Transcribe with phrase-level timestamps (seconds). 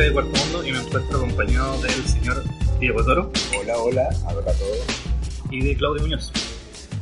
[0.00, 2.42] de Cuarto Mundo, y me encuentro acompañado del señor
[2.80, 5.02] Diego Toro Hola, hola, hola a todos.
[5.50, 6.32] y de Claudio Muñoz.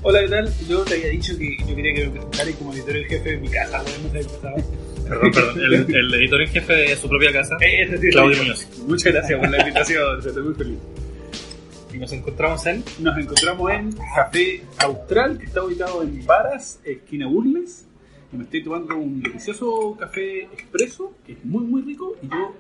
[0.03, 0.53] Hola, ¿qué tal?
[0.69, 3.37] Yo te había dicho que yo quería que me presentara como editor en jefe de
[3.37, 3.84] mi casa.
[5.09, 8.38] Perdón, perdón, el, el editor en jefe de su propia casa, ese sí, Claudio.
[8.43, 8.69] Muñoz.
[8.87, 10.79] Muchas gracias por la invitación, estoy muy feliz.
[11.95, 17.27] Y nos encontramos en Nos encontramos en Café Austral, que está ubicado en Varas, esquina
[17.27, 17.87] Burles.
[18.33, 22.15] Y me estoy tomando un delicioso café expreso, que es muy, muy rico.
[22.23, 22.55] Y yo,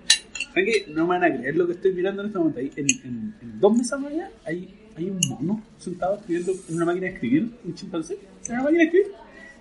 [0.58, 0.92] ¿saben qué?
[0.92, 2.60] No me van a creer lo que estoy mirando en este momento.
[2.60, 6.74] Ahí, en, en- en dos mesas más allá hay, hay un mono sentado escribiendo en
[6.76, 9.12] una máquina de escribir, un chimpancé, en una máquina de escribir.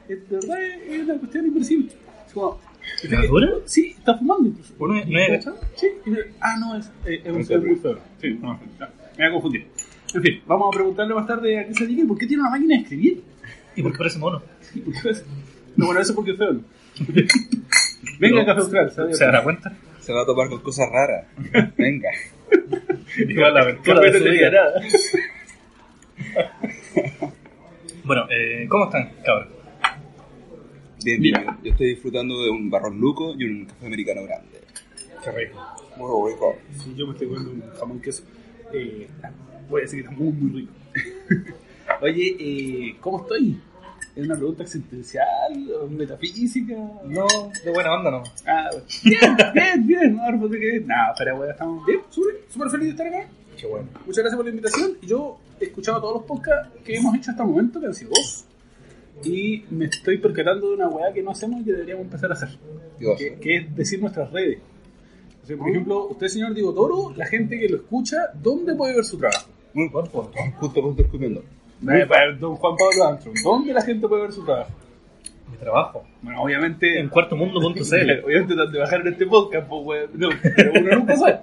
[0.10, 1.90] Es, de verdad es una cuestión inversible.
[2.28, 2.60] Es como.
[3.66, 4.74] Sí, está fumando incluso.
[4.80, 5.60] ¿Uno no cachado?
[5.76, 5.88] Sí,
[6.40, 8.00] ah, no, es, eh, es un ser muy feo.
[8.22, 9.66] Sí, no, me voy a confundir.
[10.16, 12.52] En fin, vamos a preguntarle más tarde a qué se dedica por qué tiene una
[12.52, 13.22] máquina de escribir.
[13.76, 14.42] ¿Y por qué parece mono?
[14.86, 15.26] ¿Por qué es?
[15.76, 16.62] No, bueno, eso porque es feo.
[18.20, 18.46] Venga, No.
[18.46, 19.14] Café Austral.
[19.14, 19.78] ¿Se dará cuenta?
[20.08, 21.26] Se va a topar con cosas raras.
[21.76, 22.10] Venga.
[23.28, 24.52] Igual la aventura de no su vida.
[24.52, 24.82] nada.
[28.06, 29.50] Bueno, eh, ¿cómo están, cabrón?
[31.04, 31.46] Bien, bien.
[31.62, 34.62] Yo estoy disfrutando de un barrón luco y un café americano grande.
[35.22, 35.60] Qué rico.
[35.98, 36.56] Muy rico.
[36.78, 38.24] Sí, yo me estoy comiendo un jamón queso.
[38.72, 39.10] Eh,
[39.70, 40.74] voy a decir que está muy, muy rico.
[42.02, 43.60] Oye, eh, ¿cómo estoy?
[44.18, 45.30] ¿Es una pregunta existencial
[45.92, 46.74] metafísica?
[47.06, 47.28] No,
[47.64, 48.24] de buena onda no.
[48.48, 48.86] Ah, bueno.
[49.04, 50.20] bien, bien, bien.
[50.20, 50.52] Ahora pues,
[51.20, 53.30] pero bueno, estamos bien, súper, súper feliz de estar acá.
[53.56, 53.88] Qué bueno.
[54.08, 54.98] Muchas gracias por la invitación.
[55.04, 58.10] Yo he escuchado todos los podcasts que hemos hecho hasta el momento, que han sido
[58.10, 58.46] dos.
[59.24, 62.34] Y me estoy percatando de una weá que no hacemos y que deberíamos empezar a
[62.34, 62.58] hacer.
[62.98, 63.20] Dios.
[63.20, 64.58] Que, que es decir nuestras redes.
[65.44, 68.96] O sea, por ejemplo, usted, señor Diego Toro, la gente que lo escucha, ¿dónde puede
[68.96, 69.48] ver su trabajo?
[69.76, 70.32] Muy buen punto.
[70.60, 71.44] Justo lo estoy escuchando.
[71.82, 72.08] Eh,
[72.40, 74.72] don Juan Pablo Armstrong, ¿dónde la gente puede ver su trabajo?
[75.52, 76.06] Mi trabajo.
[76.22, 77.80] Bueno, obviamente, En cuartomundo.cl.
[78.26, 80.10] obviamente donde bajaron este podcast, pues, weón.
[80.14, 81.40] No, pero uno nunca sabe.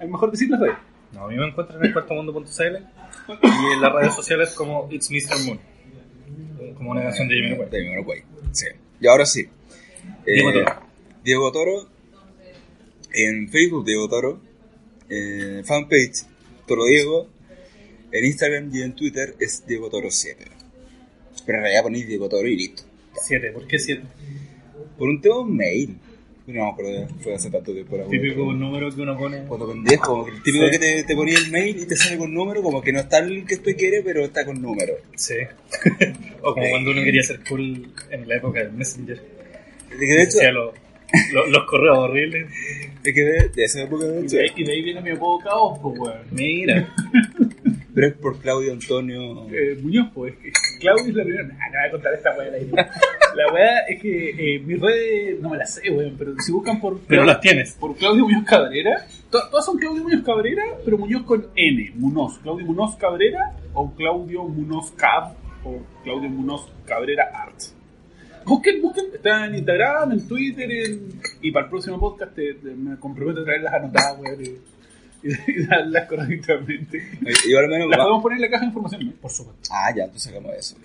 [0.00, 0.76] Es mejor decir las redes.
[1.12, 2.76] No, a mí me encuentran en el cuartomundo.cl
[3.28, 5.46] y en las redes sociales como It's Mr.
[5.46, 5.60] Moon.
[6.74, 7.56] Como una canción de Jimmy.
[7.70, 8.22] De Jamiroquai.
[8.52, 8.66] Sí.
[9.00, 9.48] Y ahora sí.
[10.26, 10.74] Eh, Diego Toro.
[11.24, 11.88] Diego Toro.
[13.14, 14.40] En Facebook, Diego Toro.
[15.08, 16.24] En fanpage,
[16.66, 17.28] Toro Diego.
[18.12, 20.44] En Instagram y en Twitter es Diego Toro 7.
[21.46, 22.82] Pero en realidad ponéis Diego Toro y listo.
[23.22, 24.02] Siete, ¿por qué siete?
[24.98, 25.96] Por un tema un mail.
[26.46, 27.96] No, pero fue hace tanto tiempo.
[27.96, 28.56] la Típico wea.
[28.56, 29.44] número que uno pone.
[29.44, 30.70] Cuando pendejo, el típico Sí.
[30.72, 33.18] que te, te ponía el mail y te sale con número, como que no está
[33.18, 34.94] el que tú quieres, pero está con número.
[35.16, 35.34] Sí.
[36.42, 39.22] o como cuando uno quería ser cool en la época del Messenger.
[39.98, 40.74] De hecho, Hacía los,
[41.48, 42.46] los, correos horribles.
[43.04, 45.78] es que de, de esa época de hecho, y de ahí viene mi apodo Caos,
[45.80, 46.18] pues, weón.
[46.32, 46.92] Mira.
[47.94, 49.46] pero es por Claudio Antonio.
[49.50, 50.34] Eh, Muñoz, pues.
[50.44, 51.48] es que Claudio es la primera.
[51.48, 52.48] Nah, no voy a contar esta weá.
[52.48, 52.70] al aire.
[53.34, 56.14] La weá es que eh, mis redes no me las sé, weón.
[56.18, 56.98] Pero si buscan por.
[57.06, 57.72] Pero las tienes.
[57.74, 59.06] Por Claudio Muñoz Cabrera.
[59.30, 61.92] to- todas son Claudio Muñoz Cabrera, pero Muñoz con N.
[61.96, 62.38] Munoz.
[62.40, 67.58] Claudio Munoz Cabrera o Claudio Munoz Cab o Claudio Munoz Cabrera Art.
[68.44, 69.04] Busquen, busquen.
[69.14, 70.68] Está en Instagram, en Twitter.
[70.70, 71.08] En...
[71.42, 74.71] Y para el próximo podcast te- te- me comprometo a traerlas anotadas, weón.
[75.22, 77.02] Y, darlas correctamente.
[77.48, 79.12] Y ahora menos Las va- podemos poner en la caja de información, ¿no?
[79.20, 79.68] Por supuesto.
[79.72, 80.76] Ah, ya, entonces sacamos eso.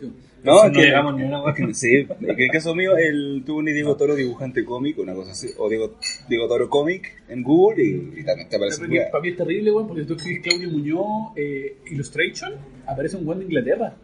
[0.43, 3.65] No, No, no llegamos ni una que- sí, en el caso mío, el, tuvo un
[3.65, 5.95] Diego Toro dibujante cómic, una cosa así, o Diego,
[6.29, 9.09] Diego Toro cómic en Google y, y también te aparece weá.
[9.11, 11.05] para mí es terrible, weón, porque tú escribes Claudio Muñoz
[11.35, 12.53] eh, Illustration,
[12.85, 13.95] aparece un weón de Inglaterra.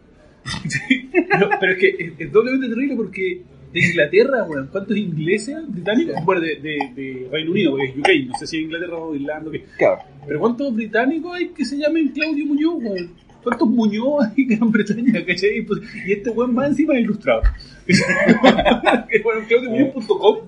[0.68, 3.42] Sí, pero, pero es que es, es doblemente terrible porque
[3.74, 6.14] de Inglaterra, weón, ¿cuántos ingleses, británicos?
[6.24, 9.14] Bueno, de, de, de Reino Unido, que es UK, no sé si es Inglaterra o
[9.14, 9.64] Irlanda, ¿qué?
[9.76, 9.98] Claro.
[10.26, 13.10] pero ¿cuántos británicos hay que se llamen Claudio Muñoz, weón?
[13.42, 15.60] ¿Cuántos Muñoz hay que en Bretaña, cachai?
[15.62, 17.42] Pues, y este weón va encima de ilustrado.
[19.24, 20.38] bueno, claudiomuñoz.com,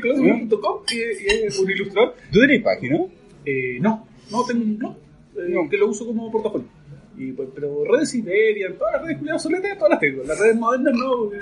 [0.00, 2.14] claudiomuñoz.com es un ilustrador.
[2.32, 2.98] ¿Tú tenés página?
[3.44, 4.96] Eh, no, no tengo un blog,
[5.36, 5.68] eh, No.
[5.68, 6.66] que lo uso como portafolio.
[7.16, 10.22] Y, pues, pero redes media, todas las redes culiadas soletas, todas las tengo.
[10.24, 11.32] Las redes modernas no.
[11.32, 11.38] eh,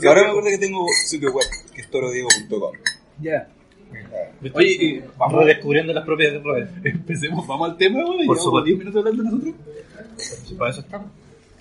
[0.00, 2.72] Que ahora me acuerdo que tengo sitio web, que es torodiego.com.
[3.20, 3.48] Ya.
[4.52, 6.70] Oye, vamos, redescubriendo las propias redes.
[6.84, 8.26] empecemos, vamos al tema, güey.
[8.26, 8.66] Por supuesto.
[8.66, 9.54] 10 minutos hablando nosotros.
[10.16, 11.10] Si para eso estamos.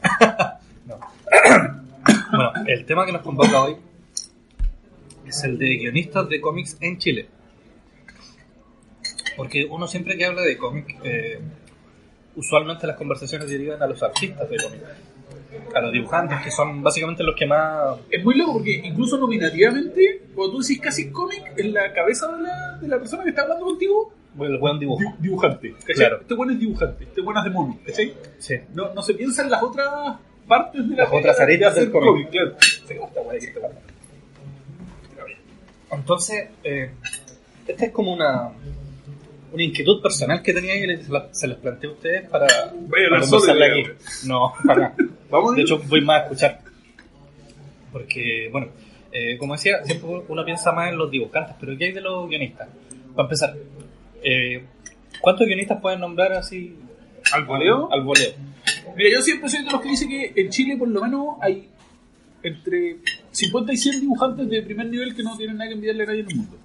[0.85, 0.99] no.
[2.31, 3.77] bueno, el tema que nos convoca hoy
[5.27, 7.27] es el de guionistas de cómics en Chile.
[9.37, 11.39] Porque uno siempre que habla de cómic, eh,
[12.35, 14.81] usualmente las conversaciones derivan a los artistas de cómic.
[15.73, 17.97] A los dibujantes, que son básicamente los que más...
[18.09, 22.43] Es muy loco porque incluso nominativamente, cuando tú decís casi cómic, en la cabeza de
[22.43, 25.01] la, de la persona que está hablando contigo, Bueno, el buen dibujo.
[25.03, 25.73] dibu- dibujante.
[25.79, 25.95] ¿cachai?
[25.95, 26.17] Claro.
[26.21, 28.13] Este bueno es dibujante, este bueno es de mono, ¿cachai?
[28.39, 28.55] Sí.
[28.73, 29.87] No, no se piensa en las otras
[30.47, 32.29] partes de la Las otras de aretas del cómic.
[32.29, 32.55] Claro.
[33.25, 33.53] Weá que.
[35.91, 36.91] Entonces, eh,
[37.67, 38.49] esta es como una,
[39.53, 43.19] una inquietud personal que tenía y se les planteo a ustedes para, Voy a hablar
[43.21, 43.83] para conversarla aquí.
[44.27, 44.95] No, para nada.
[45.29, 46.61] Vamos De hecho, voy más a escuchar.
[47.91, 48.67] Porque, bueno,
[49.11, 52.27] eh, como decía, siempre uno piensa más en los dibujantes, pero ¿qué hay de los
[52.27, 52.67] guionistas?
[53.15, 53.55] Para empezar,
[54.21, 54.63] eh,
[55.21, 56.75] ¿cuántos guionistas pueden nombrar así
[57.31, 57.91] al voleo.
[57.91, 58.31] al voleo?
[58.97, 61.69] Mira, yo siempre soy de los que dice que en Chile por lo menos hay
[62.43, 62.97] entre
[63.31, 66.19] 50 y 100 dibujantes de primer nivel que no tienen nada que enviarle a nadie
[66.21, 66.57] en el mundo.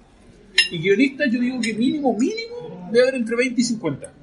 [0.71, 4.13] Y guionistas yo digo que mínimo, mínimo, debe haber entre 20 y 50.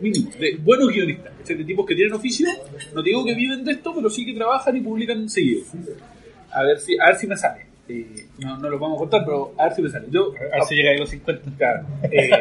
[0.00, 0.30] Mínimo.
[0.38, 1.32] De buenos guionistas.
[1.46, 2.48] De tipos que tienen oficio.
[2.94, 5.64] No digo que viven de esto, pero sí que trabajan y publican seguido.
[6.52, 7.66] A ver si, a ver si me sale.
[7.88, 10.06] Eh, no, no lo vamos a contar, pero a ver si me sale.
[10.10, 11.50] Yo, A ver si llega a los 50.
[11.56, 11.86] Claro.
[12.10, 12.36] Eh,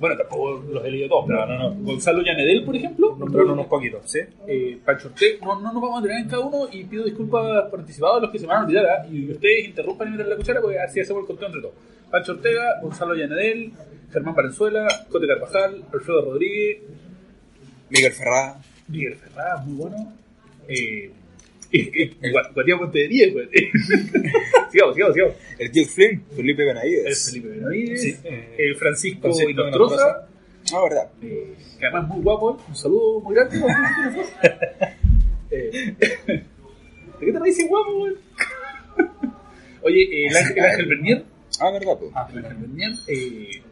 [0.00, 1.74] bueno, tampoco los he leído todos, pero no, no.
[1.84, 4.18] Gonzalo Llanedel, por ejemplo, Nombraron unos poquitos, ¿sí?
[4.48, 7.68] eh, Pancho Ortega, no, no nos vamos a tener en cada uno y pido disculpas
[7.70, 9.06] por anticipado a los que se me van a olvidar ¿ah?
[9.10, 11.74] y ustedes interrumpan y miren la cuchara porque así hacemos el conteo entre todos.
[12.10, 13.72] Pancho Ortega, Gonzalo Llanedel,
[14.12, 16.78] Germán Valenzuela, Cote Carvajal, Alfredo Rodríguez,
[17.90, 18.60] Miguel Ferrada.
[18.88, 20.12] Miguel Ferrada, muy bueno.
[20.68, 21.10] Eh,
[22.54, 23.48] Guatía Monte de 10, güey.
[24.70, 25.34] sigamos, sigamos, sigamos.
[25.58, 27.26] El Jake Flynn, Felipe El Benavides.
[27.30, 30.28] Felipe Benavides, Sí, eh, el Francisco, Inostroza,
[30.72, 31.10] Ah, verdad.
[31.22, 32.62] eh, que además es muy guapo.
[32.68, 33.58] Un saludo muy grande.
[33.58, 33.66] ¿no?
[35.50, 35.94] Eh,
[36.26, 36.44] ¿De
[37.26, 38.14] qué te reís, guapo, güey?
[39.82, 41.24] Oye, eh, el, Ángel, el Ángel Bernier.
[41.60, 42.10] Ah, verdad, pues.
[42.14, 42.90] Ah, el Ángel Bernier.
[43.06, 43.62] Eh,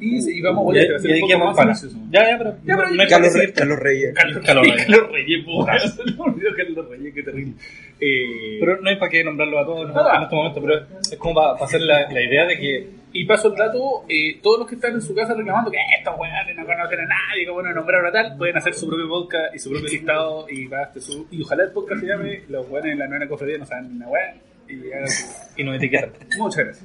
[0.00, 1.74] y, y vamos, a ya ser un poco más para.
[2.10, 3.52] Ya, ya, pero, Ya, pero no hay Carlos, Re-.
[3.52, 4.14] Carlos Reyes.
[4.14, 4.86] Carlos, Carlos Reyes.
[4.86, 7.54] Carlos Reyes, puta, se me olvidó Carlos Reyes, qué terrible.
[7.98, 11.34] Eh, Pero no hay para qué nombrarlo a todos en este momento, pero es como
[11.34, 14.74] para, hacer la, la idea de que Y paso el dato, eh, todos los que
[14.74, 18.04] están en su casa reclamando que estos weones no conocen a nadie, que bueno nombrar
[18.04, 21.42] a tal, pueden hacer su propio podcast y su propio listado y, basta su, y
[21.42, 24.08] ojalá el podcast se llame Los weones en la novena cofradía no saben ni una
[24.08, 24.34] weá
[24.68, 26.12] y y nos etiquetan.
[26.38, 26.84] Muchas gracias.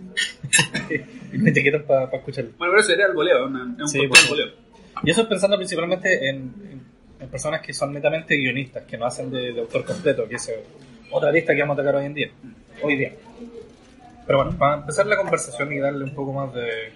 [1.33, 2.51] y nos etiquetan para escucharlo.
[2.57, 4.29] Bueno, pero eso era el voleo, una- es un Sí, pues.
[4.29, 4.47] voleo.
[5.03, 6.81] Y eso pensando principalmente en, en-
[7.19, 10.51] en personas que son netamente guionistas, que no hacen de, de autor completo, que es
[11.11, 12.31] otra lista que vamos a tocar hoy en día.
[12.81, 13.13] Hoy día.
[14.25, 16.91] Pero bueno, para empezar la conversación y darle un poco más de,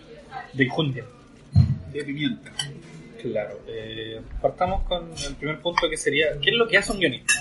[0.53, 1.03] de injundia.
[1.91, 2.51] De pimienta.
[3.21, 3.59] Claro.
[3.67, 7.33] eh, partamos con el primer punto que sería, ¿qué es lo que hace un guionista?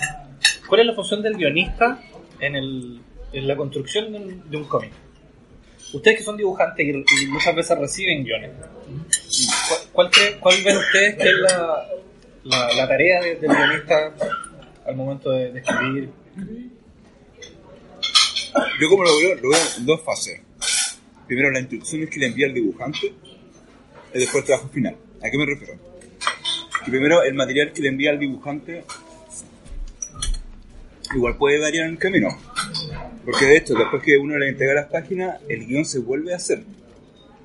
[0.67, 1.99] ¿Cuál es la función del guionista
[2.39, 3.01] en, el,
[3.37, 4.91] en la construcción de un, un cómic?
[5.93, 8.51] Ustedes que son dibujantes y, muchas veces reciben guiones,
[9.93, 11.85] ¿cuál, cuál, cuál ven ustedes que es la,
[12.43, 14.13] la, la tarea de- del guionista
[14.85, 16.09] al momento de, escribir?
[18.79, 20.41] Yo como lo veo, lo veo en dos fases.
[21.27, 23.13] Primero las instrucciones que le envía el dibujante
[24.13, 24.95] y después el trabajo final.
[25.23, 25.73] ¿A qué me refiero?
[26.83, 28.83] Que primero el material que le envía el dibujante
[31.15, 32.27] igual puede variar en el camino.
[33.25, 36.37] Porque de hecho, después que uno le entrega las páginas, el guion se vuelve a
[36.37, 36.63] hacer.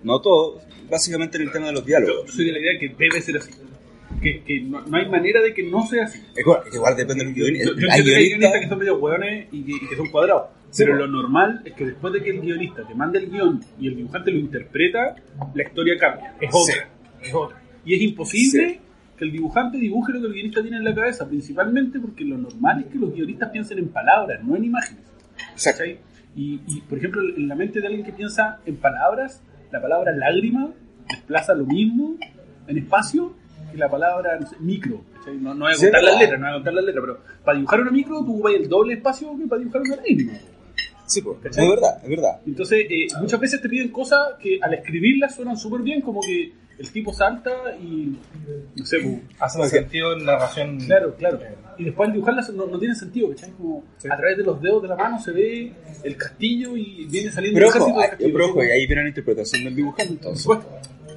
[0.03, 0.61] No todo,
[0.91, 2.31] básicamente en el tema de los Yo diálogos.
[2.31, 3.51] soy de la idea que debe ser así.
[4.21, 6.21] Que, que no, no hay manera de que no sea así.
[6.37, 7.71] Igual, igual depende del Yo, guionista.
[7.79, 10.49] yo Hay guionistas que son medio hueones y que, y que son cuadrados.
[10.71, 13.61] Sí, pero lo normal es que después de que el guionista te mande el guion
[13.81, 15.17] y el dibujante lo interpreta,
[15.55, 16.35] la historia cambia.
[16.41, 16.89] Es otra.
[17.23, 17.63] Es otra.
[17.85, 18.81] Y es imposible Sí.
[19.19, 22.37] que el dibujante dibuje lo que el guionista tiene en la cabeza, principalmente porque lo
[22.39, 25.05] normal es que los guionistas piensen en palabras, no en imágenes.
[25.53, 25.83] Exacto.
[25.83, 25.99] ¿cachai?
[26.37, 29.43] Y, y, por ejemplo, en la mente de alguien que piensa en palabras,
[29.73, 30.71] la palabra lágrima
[31.09, 32.17] desplaza lo mismo
[32.67, 33.35] en espacio
[33.71, 35.03] que la palabra no sé, micro.
[35.41, 37.19] No, no voy a Sí, contar las letras, no voy a contar las letras, pero
[37.45, 40.33] para dibujar una micro tú ocupas el doble espacio que para dibujar una lágrima.
[41.07, 42.41] Sí, pues, es verdad, es verdad.
[42.47, 46.53] Entonces, eh, muchas veces te piden cosas que al escribirlas suenan súper bien, como que
[46.81, 48.17] el tipo salta y.
[48.77, 50.79] No sé, pues, Hace sentido en narración.
[50.81, 51.39] Claro, claro.
[51.79, 53.51] Y después al dibujarlas no, no tiene sentido, ¿cachai?
[53.53, 55.73] Como a través de los dedos de la mano se ve
[56.03, 58.33] el castillo y viene saliendo Pero el ejército ojo, del hay- castillo.
[58.35, 60.05] pero ojo, y ahí viene la interpretación del dibujante.
[60.15, 60.69] Por Entonces, supuesto.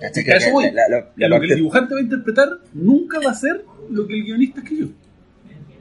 [0.01, 0.23] ¿cachai?
[0.23, 0.65] Que a eso voy.
[0.71, 4.05] La- la- la lo que el dibujante va a interpretar nunca va a ser lo
[4.07, 4.87] que el guionista escribió.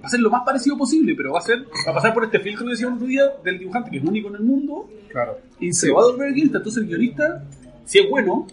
[0.03, 2.25] Va a ser lo más parecido posible, pero va a ser va a pasar por
[2.25, 5.39] este filtro que decíamos otro día del dibujante, que es único en el mundo, Claro.
[5.61, 6.59] y se va a devolver el guionista.
[6.59, 7.45] Entonces el guionista,
[7.85, 8.47] si es bueno,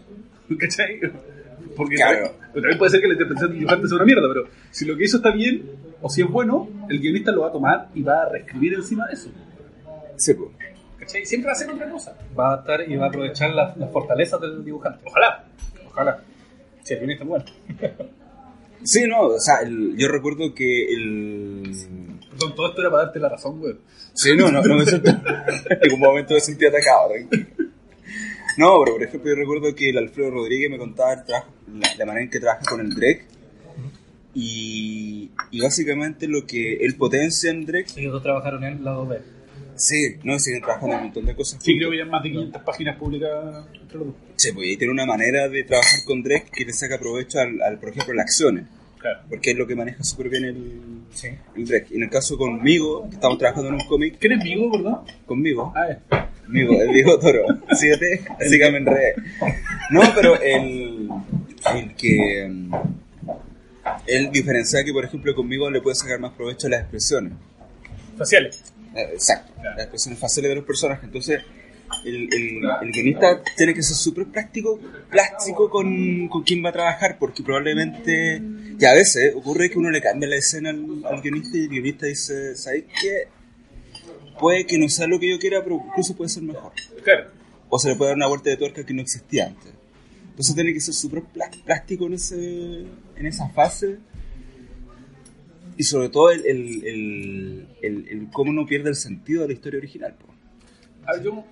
[0.58, 1.00] ¿cachai?
[1.76, 2.14] Porque Claro.
[2.18, 4.86] también, pero también puede ser que la interpretación del dibujante sea una mierda, pero si
[4.86, 5.70] lo que hizo está bien,
[6.02, 9.08] o si es bueno, el guionista lo va a tomar y va a reescribir encima
[9.08, 9.30] de eso.
[10.16, 10.50] Sí, pues.
[11.00, 11.26] ¿Cachai?
[11.26, 12.18] Siempre va a ser otra cosa.
[12.38, 15.00] Va a estar y va a aprovechar las, las fortalezas del dibujante.
[15.06, 15.46] Ojalá.
[15.88, 16.22] Ojalá.
[16.84, 17.46] Si el guionista es bueno.
[18.84, 21.64] Sí, no, o sea, el- yo recuerdo que el...
[22.32, 23.76] Perdón, todo esto era para darte la razón, güey.
[24.14, 25.10] Sí, no, no, no me siento...
[25.70, 27.46] en algún momento me sentí atacado, tranquilo.
[28.60, 31.88] No, pero por ejemplo yo recuerdo que el Alfredo Rodríguez me contaba el trabajo, la,
[31.98, 33.26] la manera en que trabaja con el Drake
[34.36, 39.08] Y, y básicamente lo que él potencia en Drake, Ellos dos trabajaron en el lado
[39.08, 39.20] B.
[39.76, 41.62] sí, no siguen trabajando en un montón de cosas.
[41.64, 44.16] Sí, creo que ya más de 500 páginas publicadas entre los dos.
[44.36, 47.62] Sí, pues y tiene una manera de trabajar con Drake que le saca provecho al,
[47.62, 48.66] al, por ejemplo, las acciones.
[49.00, 49.20] Claro.
[49.30, 51.30] Porque es lo que maneja súper bien el, Sí.
[51.56, 51.88] el Drake.
[51.92, 55.00] Y en el caso conmigo, que estamos trabajando en un cómic, ¿Quién es Vigo, verdad?
[55.26, 56.30] conmigo, Ah, ya.
[56.54, 57.46] El viejo toro.
[57.76, 59.14] Síguete, así que me enredé.
[59.92, 61.10] No, pero el,
[61.76, 62.52] el que.
[64.08, 67.34] Él diferencia que, por ejemplo, conmigo le puede sacar más provecho a las expresiones.
[68.18, 68.64] Faciales.
[68.96, 69.70] Eh, Exacto, Claro.
[69.72, 71.04] las expresiones faciales de los personajes.
[71.04, 71.42] Entonces,
[72.06, 74.80] el, el, el guionista tiene que ser súper práctico,
[75.10, 78.42] plástico con, con quien va a trabajar, porque probablemente.
[78.80, 81.70] Y a veces ocurre que uno le cambia la escena al, al guionista y el
[81.70, 83.28] guionista dice: ¿Sabes qué?
[84.40, 86.72] Puede que no sea lo que yo quiera, pero incluso puede ser mejor
[87.04, 87.30] Claro.
[87.70, 89.74] o se le puede dar una vuelta de tuerca que no existía antes.
[90.30, 92.80] Entonces tiene que ser súper plá- plástico en, ese,
[93.18, 93.98] en esa fase.
[95.78, 100.16] Y sobre todo el, el, el, cómo no pierde el sentido de la historia original.
[101.14, 101.44] ver, yo.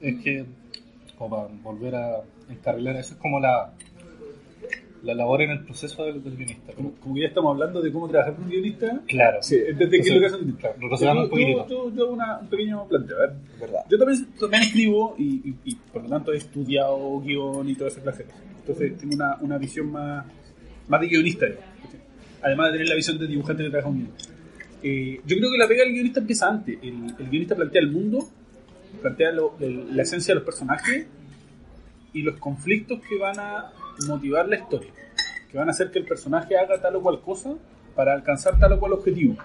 [0.00, 0.44] Es que,
[1.18, 3.72] como para volver a encarrilar, eso es como la,
[5.02, 6.72] la labor en el proceso del, del guionista.
[6.72, 9.00] Como, como que ya estamos hablando de cómo trabajar con un guionista.
[9.06, 10.52] Claro, Sí, desde qué es lo que hacen.
[10.52, 10.88] Claro, yo,
[11.68, 13.16] yo, yo, yo una, un pequeño planteo.
[13.18, 13.80] Ver, verdad.
[13.90, 17.88] Yo también, también escribo y, y- y, por lo tanto he estudiado guion y todo
[17.88, 18.42] ese clase de cosas.
[18.60, 20.24] Entonces tengo una, una visión más,
[20.88, 21.46] más de guionista.
[22.42, 24.10] Además de tener la visión de dibujante que trabaja un guion.
[24.82, 26.78] Eh, yo creo que la pega del guionista empieza antes.
[26.82, 28.28] El, el guionista plantea el mundo,
[29.02, 31.06] plantea lo- el- la esencia de los personajes
[32.12, 33.72] y los conflictos que van a
[34.08, 34.90] motivar la historia.
[35.50, 37.54] Que van a hacer que el personaje haga tal o cual cosa
[37.94, 39.36] para alcanzar tal o cual objetivo.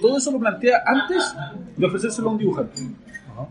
[0.00, 1.34] Todo eso lo plantea antes
[1.76, 2.80] de ofrecérselo a un dibujante.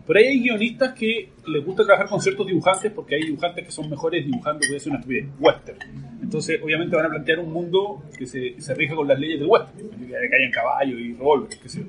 [0.06, 3.70] Pero ahí hay guionistas que les gusta trabajar con ciertos dibujantes porque hay dibujantes que
[3.70, 5.78] son mejores dibujando, a hacer una estupidez, western.
[6.22, 9.46] Entonces, obviamente van a plantear un mundo que se, se rija con las leyes del
[9.48, 11.86] western, que hayan caballos y revólveres, qué sé yo.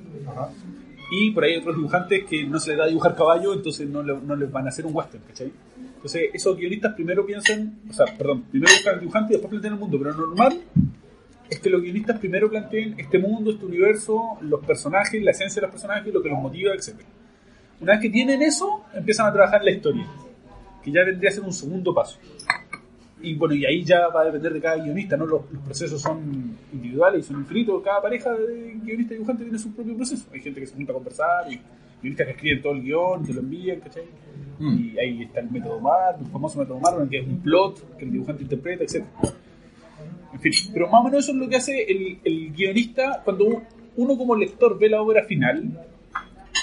[1.11, 4.03] Y por ahí hay otros dibujantes que no se les da dibujar caballo, entonces no,
[4.03, 5.51] le- no les van a hacer un western, ¿cachai?
[6.05, 9.73] Entonces, esos guionistas primero piensan, o sea, perdón, primero buscan el dibujante y después plantean
[9.73, 10.61] el mundo, pero lo normal
[11.49, 15.65] es que los guionistas primero planteen este mundo, este universo, los personajes, la esencia de
[15.65, 16.93] los personajes, lo que los motiva, etc.
[17.81, 20.05] Una vez que tienen eso, empiezan a trabajar la historia,
[20.83, 22.19] que ya vendría a ser un segundo paso.
[23.19, 25.25] Y bueno, y ahí ya va a depender de cada guionista, ¿no?
[25.25, 27.81] Los, los procesos son individuales y son infinitos.
[27.83, 30.27] Cada pareja de guionista y dibujante tiene su propio proceso.
[30.31, 31.59] Hay gente que se junta a conversar y
[32.01, 34.03] guionistas que escriben todo el guion, te lo envían, ¿cachai?
[34.59, 38.05] Y ahí está el método Marvel, el famoso método Marvel, que es un plot que
[38.05, 39.03] el dibujante interpreta, etc.
[40.33, 43.63] En fin, pero más o menos eso es lo que hace el, el guionista cuando
[43.97, 45.85] uno como lector ve la obra final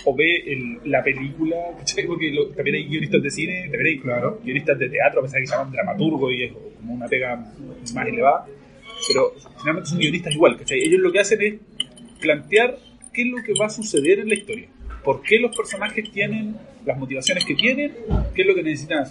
[0.05, 2.07] o ve el- la película, ¿cachai?
[2.07, 5.47] Porque lo- también hay guionistas de cine, también hay guionistas de teatro, a pesar que
[5.47, 7.37] se llaman dramaturgo y es como una pega
[7.95, 8.47] más elevada,
[9.09, 10.79] pero finalmente son guionistas igual, ¿cachai?
[10.81, 11.55] Ellos lo que hacen es
[12.21, 12.79] plantear
[13.12, 14.69] qué es lo que va a suceder en la historia,
[15.04, 17.94] por qué los personajes tienen las motivaciones que tienen,
[18.35, 19.04] qué es lo que necesitan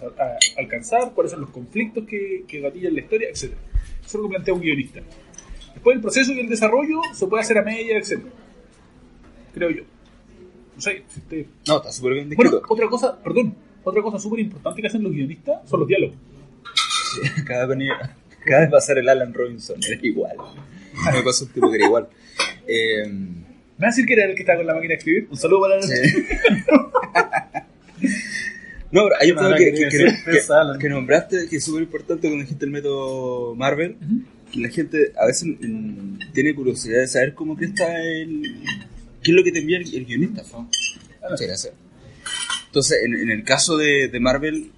[0.58, 3.36] alcanzar, cuáles son los conflictos que, que gatillan la historia, etc.
[3.44, 3.54] Eso
[4.06, 5.02] es lo que plantea un guionista.
[5.74, 8.20] Después el proceso y el desarrollo se puede hacer a media, etc.
[9.54, 9.84] Creo yo.
[10.76, 11.46] No sé, si usted...
[11.68, 12.74] No, está súper bien Bueno, descrito.
[12.74, 16.16] otra cosa, perdón, otra cosa súper importante que hacen los guionistas son los diálogos.
[17.46, 17.90] cada, vez,
[18.46, 20.38] cada vez va a ser el Alan Robinson, era igual.
[21.14, 22.10] Me pasó un tipo que era igual.
[22.68, 23.51] Eh, ¿Me vas
[23.88, 25.28] a decir que era el que está con la máquina de escribir?
[25.30, 25.94] Un saludo para la Sí.
[28.92, 32.44] No, pero hay un tema que, que, que- que nombraste que es súper importante cuando
[32.44, 33.96] dijiste el método Marvel.
[34.52, 38.42] Que la gente a veces mm, tiene curiosidad de saber cómo que está el.
[39.24, 40.44] ¿Qué es lo que te envía el, el guionista?
[40.52, 40.70] ¿no?
[41.30, 41.74] Muchas gracias.
[42.66, 44.72] Entonces, en, en el caso de, de Marvel,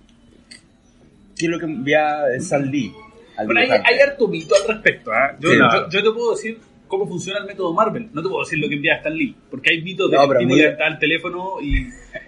[1.35, 2.93] ¿qué es lo que envía Stan Lee?
[3.35, 5.11] Al Bueno, hay, hay harto mito al respecto.
[5.11, 5.35] ¿ah?
[5.39, 5.57] Yo, Sí,
[5.89, 8.09] yo te puedo decir cómo funciona el método Marvel.
[8.13, 9.35] No te puedo decir lo que envía Stan Lee.
[9.49, 11.83] Porque hay mitos de No, que el tipo levantaba el teléfono y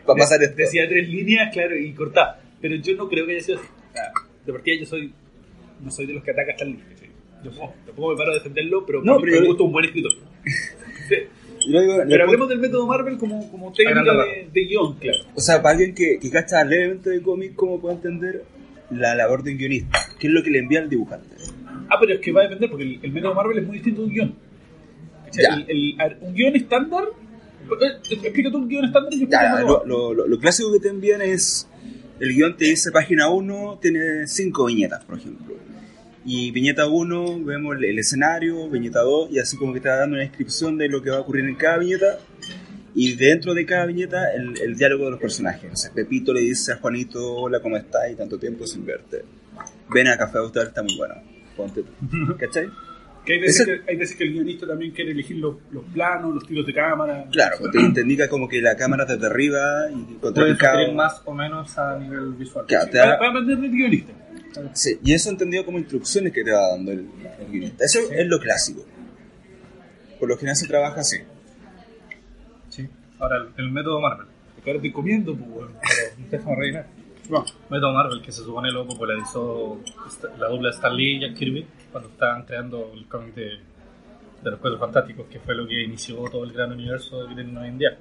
[0.07, 0.55] Va a pasar esto.
[0.57, 2.39] decía tres líneas, claro, y cortaba.
[2.62, 3.67] Pero yo no creo que haya sido así.
[3.67, 4.12] O sea,
[4.45, 5.13] de partida yo soy
[5.83, 6.79] no soy de los que ataca a Stan Lee.
[7.43, 7.51] Yo
[7.85, 10.12] tampoco me paro a defenderlo, pero, No, para pero me gusta un buen escritor.
[11.07, 11.15] Sí.
[11.67, 15.17] Yo lo digo Pero hablemos del método Marvel como, como técnica de, de guion, claro.
[15.33, 18.43] O sea, para alguien que, que cacha levemente de cómic, ¿cómo puede entender
[18.91, 20.00] la labor de un guionista?
[20.19, 21.27] ¿Qué es lo que le envía al dibujante?
[21.89, 24.01] Ah, pero es que va a depender porque el, el método Marvel es muy distinto
[24.01, 24.35] de un guion.
[25.37, 27.03] El- el- ver, un guion estándar.
[27.05, 30.79] eh, Explica tú un guion estándar y Ya, el lo, lo- lo- lo clásico que
[30.79, 31.67] te envían es.
[32.19, 35.55] El guion te dice página 1, tiene 5 viñetas, por ejemplo.
[36.23, 39.97] Y viñeta 1 vemos el, el escenario, viñeta 2, y así como que te va
[39.97, 42.17] dando una descripción de lo que va a ocurrir en cada viñeta.
[42.97, 45.69] Y dentro de cada viñeta, el, el diálogo de los personajes.
[45.71, 48.09] O sea, Pepito le dice a Juanito: Hola, ¿cómo estás?
[48.11, 49.23] Y tanto tiempo sin verte.
[49.93, 51.15] Ven a Café Austral, está muy bueno.
[51.57, 51.83] Ponte.
[52.39, 52.69] ¿Cachai?
[53.25, 55.84] Que hay veces, Ese- que, hay veces que el guionista también quiere elegir los, los
[55.86, 57.25] planos, los tiros de cámara.
[57.32, 59.60] Claro, te, te indica como que la cámara desde arriba
[59.91, 60.94] y contrapicado.
[60.94, 62.65] más o menos a nivel visual.
[62.67, 64.13] Claro, te Para, da- para aprender del guionista.
[64.74, 67.08] sí, y eso entendido como instrucciones que te va dando el,
[67.39, 67.84] el guionista.
[67.84, 68.86] Eso es lo clásico.
[70.20, 71.17] Por lo general se trabaja así.
[72.70, 72.88] Sí.
[73.20, 74.27] Ahora, el, el método Marvel.
[74.55, 75.72] Porque ahora estoy comiendo, pues, weón.
[75.82, 76.88] Pero déjame rellenar.
[77.29, 77.55] Vamos.
[77.70, 79.79] Método Marvel, que se supone lo popularizó
[80.38, 83.60] la dupla Stan Lee y Jack Kirby cuando estaban creando el cómic de,
[84.44, 87.70] los Cuatro Fantásticos, que fue lo que inició todo el gran universo que tienen hoy
[87.70, 87.98] en día.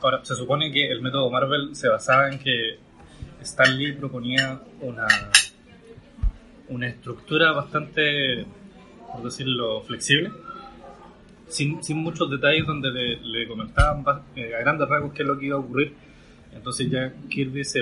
[0.00, 2.78] Ahora, se supone que el método Marvel se basaba en que
[3.42, 5.06] Stan Lee proponía una,
[6.68, 8.46] una estructura bastante,
[9.12, 10.30] por decirlo, flexible,
[11.48, 15.28] sin, sin muchos detalles donde le, le comentaban ba- eh, a grandes rasgos qué es
[15.28, 15.94] lo que iba a ocurrir.
[16.54, 17.80] Entonces ya Kirby se,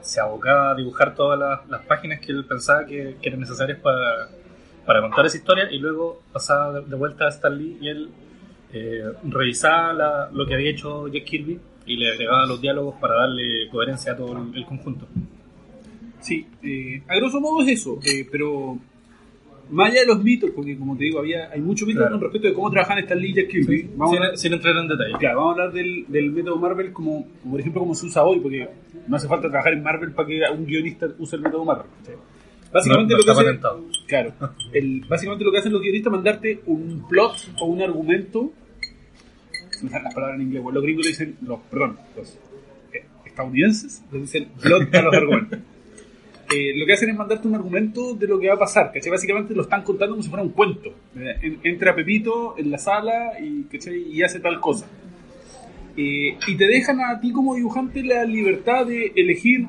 [0.00, 3.78] se abocaba a dibujar todas las, las páginas que él pensaba que, que eran necesarias
[3.78, 4.28] para,
[4.86, 8.10] para contar esa historia y luego pasaba de, vuelta a Stan Lee y él
[8.72, 13.68] eh, revisaba lo que había hecho Jack Kirby y le agregaba los diálogos para darle
[13.70, 15.06] coherencia a todo el, el conjunto.
[16.20, 18.78] Sí, eh, a grosso modo es eso, eh, pero
[19.70, 22.14] más allá de los mitos, porque como te digo, había, hay muchos mitos Claro.
[22.16, 23.90] con respecto de cómo trabajan Lee y Jack Kirby.
[23.96, 25.14] Vamos a Sin, sin entrar en detalle.
[25.18, 28.22] Claro, vamos a hablar del, del método Marvel como, como, por ejemplo, como se usa
[28.24, 28.68] hoy, porque
[29.06, 31.86] no hace falta trabajar en Marvel para que un guionista use el método Marvel.
[32.72, 33.84] Básicamente No- no lo que está hace, patentado.
[34.06, 34.32] claro,
[34.72, 38.52] el, básicamente lo que hacen los guionistas es mandarte un plot o un argumento.
[39.70, 42.38] Se me salen las palabras en inglés, bueno, los gringos le dicen, los, perdón, los
[42.92, 45.58] eh, estadounidenses le dicen plot a los argumentos.
[46.52, 49.10] Eh, lo que hacen es mandarte un argumento de lo que va a pasar, ¿cachai?
[49.10, 50.88] Básicamente lo están contando como si fuera un cuento.
[51.16, 54.02] Eh, en- entra Pepito en la sala y, ¿cachai?
[54.12, 54.86] y hace tal cosa.
[55.96, 59.66] Eh, y te dejan a ti como dibujante la libertad de elegir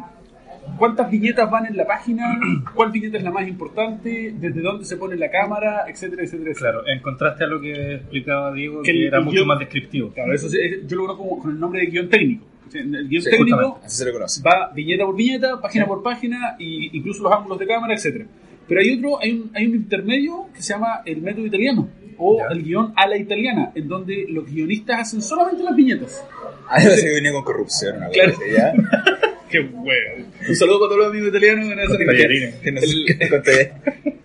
[0.82, 2.40] cuántas viñetas van en la página,
[2.76, 6.72] cuál viñeta es la más importante, desde dónde se pone la cámara, etcétera, etcétera, etcétera.
[6.72, 9.60] Claro, en contraste a lo que explicaba Diego, Que el- era el mucho guión- más
[9.60, 10.12] descriptivo.
[10.12, 12.46] Claro, eso se- yo lo conozco con el nombre de guion técnico.
[12.74, 13.80] El guion Sí, técnico.
[13.84, 14.42] Así se conoce.
[14.42, 18.26] va viñeta por viñeta, página por página, y incluso los ángulos de cámara, etcétera.
[18.68, 22.38] Pero hay otro, hay un, hay un intermedio que se llama el método italiano, o
[22.40, 22.46] Ya.
[22.56, 26.26] el guion a la italiana, en donde los guionistas hacen solamente las viñetas.
[26.70, 28.34] Ah, que venía con corrupción, una Claro.
[28.56, 28.74] ¿ya?
[29.52, 30.26] ¡Qué huevo!
[30.48, 31.68] Un saludo para todos los amigos italianos.
[31.98, 33.72] Que El-.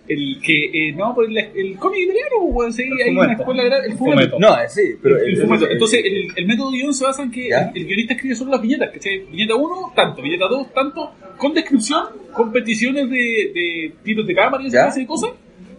[0.08, 3.90] El que, eh, no, por el, el cómic italiano, weón, sí, hay una escuela el
[3.90, 4.38] El fumetto.
[4.38, 5.18] No, eh, sí, pero...
[5.18, 5.68] El fumetto.
[5.68, 7.72] Entonces, el, el método guion se basa en que ¿Ya?
[7.74, 9.26] el, el guionista escribe solo las viñetas, ¿cachai?
[9.26, 14.62] Viñeta 1, tanto, viñeta 2, tanto, con descripción, con peticiones de, de tiros de cámara
[14.62, 15.30] y esa clase de cosas,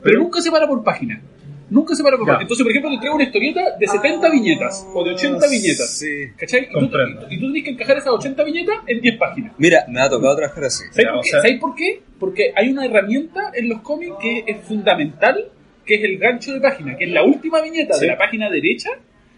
[0.03, 1.21] pero nunca se para por página.
[1.69, 2.33] Nunca se para por Ya.
[2.33, 2.43] página.
[2.43, 5.89] Entonces, por ejemplo, te entrega una historieta de 70 viñetas o de 80 viñetas.
[5.99, 6.07] Sí.
[6.37, 6.63] ¿Cachai?
[6.63, 7.27] Y tú, Comprendo.
[7.29, 9.53] y tú tenés que encajar esas 80 viñetas en 10 páginas.
[9.57, 10.83] Mira, me ha tocado trabajar así.
[10.91, 11.29] ¿Sabes, por qué?
[11.29, 12.01] sea- ¿Sabes por qué?
[12.19, 15.45] Porque hay una herramienta en los cómics que es fundamental,
[15.85, 18.01] que es el gancho de página, que es la última viñeta Sí.
[18.01, 18.89] de la página derecha,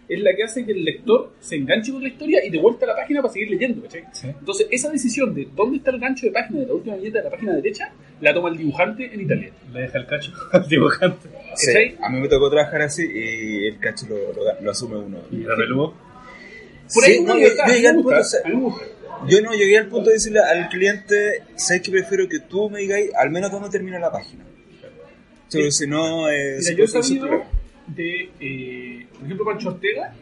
[0.08, 2.84] es la que hace que el lector se enganche con la historia y de vuelta
[2.84, 4.02] a la página para seguir leyendo, ¿cachai?
[4.12, 4.26] Sí.
[4.26, 7.24] Entonces, esa decisión de dónde está el gancho de página de la última viñeta de
[7.24, 9.50] la página derecha, la toma el dibujante en Italia.
[9.72, 11.28] Le deja el cacho al dibujante.
[12.02, 15.18] A mí me tocó trabajar así y el cacho lo, lo, lo asume uno.
[15.30, 15.94] Y la peludo.
[16.92, 18.40] Por ahí Sí, no, yo, llegué al punto, o sea,
[19.28, 22.80] yo no llegué al punto de decirle al cliente, sabes que prefiero que tú me
[22.80, 24.44] digáis al menos dónde termina la página.
[25.50, 27.28] Porque si no, eh, Mira, yo he sabido
[27.88, 30.14] de, eh, por ejemplo, Pancho Ortega,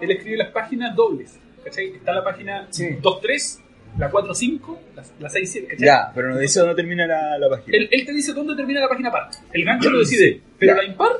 [0.00, 1.32] él escribe las páginas dobles,
[1.64, 1.96] ¿cachai?
[1.96, 2.90] Está la página Sí.
[3.02, 3.60] 2.3,
[3.98, 5.86] la 4.5, la, la 6.7, ¿cachai?
[5.86, 7.76] Ya, pero no dice dónde termina la, la página.
[7.78, 9.28] Él, él te dice dónde termina la página par.
[9.52, 10.82] El gancho lo decide, pero Ya.
[10.82, 11.10] la impar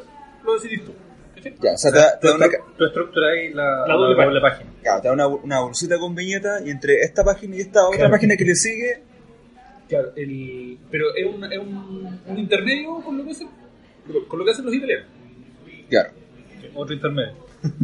[0.45, 0.93] lo decidís tú.
[1.35, 1.55] ¿cachai?
[1.63, 4.25] Ya, o sea, te, da- te da una, Tú estructuras ahí la, La la doble
[4.25, 4.71] doble, página.
[4.83, 7.99] claro, te da una, una bolsita con viñeta y entre esta página y esta otra
[7.99, 8.13] Claro.
[8.13, 9.03] página que le sigue,
[9.89, 13.49] Claro, el, pero es, un, es un, un intermedio con lo, que hacen,
[14.29, 15.07] con lo que hacen los italianos.
[15.89, 16.11] claro.
[16.75, 17.33] Otro intermedio.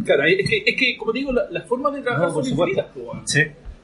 [0.05, 2.45] Claro, es que, es que como te digo, la- las formas de trabajar No, son
[2.47, 2.85] infinitas.
[3.25, 3.41] Sí.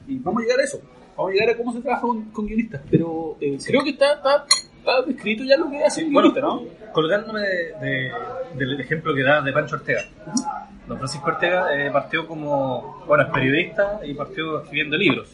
[0.08, 0.80] Y vamos a llegar a eso.
[1.20, 2.80] Vamos a llegar a cómo se trabaja con, con guionistas.
[2.90, 4.44] Pero eh, creo que está, está,
[4.78, 6.62] está descrito ya lo que hace Bueno, ¿no?
[6.92, 8.12] colgándome de- de-
[8.56, 10.02] del ejemplo que da de Pancho Ortega.
[10.88, 15.28] Don Francisco Ortega eh, partió como, bueno, es periodista y partió escribiendo libros.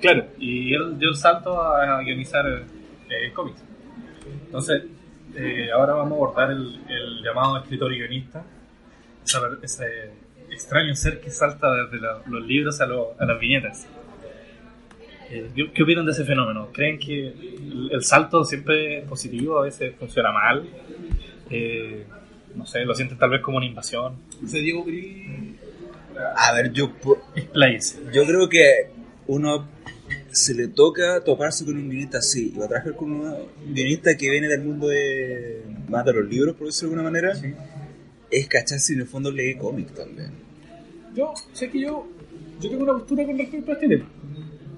[0.00, 0.26] Claro.
[0.38, 3.62] Y él dio el salto a guionizar eh, cómics.
[4.46, 4.82] Entonces,
[5.34, 8.44] eh, ahora vamos a abordar el, el llamado escritor y guionista.
[9.24, 10.12] Esa ver- ese
[10.50, 13.88] extraño ser que salta desde la- los libros a, lo- a las viñetas.
[15.34, 16.68] Eh, ¿qué, qué opinan de ese fenómeno?
[16.72, 19.58] ¿Creen que el, el salto siempre es positivo?
[19.58, 20.64] ¿A veces funciona mal?
[21.50, 22.04] Eh,
[22.54, 24.14] no sé, lo sienten tal vez como una invasión.
[24.46, 25.26] Sea, Diego Gris.
[26.36, 26.92] A ver, yo,
[27.34, 27.98] Expláyese.
[28.12, 28.90] yo creo que
[29.26, 29.66] uno
[30.30, 33.34] se le toca toparse con un guionista así, y va a trabajar con un
[33.72, 37.56] guionista que viene del mundo de más de los libros, por decirlo de alguna manera,
[38.30, 40.30] es cachar si en el fondo lee cómic también.
[41.14, 42.06] Yo, sé que yo,
[42.60, 44.08] yo tengo una postura con respecto a este tema.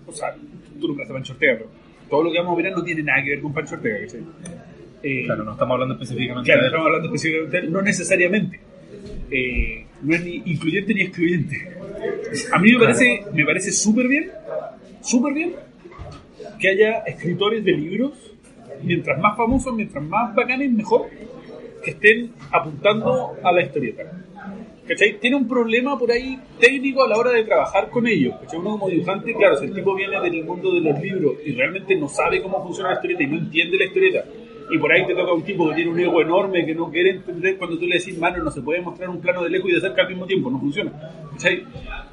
[0.06, 0.34] O sea,
[0.80, 1.70] tú nunca haces Pancho Ortega, pero
[2.08, 4.20] todo lo que vamos a mirar no tiene nada que ver con Pancho Ortega, ¿cachai?
[5.02, 8.60] Eh, Claro, no estamos hablando específicamente Claro, de estamos hablando específicamente, de él, no necesariamente.
[9.30, 11.68] Eh, no es ni incluyente ni excluyente.
[12.52, 14.30] A mí me parece, me parece súper bien,
[15.02, 15.54] súper bien
[16.60, 18.12] que haya escritores de libros,
[18.82, 21.08] mientras más famosos, mientras más bacanes, mejor,
[21.82, 24.02] que estén apuntando a la historieta.
[24.86, 25.18] ¿Cachai?
[25.18, 28.34] Tiene un problema por ahí técnico a la hora de trabajar con ellos.
[28.40, 28.58] ¿Cachai?
[28.58, 31.96] Uno como dibujante, claro, si el tipo viene del mundo de los libros y realmente
[31.96, 34.24] no sabe cómo funciona la historieta y no entiende la historieta,
[34.70, 37.10] y por ahí te toca un tipo que tiene un ego enorme que no quiere
[37.10, 39.74] entender cuando tú le decís, mano, no se puede mostrar un plano de lejos y
[39.74, 40.92] de cerca al mismo tiempo, no funciona.
[41.32, 41.64] ¿Cachai?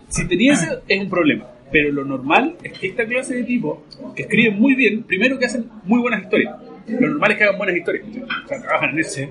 [0.07, 1.47] Si tenía ese, es un problema.
[1.71, 3.79] Pero lo normal es que esta clase de tipos,
[4.15, 6.55] que escriben muy bien, primero que hacen muy buenas historias.
[6.87, 8.05] Lo normal es que hagan buenas historias.
[8.45, 9.29] O sea, trabajan en ese.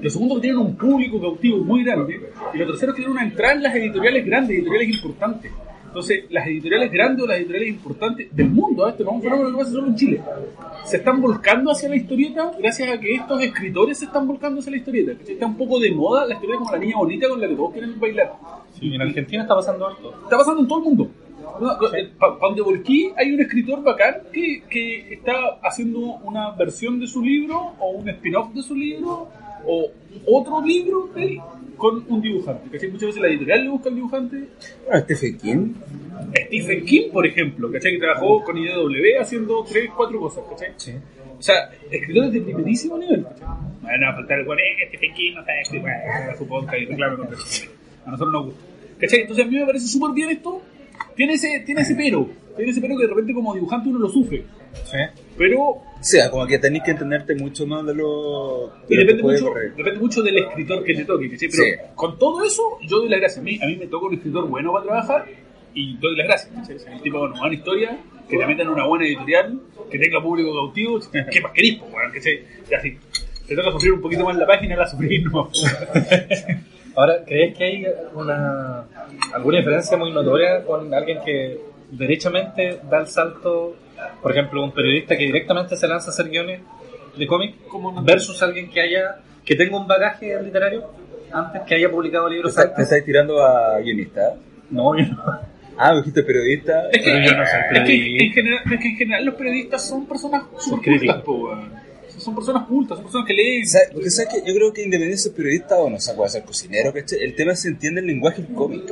[0.00, 2.20] Lo segundo que tienen un público cautivo muy grande.
[2.54, 5.52] Y lo tercero es que tienen una entrada en las editoriales grandes, editoriales importantes.
[5.90, 8.90] Entonces, las editoriales grandes o las editoriales importantes del mundo, ¿eh?
[8.90, 10.20] esto no es un fenómeno que pasa solo en Chile,
[10.84, 14.70] se están volcando hacia la historieta gracias a que estos escritores se están volcando hacia
[14.70, 15.12] la historieta.
[15.26, 17.72] Está un poco de moda la historieta como la niña bonita con la que todos
[17.72, 18.32] quieren bailar.
[18.78, 20.14] Sí, en Argentina está pasando harto.
[20.22, 21.10] Está pasando en todo el mundo.
[22.20, 27.20] Para donde volquí hay un escritor bacán que, que está haciendo una versión de su
[27.20, 29.28] libro o un spin-off de su libro
[29.66, 29.90] o
[30.26, 31.40] otro libro de él
[31.76, 32.70] con un dibujante.
[32.70, 32.90] ¿cachai?
[32.90, 34.36] Muchas veces la editorial le busca al dibujante.
[34.86, 35.74] Bueno, Stephen King,
[36.46, 37.92] Stephen King, por ejemplo, ¿cachai?
[37.92, 40.44] que trabajó con IDW haciendo tres, cuatro cosas.
[40.48, 40.96] ¿cachai?
[41.38, 43.24] O sea, escritores de primerísimo nivel.
[43.24, 43.48] ¿cachai?
[43.48, 46.78] No van a faltar el bueno, eh, Stephen King no sabe escribir, bueno, su podcast
[46.78, 47.70] y reclame contra eso.
[48.04, 48.60] A nosotros nos gusta.
[49.00, 49.20] ¿Cachai?
[49.22, 50.62] Entonces a mí me parece súper bien esto.
[51.14, 52.28] Tiene ese, tiene ese pero.
[52.56, 54.44] Tiene ese pero que de repente como dibujante uno lo sufre.
[54.84, 54.98] Sí.
[55.36, 59.00] Pero o sea, como que tenés que entenderte mucho más de lo, de y lo
[59.00, 61.30] que depende puede mucho, depende mucho del escritor que te toque.
[61.30, 61.48] ¿cachai?
[61.50, 61.70] Pero Sí.
[61.94, 63.40] con todo eso, yo doy las gracias.
[63.40, 65.26] A mí, a mí me toca un escritor bueno para trabajar
[65.74, 66.80] y doy las gracias.
[66.80, 69.60] sea, El tipo con una buena historia, que te metan en una buena editorial,
[69.90, 71.00] que tenga público cautivo.
[71.30, 71.80] ¿Qué más querís?
[71.80, 72.12] weón?
[72.12, 72.44] ¿cachai?
[72.70, 72.96] Y así.
[73.46, 75.50] Te toca sufrir un poquito más la página, la sufrir no.
[76.96, 78.84] Ahora, ¿crees que hay una,
[79.32, 81.58] alguna diferencia muy notoria con alguien que
[81.90, 83.76] derechamente da el salto,
[84.22, 86.60] por ejemplo, un periodista que directamente se lanza a hacer guiones
[87.16, 90.84] de cómic, no- versus alguien que haya que tenga un bagaje literario
[91.32, 94.34] antes, que haya publicado ¿Te, libros está- te estáis tirando a guionista?
[94.70, 95.22] No, yo no.
[95.82, 96.88] Ah, me dijiste periodista.
[96.90, 98.34] Es que, Pero yo no soy es que en, periodista.
[98.34, 101.00] general, es que en general los periodistas son personas súper
[102.20, 103.64] Son personas cultas, son personas que leen.
[103.92, 106.44] Porque sabes que yo creo que independiente de ser periodista o no sé, puede ser
[106.44, 107.18] cocinero, ¿cachai?
[107.22, 108.82] El tema es si entiende el lenguaje del cómic.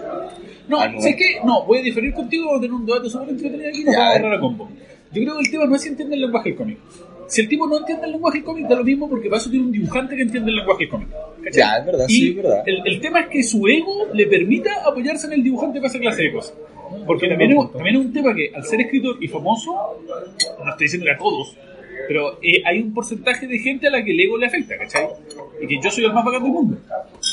[0.69, 3.29] No, Al sé que no, voy a diferir contigo, vamos a tener un debate súper
[3.31, 4.69] entretenido aquí y nos Ya, vamos a agarrar a combo.
[5.13, 6.79] Yo creo que el tema no es si entiende el lenguaje del cómic.
[7.29, 9.51] Si el tipo no entiende el lenguaje del cómic, da lo mismo porque para eso
[9.51, 11.09] tiene un dibujante que entiende el lenguaje del cómic.
[11.45, 11.53] ¿cachai?
[11.53, 12.63] Ya, es verdad, Y sí, es verdad.
[12.67, 15.99] El, el tema es que su ego le permita apoyarse en el dibujante para esa
[15.99, 16.55] clase de cosas.
[17.07, 20.01] Porque también es, también es un tema que, al ser escritor y famoso,
[20.65, 21.55] no estoy diciendo que a todos,
[22.07, 25.07] pero eh, hay un porcentaje de gente a la que el ego le afecta, ¿cachai?
[25.61, 26.79] Y que yo soy el más bacán del mundo.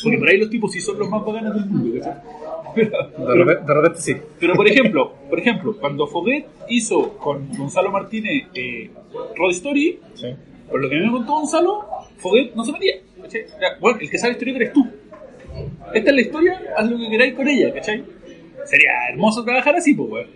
[0.03, 2.21] Porque por ahí los tipos sí son los más bacanes del mundo, ¿cachai?
[2.75, 4.15] Pero, De pero- repente, de repente sí.
[4.39, 8.89] pero por ejemplo, por ejemplo, cuando Foguet hizo con Gonzalo Martínez eh,
[9.37, 10.27] Road Story, sí.
[10.69, 11.85] por lo que me contó Gonzalo,
[12.17, 12.95] Foguet no se metía.
[13.21, 13.45] ¿cachai?
[13.79, 14.85] Bueno, el que sabe historia eres tú.
[15.93, 18.03] Esta es la historia, haz lo que queráis con ella, ¿cachai?
[18.65, 20.27] Sería hermoso trabajar así, pues, weón.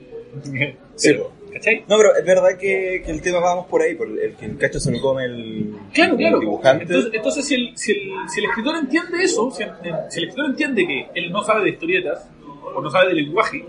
[1.04, 1.84] Pero, ¿cachai?
[1.88, 4.58] No, pero es verdad que, que el tema vamos por ahí, por el que el
[4.58, 6.40] cacho se lo come el, Claro, el claro.
[6.40, 6.84] dibujante.
[6.84, 9.72] Entonces, entonces si, el, si, el, si el escritor entiende eso, si el,
[10.10, 12.30] si el escritor entiende que él no sabe de historietas,
[12.76, 13.66] o no sabe del lenguaje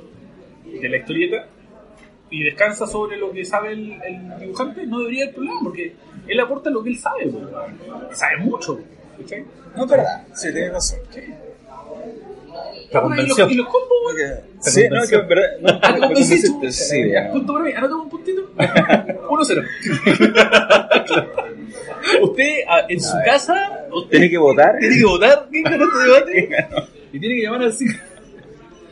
[0.64, 1.47] de la historieta,
[2.31, 5.95] y descansa sobre lo que sabe el, el dibujante, no debería haber problema, porque
[6.29, 8.79] él aporta lo que él sabe, pues, sabe mucho.
[9.19, 9.45] ¿cachai?
[9.77, 10.99] No, es verdad, sí, tienes razón.
[12.92, 13.50] La y los, convención.
[13.50, 13.88] y los combos,
[14.61, 15.44] Sí, no, que verdad.
[15.61, 16.72] No, Ah, convenciste.
[16.72, 17.31] sí, Ya, ya.
[17.33, 18.50] punto para mí, anota un puntito.
[18.57, 19.64] 1-0.
[22.22, 24.76] Usted ah, en su casa, Tiene que votar.
[24.79, 26.48] tiene que votar quién ganó este debate
[27.12, 27.94] y tiene que llamar al cinco.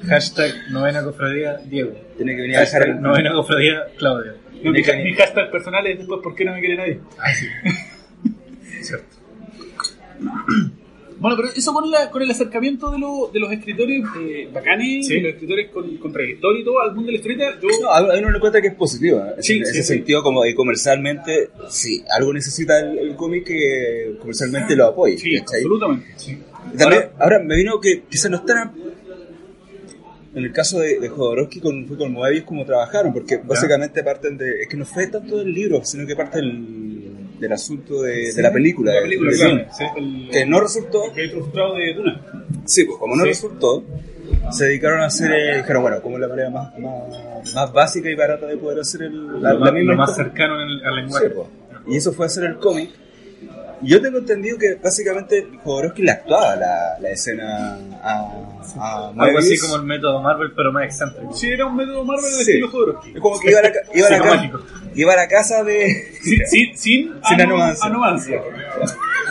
[0.09, 1.91] Hashtag novena cofradía Diego.
[2.17, 4.33] Tiene que venir a dejar el novena cofradía Claudio.
[4.63, 7.01] No, mi, mi hashtag personal es después ¿por qué no me quiere nadie?
[7.19, 7.47] Ah, sí.
[8.83, 9.17] Cierto.
[11.21, 15.07] Bueno, pero eso con, la, con el acercamiento de, lo- de los escritores eh, bacanes,
[15.07, 15.15] Sí.
[15.15, 17.69] de los escritores con, con trayectoria y todo al mundo de la historieta, yo...
[17.83, 19.19] No, a a uno le cuenta que es positivo.
[19.19, 19.35] ¿eh?
[19.41, 19.95] Sí, en sí, ese sí.
[19.95, 25.19] sentido, como comercialmente, sí, algo necesita el, el cómic que comercialmente lo apoye.
[25.19, 25.57] sí, ¿cachai?
[25.63, 26.07] absolutamente.
[26.77, 28.73] También, ahora, me vino que quizás no están.
[30.35, 34.37] en el caso de, de Jodorowsky con, fue con Moebius como trabajaron, porque básicamente parten
[34.37, 34.63] de...
[34.63, 36.98] Es que no fue tanto del libro, sino que parte del,
[37.39, 38.93] del asunto de, de la película.
[38.93, 39.53] La de- película, de claro.
[39.53, 39.67] Dune.
[39.77, 42.21] Sí, el- Que no resultó, hay frustrado de Duna.
[42.65, 43.29] sí, pues como no Sí.
[43.31, 43.85] resultó,
[44.53, 48.11] se dedicaron a hacer, eh, dijeron, bueno, como es la manera más, más, más básica
[48.11, 50.85] y barata de poder hacer el, la, lo, la más, misma lo más cercano el-
[50.85, 51.31] al Sí, lenguaje.
[51.31, 51.49] po.
[51.87, 52.91] Y eso fue hacer el cómic.
[53.83, 58.33] Yo tengo entendido que básicamente Jodorowsky le actuaba la, la escena a,
[58.77, 61.33] a Algo así como el método Marvel, pero más excéntrico.
[61.35, 62.51] Sí, era un método Marvel de Sí.
[62.53, 63.11] estilo Jodorowsky.
[63.15, 64.51] Es como que iba a la, iba a la, ca-
[64.95, 66.09] iba a la casa de...
[66.23, 67.87] Sin, sin, sin, Sin ano- anomancia.
[67.87, 68.43] anomancia.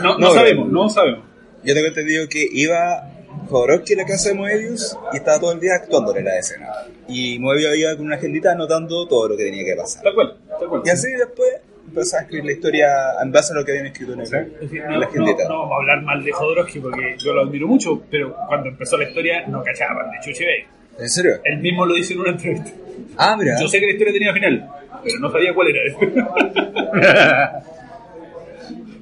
[0.01, 1.25] No, no, No, sabemos, no sabemos.
[1.63, 3.11] Yo tengo entendido que iba
[3.49, 6.67] Jodorowsky a la casa de Moebius y estaba todo el día actuándole la escena.
[7.09, 10.03] Y Moebius iba con una agendita anotando todo lo que tenía que pasar.
[10.03, 10.81] Tal cual, tal cual.
[10.85, 11.49] Y así después
[11.97, 12.87] empezó a escribir la historia
[13.23, 14.31] en base a lo que habían escrito en, el, Es
[14.61, 17.41] decir, en no, la no, no vamos a hablar mal de Jodorowsky porque yo lo
[17.41, 20.65] admiro mucho, pero cuando empezó la historia no cachaban de Chuchi Bay.
[20.99, 21.33] ¿En serio?
[21.43, 22.71] Él mismo lo dice en una entrevista.
[23.17, 23.55] Ah, mira.
[23.59, 24.69] Yo sé que la historia tenía final,
[25.03, 27.63] pero no sabía cuál era.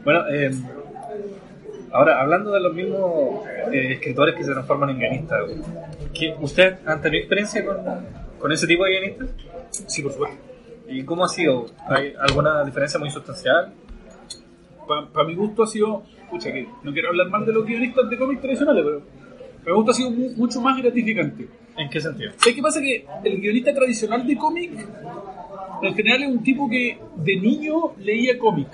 [0.03, 0.51] Bueno, eh,
[1.91, 5.39] ahora hablando de los mismos eh, escritores que se transforman en guionistas,
[6.13, 7.77] ¿qué- ¿ustedes han tenido experiencia con,
[8.37, 9.29] con ese tipo de guionistas?
[9.87, 10.37] sí, por supuesto.
[10.87, 11.65] ¿Y cómo ha sido?
[11.87, 13.73] ¿Hay alguna diferencia muy sustancial?
[14.87, 18.17] Para mi gusto ha sido, pucha, que no quiero hablar mal de los guionistas de
[18.17, 19.01] cómics tradicionales, pero
[19.63, 21.47] para mi gusto ha sido mu- mucho más gratificante.
[21.77, 22.31] ¿En qué sentido?
[22.37, 22.79] ¿Sabes qué pasa?
[22.81, 24.71] Que el guionista tradicional de cómic,
[25.81, 28.67] en general es un tipo que de niño leía cómic.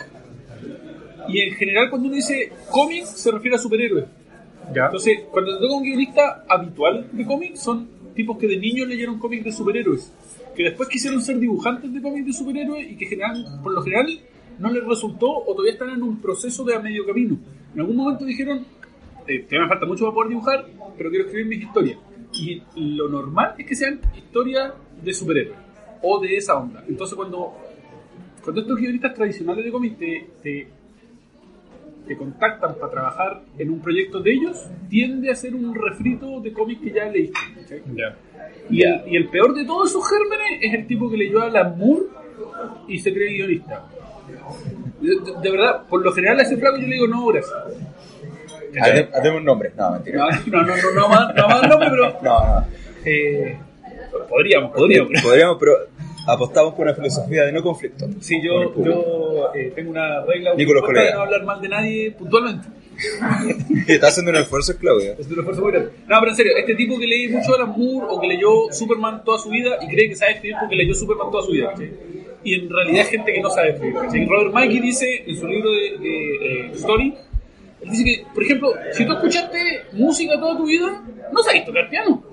[1.30, 4.06] Y en general cuando uno dice cómic se refiere a superhéroes.
[4.74, 4.86] Ya.
[4.86, 9.20] Entonces, cuando te toca un guionista habitual de cómics, son tipos que de niños leyeron
[9.20, 10.14] cómics de superhéroes.
[10.56, 14.08] Que después quisieron ser dibujantes de cómics de superhéroes y que general, por lo general
[14.60, 17.38] no les resultó o todavía están en un proceso de a medio camino.
[17.74, 18.66] En algún momento dijeron,
[19.28, 20.66] eh, todavía me falta mucho para poder dibujar,
[20.98, 21.98] pero quiero escribir mis historias.
[22.34, 25.58] Y lo normal es que sean historias de superhéroes
[26.02, 26.84] o de esa onda.
[26.88, 27.54] Entonces cuando,
[28.44, 30.68] cuando estos guionistas tradicionales de cómics te, te,
[32.12, 36.52] te contactan para trabajar en un proyecto de ellos, tiende a ser un refrito de
[36.52, 37.40] cómics que ya leíste.
[38.70, 41.46] Y, el, y el peor de todos esos gérmenes es el tipo que leyó a
[41.46, 42.04] Alan Moore
[42.88, 43.86] y se cree guionista.
[45.00, 47.54] De, de- de verdad, por lo general a ese flaco yo le digo no gracias.
[49.14, 49.72] Hacemos un nombre.
[49.78, 50.18] No, mentira.
[50.20, 52.66] No, no, no, no, no, más, no más nombre, pero No, no.
[53.06, 53.58] eh,
[54.30, 55.12] podríamos, podríamos.
[55.22, 55.74] Podríamos, pero
[56.28, 58.08] apostamos por una filosofía de no conflicto.
[58.20, 60.66] Sí, yo, yo eh, tengo una regla de
[61.14, 62.68] no hablar mal de nadie puntualmente.
[63.88, 65.16] Está haciendo un esfuerzo, Claudia.
[65.18, 65.92] Es un esfuerzo muy grande.
[66.08, 69.24] No, pero en serio, este tipo que lee mucho Alan Moore o que leyó Superman
[69.24, 71.70] toda su vida y cree que sabe escribir porque leyó Superman toda su vida.
[71.72, 71.92] ¿cachai?
[72.44, 73.96] Y en realidad es gente que no sabe escribir.
[73.96, 74.26] ¿cachai?
[74.26, 77.16] Robert Mikey dice en su libro de, de, eh, Story,
[77.82, 81.90] él dice que, por ejemplo, si tú escuchaste música toda tu vida, no sabes tocar
[81.90, 82.31] piano.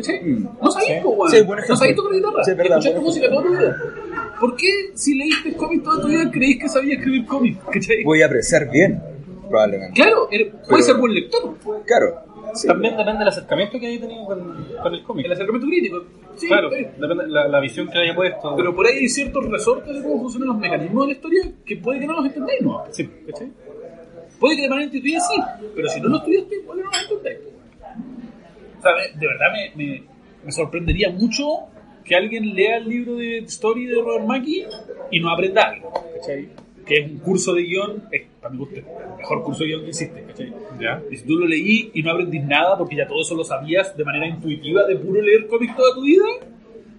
[0.00, 0.20] ¿Cachai?
[0.62, 1.30] No sabes, po, weón.
[1.30, 2.44] Sí, No sabes tocar guitarra.
[2.44, 3.76] Sí, verdad, escuchaste música toda tu vida.
[4.40, 7.58] ¿Por qué si leíste cómics toda tu vida creís que sabías escribir cómics?
[7.70, 8.02] ¿Cachai?
[8.04, 9.00] Voy a apreciar bien,
[9.48, 10.00] probablemente.
[10.00, 11.54] Claro, eres- puedes Pero- ser buen lector.
[11.86, 12.30] Claro.
[12.52, 12.66] Sí.
[12.66, 15.24] También depende del acercamiento que haya tenido con, con el cómic.
[15.26, 16.02] El acercamiento crítico.
[16.34, 18.56] Sí, claro, depende la, la visión que haya puesto.
[18.56, 21.76] Pero por ahí hay ciertos resortes de cómo funcionan los mecanismos de la historia que
[21.76, 22.82] puede que no los entendáis, ¿no?
[22.90, 23.52] sí, ¿cachai?
[24.40, 25.36] Puede que de manera intuitiva sí,
[25.76, 27.38] pero si no lo estudiaste, igual no los entendáis.
[28.80, 30.02] O sea, me- de verdad me, me,
[30.44, 31.44] me sorprendería mucho
[32.04, 34.66] que alguien lea el libro de Story de Robert Mackie
[35.10, 36.48] y no aprenda algo, ¿cachai?
[36.86, 38.84] Que es un curso de guion, es, para mi gusto, el
[39.18, 40.52] mejor curso de guion que existe, ¿cachai?
[40.80, 41.00] Ya.
[41.10, 43.96] Y si tú lo leí y no aprendís nada porque ya todo eso lo sabías
[43.96, 46.24] de manera intuitiva de puro leer cómics toda tu vida,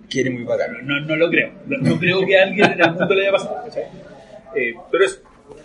[0.08, 0.86] Quiere muy bacán.
[0.86, 1.52] no, no lo creo.
[1.68, 3.56] No, no creo que a alguien en el mundo le haya pasado.
[3.66, 3.84] ¿cachai?
[4.56, 5.24] Eh, pero es.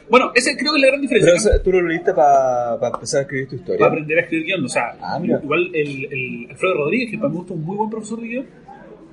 [0.09, 1.33] Bueno, ese creo que es la gran diferencia.
[1.35, 3.79] Pero eso, tú lo leíste para empezar a escribir tu historia.
[3.79, 4.65] Para aprender a escribir guion.
[4.65, 7.91] O sea, Ah, igual el, el Alfredo Rodríguez, que para mí gusta un muy buen
[7.91, 8.47] profesor de guion,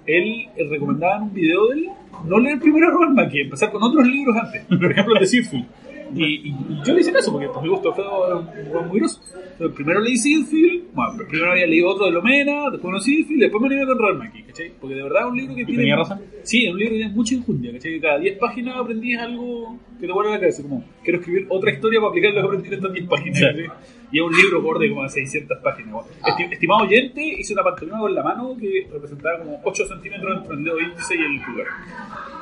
[0.06, 1.90] él recomendaba en un video de él
[2.26, 4.64] no leer primero a Robert Mackie, empezar con otros libros antes.
[4.70, 5.66] Por ejemplo, el de Seafield.
[6.15, 9.21] Y, y- yo le hice caso, porque Alfredo era un buen muy grosso.
[9.54, 13.62] Entonces, primero leí Seafield, bueno, primero había leído otro de Lomena, después uno Seafield, después
[13.62, 14.71] me leí con Robert Mackie, ¿cachai?
[14.82, 15.82] Porque de verdad es un libro que tiene...
[15.82, 16.21] tenía razón?
[16.43, 17.91] Sí, es un libro que tiene mucha injundia, ¿cachai?
[17.93, 21.45] Que cada 10 páginas aprendís algo que te vuelve a la cabeza, como quiero escribir
[21.49, 23.39] otra historia para aplicar lo que aprendí en estas 10 páginas.
[23.41, 23.65] ¿cachai?
[24.12, 25.91] Y es un libro borde como de 600 páginas.
[25.93, 26.08] bueno.
[26.26, 30.56] Esti- estimado oyente, hice una pantomima con la mano que representaba como 8 centímetros entre
[30.58, 31.67] el dedo índice y el pulgar.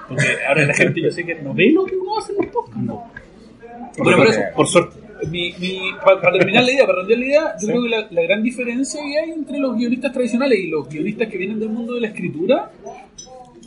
[0.08, 2.48] Porque ahora la gente yo sé que no ve lo que uno hace en los
[2.48, 2.84] podcasts.
[2.84, 3.12] No.
[3.98, 4.98] Bueno, por eso, por suerte.
[5.30, 8.22] Mi, mi, para, terminar la idea, para redondear la idea, yo creo que la, la
[8.24, 11.94] gran diferencia que hay entre los guionistas tradicionales y los guionistas que vienen del mundo
[11.94, 12.72] de la escritura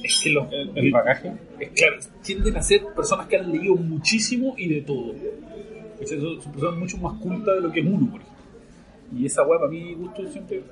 [0.03, 1.33] es que los, El, el bagaje.
[1.61, 5.13] es claro, tienden a ser personas que han leído muchísimo y de todo.
[5.13, 8.35] O sea, Son, son personas mucho más cultas de lo que es uno, por ejemplo.
[9.17, 10.63] Y esa weá para mí gusto siempre.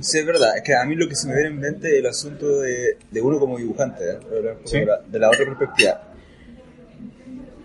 [0.00, 0.56] Sí, es verdad.
[0.56, 2.96] Es que a mí lo que se me viene en mente es el asunto de,
[3.10, 4.16] de uno como dibujante, ¿eh?
[4.16, 4.78] A Sí.
[5.08, 6.00] de la otra perspectiva.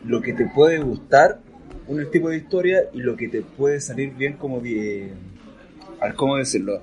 [0.08, 1.40] Lo que te puede gustar
[1.88, 4.62] un tipo de historia y lo que te puede salir bien como
[6.00, 6.82] al ¿Cómo decirlo?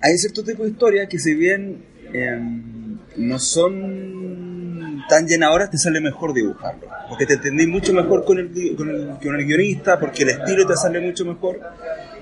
[0.00, 2.83] Hay cierto tipo de historias que si bien em,
[3.16, 6.88] no son tan llenadoras, te sale mejor dibujarlo.
[7.08, 10.66] Porque te entendí mucho mejor con el, con el, con el guionista, porque el estilo
[10.66, 11.60] te sale mucho mejor.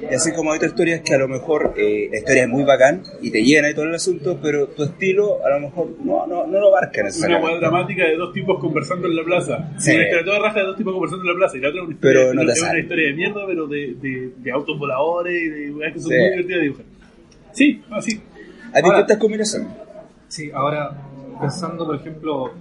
[0.00, 2.64] Y así como hay otras historias que a lo mejor eh, la historia es muy
[2.64, 6.26] bacán y te llena y todo el asunto, pero tu estilo a lo mejor no,
[6.26, 7.52] no, no lo abarca Una necesariamente.
[7.52, 9.70] weá dramática de dos tipos conversando en la plaza.
[9.78, 9.92] Sí.
[9.92, 11.56] Una historia toda raja de dos tipos conversando en la plaza.
[11.56, 14.50] Y la otra una historia, Pero no una historia de mierda, pero de, de, de
[14.50, 16.08] autos voladores y de son Sí.
[16.08, 16.84] muy divertidas de dibujar.
[17.52, 18.20] Sí, así.
[18.74, 19.68] Hay Ahora- distintas combinaciones.
[20.32, 20.90] Sí, ahora
[21.38, 22.52] pensando, por ejemplo,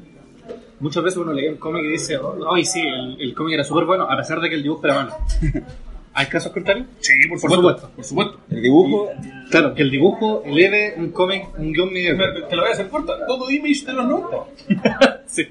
[0.82, 3.64] muchas veces uno lee un cómic y dice, oh, ay, sí, el, el cómic era
[3.64, 5.14] súper bueno, a pesar de que el dibujo era malo.
[6.14, 6.88] ¿Hay casos contrarios?
[7.00, 7.62] Sí, por Por supuesto.
[7.88, 7.96] supuesto.
[7.96, 8.40] Por supuesto.
[8.50, 9.10] El dibujo,
[9.50, 12.42] Claro, que el dibujo eleve un cómic, un guion mediocre.
[12.50, 13.14] Te lo voy a hacer corta.
[13.26, 15.22] Todo image de los 90.
[15.28, 15.48] sí.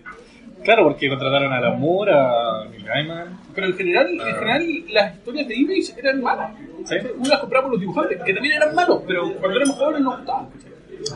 [0.62, 3.40] Claro, porque contrataron a Alan Moore, a Neil Gaiman.
[3.54, 6.52] Pero en general, en general las historias de Image eran malas.
[6.85, 6.96] Sí.
[7.16, 10.16] Uno las compraba por los dibujantes, que también eran malos, pero cuando éramos jóvenes nos
[10.18, 10.48] gustaban.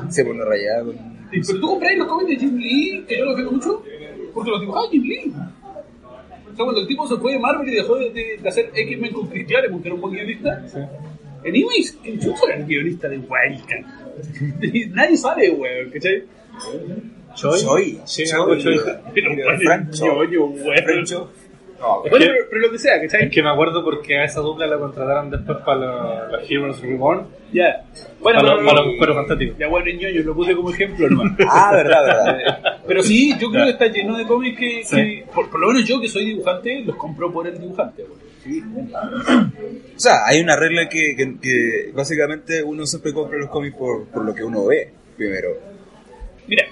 [0.09, 0.41] Se pone.
[1.33, 3.83] Y- Pero tú compráis los cómics de Jim Lee, que yo los veo mucho,
[4.33, 5.33] porque los dibujaba Jim Lee.
[5.33, 8.71] O sea, cuando el tipo se fue de Marvel y dejó de, de- de hacer
[8.75, 10.65] X-Men con Chris Claremont, que era un buen guionista,
[11.43, 13.85] en Image, en Chucho era el guionista de Wildcat.
[14.95, 16.23] Nadie sabe, weón, ¿cachai?
[17.35, 17.61] Choi.
[17.61, 17.99] Choi.
[18.05, 18.41] Sí, Choi.
[18.41, 18.79] algo Choi.
[19.13, 19.31] Pero,
[19.65, 19.91] Frank
[20.95, 21.05] el
[21.85, 23.25] No, Bueno, que- pero, pero lo que sea, ¿cachai?
[23.25, 26.81] Es que me acuerdo porque a esa dupla la contrataron después para la, la Heroes
[26.81, 27.27] Reborn.
[27.53, 27.85] Ya.
[28.21, 29.59] Bueno, para, pero- los- para los cueros fantásticos.
[29.59, 31.33] Ya bueno, ñoño, lo puse como ejemplo nomás.
[31.51, 32.79] Ah, verdad, verdad.
[32.87, 34.97] Pero sí, yo creo que está lleno de cómics que, Sí.
[34.97, 38.03] que- por, por lo menos yo que soy dibujante, los compro por el dibujante.
[38.05, 38.25] güey.
[38.43, 38.63] Sí.
[39.97, 44.07] O sea, hay una regla que, que, que básicamente uno siempre compra los cómics por,
[44.09, 45.49] por lo que uno ve, primero.
[46.47, 46.65] Mira,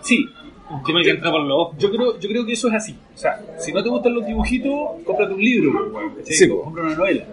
[0.00, 0.24] sí,
[0.70, 1.78] Un cómic que entra por los ojos.
[1.78, 2.94] yo creo, yo creo que eso es así.
[3.14, 4.72] O sea, si no te gustan los dibujitos,
[5.04, 6.34] cómprate un libro, güey, ¿cachai?
[6.34, 7.24] Sí, compra una novela.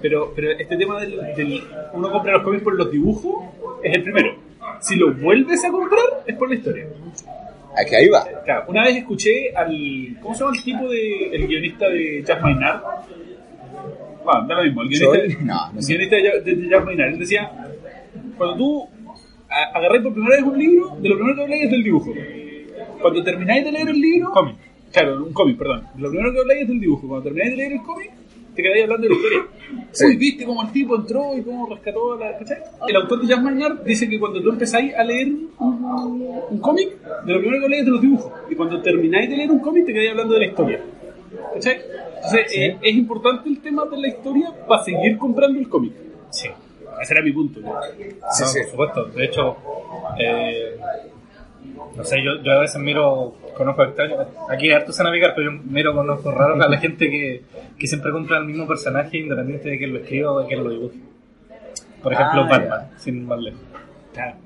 [0.00, 3.44] Pero, pero este tema del, del uno compra los cómics por los dibujos
[3.82, 4.34] es el primero.
[4.80, 6.86] Si los vuelves a comprar, es por la historia.
[7.76, 8.24] Aquí ahí va.
[8.44, 10.16] Claro, una vez escuché al.
[10.22, 11.30] ¿Cómo se llama el tipo de.
[11.36, 12.80] el guionista de Jack Maynard?
[14.24, 14.82] Bueno, da lo mismo.
[14.82, 15.92] El guionista, Choi, no, no el sé.
[15.92, 17.08] guionista de, Jack- de- Jack Maynard.
[17.12, 17.50] Él decía:
[18.36, 18.88] cuando tú
[19.48, 22.12] a- agarráis por primera vez un libro, de lo primero que habláis es del dibujo.
[23.00, 24.30] Cuando termináis de leer el libro.
[24.32, 24.56] Cómic.
[24.92, 25.84] Claro, un cómic, perdón.
[25.98, 27.08] Lo primero que habláis es del dibujo.
[27.08, 28.10] Cuando termináis de leer el cómic,
[28.54, 29.46] te quedáis hablando de la historia.
[29.92, 30.06] Sí.
[30.06, 32.38] Uy, viste cómo el tipo entró y cómo rescató a la.
[32.38, 32.58] ¿cachai?
[32.88, 35.50] El autor de Jack Maynard dice que cuando tú empezáis a leer un,
[36.50, 38.32] un cómic, de lo primero que habláis es de los dibujos.
[38.50, 40.80] Y cuando termináis de leer un cómic, te quedáis hablando de la historia.
[41.54, 41.80] ¿Cachai?
[42.16, 45.92] Entonces, eh, es importante el tema de la historia para seguir comprando el cómic.
[46.30, 46.48] Sí.
[47.00, 47.60] Ese era mi punto.
[47.60, 47.74] ¿no?
[48.32, 48.58] Sí, no, sí.
[48.60, 49.04] por supuesto.
[49.06, 49.56] De hecho,
[50.18, 50.76] eh,
[51.96, 54.26] no sé, yo, yo a veces miro con ojos extraños.
[54.50, 57.42] Aquí harto se navegar, pero yo miro con ojos raros a la gente que,
[57.78, 60.70] que siempre compra el mismo personaje independiente de quién lo escriba o de quién lo
[60.70, 60.98] dibuje.
[62.02, 63.60] Por ejemplo, Ah, Batman, sin más lejos.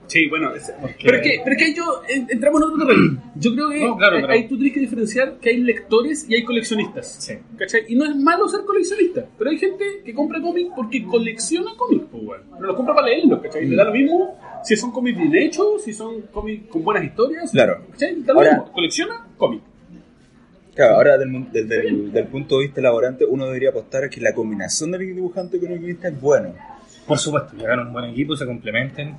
[0.07, 2.69] Sí, bueno, es- Porque- pero, es que, pero es que ahí yo en- entramos en
[2.69, 3.23] otro terreno.
[3.37, 6.27] Yo creo que No, claro, ahí- pero- ahí tú tienes que diferenciar que hay lectores
[6.29, 7.07] y hay coleccionistas.
[7.25, 7.35] Sí.
[7.57, 7.83] ¿Cachai?
[7.89, 12.05] Y no es malo ser coleccionista, pero hay gente que compra cómics porque colecciona cómics,
[12.11, 12.45] pues, bueno.
[12.61, 13.67] No los compra para leerlos, ¿cachai?
[13.67, 17.51] Le da lo mismo si son cómics bien hechos, si son cómics con buenas historias.
[17.51, 17.83] Claro.
[18.35, 18.73] Ahora- mismo.
[18.73, 19.65] Colecciona cómics.
[20.75, 24.21] Claro, ahora del, del, del- del punto de vista laborante, uno debería apostar a que
[24.23, 26.55] la combinación del dibujante con el guionista es bueno.
[27.07, 29.15] Por supuesto, llegar a un buen equipo, se complementen.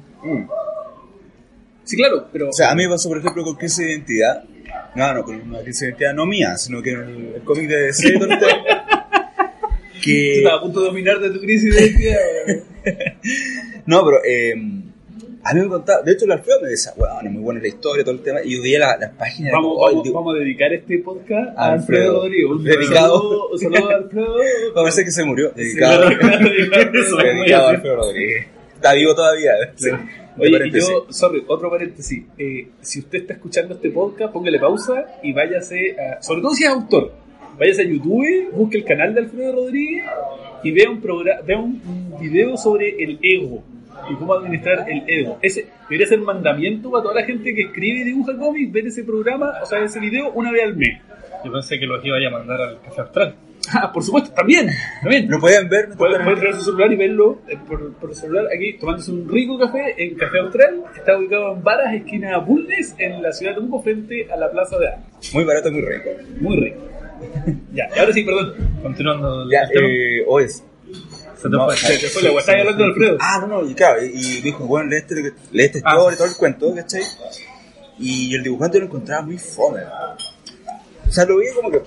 [1.83, 2.49] Sí, claro, pero.
[2.49, 4.43] O sea, a mí me pasó, por ejemplo, con Crisis de Identidad.
[4.95, 7.67] No, no, con una crisis de identidad no mía, sino que en el, el cómic
[7.67, 8.13] de DC,
[10.03, 10.37] que...
[10.39, 12.63] estaba a punto de dominar de tu crisis de identidad.
[13.85, 14.53] No, pero eh,
[15.43, 18.03] a mí me contaba, de hecho el Alfredo me decía, bueno, muy buena la historia,
[18.03, 20.39] todo el tema, y yo veía la- las páginas de Vamos, vamos, digo, vamos a
[20.39, 22.13] dedicar este podcast A Alfredo.
[22.23, 22.51] Rodrigo.
[22.51, 23.17] Un Dedicado.
[23.19, 24.35] saludo, un saludo a Alfredo.
[24.75, 28.47] parece que se murió, dedicado, Eso, dedicado a Alfredo Rodríguez.
[28.75, 29.51] Está vivo todavía.
[29.75, 29.89] Sí.
[29.89, 29.97] De
[30.57, 32.23] Oye, y yo, sorry, otro paréntesis.
[32.37, 36.21] Eh, si usted está escuchando este podcast, póngale pausa y váyase a.
[36.23, 37.11] Sobre todo si es autor,
[37.59, 40.03] váyase a YouTube, busque el canal de Alfredo Rodríguez
[40.63, 41.79] y vea un, programa, vea un
[42.19, 43.63] video sobre el ego
[44.09, 45.37] y cómo administrar el ego.
[45.41, 49.03] Ese debería ser mandamiento para toda la gente que escribe y dibuja cómics, ver ese
[49.03, 50.99] programa, o sea, ese video una vez al mes.
[51.45, 53.35] Yo pensé que los iba a mandar al Café Austral.
[53.73, 54.67] Ah, por supuesto, también.
[55.01, 55.29] también.
[55.29, 55.89] ¿Lo pueden ver?
[55.89, 55.95] ¿No?
[55.95, 59.27] Pueden, pueden traer su celular y verlo eh, por, por el celular aquí, tomándose un
[59.29, 60.83] rico café en Café Austral.
[60.95, 64.77] Está ubicado en Varas, esquina Bulnes, en la ciudad de Temuco, frente a la Plaza
[64.77, 65.33] de Armas.
[65.33, 66.09] Muy barato, muy rico.
[66.41, 66.77] Muy rico.
[67.73, 68.53] ya, y ahora sí, perdón.
[68.81, 69.87] Continuando el Ya, tema.
[69.87, 70.65] eh, o es.
[71.43, 73.17] Se te No, fue, o sea, Se te fue la weá, estás hablando de Alfredo.
[73.19, 75.15] Ah, no, no, y claro, y, y dijo, bueno, lee este,
[75.51, 75.95] lee esta Ah.
[75.95, 77.01] historia, todo el cuento, ¿cachai?
[77.99, 79.81] Y el dibujante lo encontraba muy fome.
[81.07, 81.79] O sea, lo veía como que,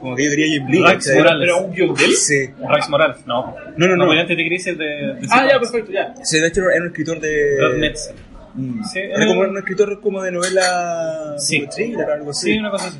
[0.00, 1.18] como que yo quería Jim Lee, Rex ¿cachai?
[1.18, 1.40] Morales.
[1.46, 2.12] Pero un guion de él.
[2.14, 2.50] Sí.
[2.68, 3.54] Rex Morales, no.
[3.76, 4.04] No, no, no.
[4.06, 4.84] Comediante de crisis de.
[4.84, 6.14] de Ah, ya, perfecto, ya.
[6.24, 7.56] Sí, de hecho era un escritor de...
[7.60, 8.16] Rod Metzen.
[8.54, 8.82] Mm.
[8.84, 11.34] Sí, era eh, como un escritor como de novela...
[11.38, 11.60] Sí.
[11.60, 12.52] como thriller, algo así.
[12.52, 12.98] Sí, una cosa así.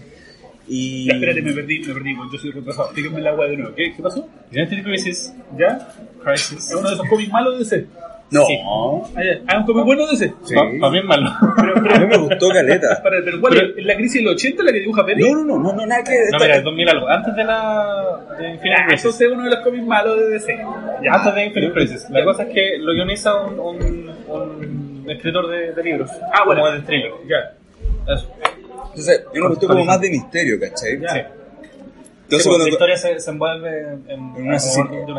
[0.69, 1.07] Y...
[1.07, 2.87] Ya, espérate, me perdí, me perdí, yo soy retrasado.
[2.89, 3.75] Explíquenme la weá de nuevo.
[3.75, 4.29] ¿Qué, qué pasó?
[4.53, 5.35] Identity Crisis.
[5.59, 5.79] ¿Ya?
[6.23, 6.71] Crisis.
[6.71, 7.87] ¿Es uno de esos cómics malos de DC?
[8.31, 8.45] No.
[8.45, 8.59] Sí.
[8.63, 9.23] Ah.
[9.47, 10.35] Ah, un cómic bueno de DC.
[10.45, 10.55] Sí.
[10.55, 11.31] Para mí es malo.
[11.31, 13.01] A mí me gustó Caleta.
[13.03, 13.87] Para, pero ¿cuál Pero- es?
[13.87, 15.25] ¿La crisis del 80 la que dibuja Pérez?
[15.27, 16.13] No, no, no, no, no, nada que...
[16.33, 17.09] No, mira, es 2000 algo.
[17.09, 18.21] Antes de la.
[18.39, 19.07] de Infinite Ya, Crisis.
[19.07, 20.59] eso es uno de los cómics malos de DC.
[21.03, 21.13] Ya.
[21.15, 22.11] Antes de Infinite Crisis.
[22.11, 26.11] La cosa es que lo guioniza un, un, un escritor de, de libros.
[26.35, 26.61] Ah, bueno.
[26.61, 27.13] Como de thriller.
[27.27, 28.13] Ya.
[28.13, 28.31] Eso.
[28.91, 31.01] Entonces, yo me gustó como más de misterio, ¿cachai?
[31.01, 31.09] Ya.
[31.09, 31.21] Sí.
[32.25, 32.65] Entonces, Sí, cuando...
[32.67, 34.95] la historia se, se envuelve en, En un de asesinato.
[34.95, 35.19] de un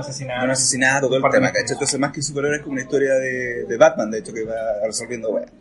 [0.51, 1.71] asesinato, todo el tema, ¿cachai?
[1.73, 4.53] Entonces, más que superhéroe es como una historia de, de Batman, de hecho, que va
[4.85, 5.51] resolviendo weas.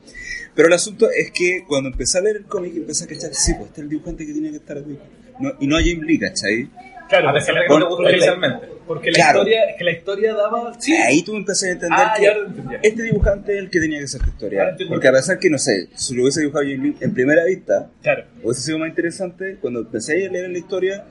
[0.54, 3.54] Pero el asunto es que cuando empecé a leer el cómic, empecé a cachar, sí,
[3.54, 4.98] pues este es el dibujante que tiene que estar aquí.
[5.40, 6.68] No, y no a James Lee, ¿cachai?
[7.08, 8.66] Claro, A pesar de que no te la- inicialmente.
[8.88, 9.38] Porque la Claro.
[9.40, 10.72] historia, que la historia daba.
[10.80, 14.08] Sí, Ahí tú empecé a entender Ah, que este dibujante es el que tenía que
[14.08, 14.74] ser tu historia.
[14.88, 18.24] Porque a pesar que, no sé, si lo hubiese dibujado Lee en primera vista, claro.
[18.42, 21.04] hubiese sido más interesante, cuando empecé a leer la historia,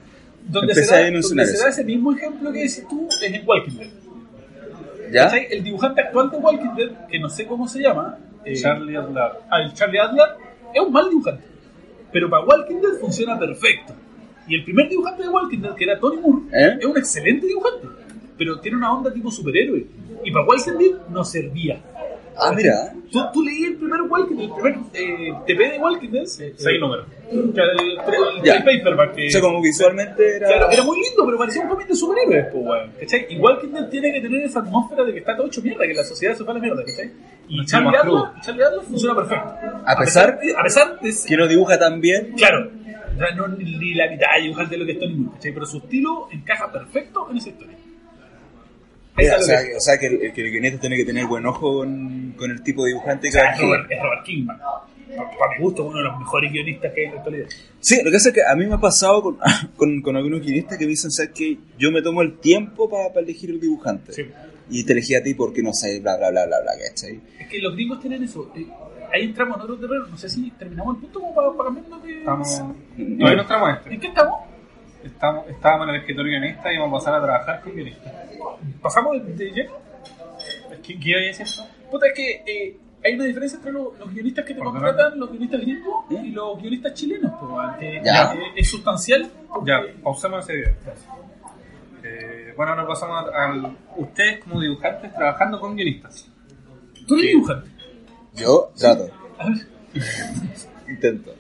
[0.50, 3.22] Donde Empecé se, da, a donde se da ese mismo ejemplo que decís tú es
[3.22, 3.90] en Walking Dead.
[5.12, 5.24] ¿ya?
[5.26, 5.48] ¿Cachai?
[5.52, 9.32] El dibujante actual de Walking Dead, que no sé cómo se llama, eh, Charlie Adler.
[9.50, 10.28] ah, el Charlie Adler,
[10.74, 11.44] es un mal dibujante.
[12.14, 13.94] Pero para Walking Dead funciona perfecto.
[14.48, 16.78] Y el primer dibujante de Walking Dead, que era Tony Moore, ¿Eh?
[16.80, 17.88] es un excelente dibujante.
[18.38, 19.86] Pero tiene una onda tipo superhéroe.
[20.24, 21.82] Y para Walking Dead no servía.
[22.40, 22.94] Ah, mira.
[23.12, 26.24] Tú, tú leí el primer Walking Dead, el primer eh, TP de Walking Dead.
[26.24, 27.06] eh, Seis números.
[27.54, 28.56] Claro, el, el- Ya.
[28.58, 29.16] el paperback.
[29.16, 30.48] que- O sea, como visualmente era...
[30.48, 32.92] Claro, era muy lindo, pero parecía un cómic de superhéroes, pues, weón.
[33.00, 33.26] ¿Cachai?
[33.30, 36.04] Igual que tiene que tener esa atmósfera de que está todo hecho mierda, que la
[36.04, 37.12] sociedad se fue a la mierda, ¿cachai?
[37.50, 39.54] Y Charlie Adler, funciona perfecto.
[39.86, 42.34] A pesar- de, a pesar de Que no dibuja tan bien.
[42.38, 42.70] Claro,
[43.36, 45.54] no ni la mitad de dibujante de lo que es Tony Moore, ¿cachai?
[45.54, 47.77] Pero su estilo encaja perfecto en esa historia.
[49.18, 51.46] Mira, o, sea, que- o sea, que el, que el guionista tiene que tener buen
[51.46, 53.62] ojo con, con el tipo de dibujante o que sea, es.
[53.62, 54.58] Robert, es Robert Kingman.
[54.60, 57.48] Para mi gusto, uno de los mejores guionistas que hay en la actualidad.
[57.80, 59.38] Sí, lo que pasa es que a mí me ha pasado con,
[59.78, 63.20] con, con algunos guionistas que me dicen, ¿sabes que Yo me tomo el tiempo para
[63.20, 64.14] elegir el dibujante.
[64.14, 64.26] Sí.
[64.70, 67.20] Y te elegí a ti porque no sé, bla, bla, bla, bla, bla, ¿cachai?
[67.40, 68.52] Es que los gringos tienen eso.
[68.56, 68.68] eh,
[69.14, 70.08] ahí entramos en otro terreno.
[70.08, 72.20] No sé si terminamos el punto como para, para cambiarnos de.
[72.20, 72.62] Estamos.
[72.98, 73.94] No, Todavía no estamos en este.
[73.94, 74.40] ¿En qué estamos?
[75.04, 78.14] Estamos, estábamos en el escritor guionista y vamos a pasar a trabajar con guionistas.
[78.82, 79.72] ¿Pasamos de, de lleno?
[80.84, 81.46] ¿Qué, qué iba a decir?
[81.92, 85.30] Puta, es que eh, hay una diferencia entre los, los guionistas que te contratan, los
[85.32, 88.34] guionistas gringos y los guionistas chilenos, pues, weón, que Ya.
[88.34, 89.30] eh, es sustancial.
[89.48, 90.76] porque- Ya, pausemos ese video.
[92.04, 93.78] Eh, bueno, ahora pasamos al.
[93.98, 96.30] Ustedes como dibujantes trabajando con guionistas.
[97.08, 97.70] Tú eres dibujante.
[98.34, 99.08] Yo trato,
[99.40, 99.58] A ver,
[100.88, 101.34] intento.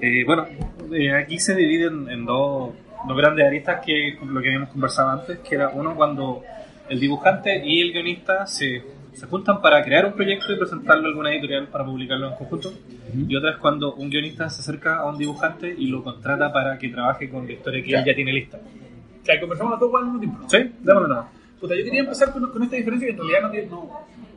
[0.00, 0.46] Eh, bueno,
[0.92, 2.74] eh, aquí se dividen en dos,
[3.06, 6.42] dos grandes aristas que lo que habíamos conversado antes, que era uno cuando
[6.88, 8.82] el dibujante y el guionista se,
[9.12, 12.72] se juntan para crear un proyecto y presentarlo a alguna editorial para publicarlo en conjunto,
[13.28, 16.78] y otra es cuando un guionista se acerca a un dibujante y lo contrata para
[16.78, 17.98] que trabaje con la historia que Ya.
[18.00, 18.58] él ya tiene lista.
[18.58, 20.38] o sea, conversamos las dos al mismo tiempo.
[20.48, 20.58] ¿Sí?
[20.82, 21.26] Démosle nomás.
[21.60, 23.90] Puta, yo quería empezar con, con esta diferencia que en realidad no, tiene- no,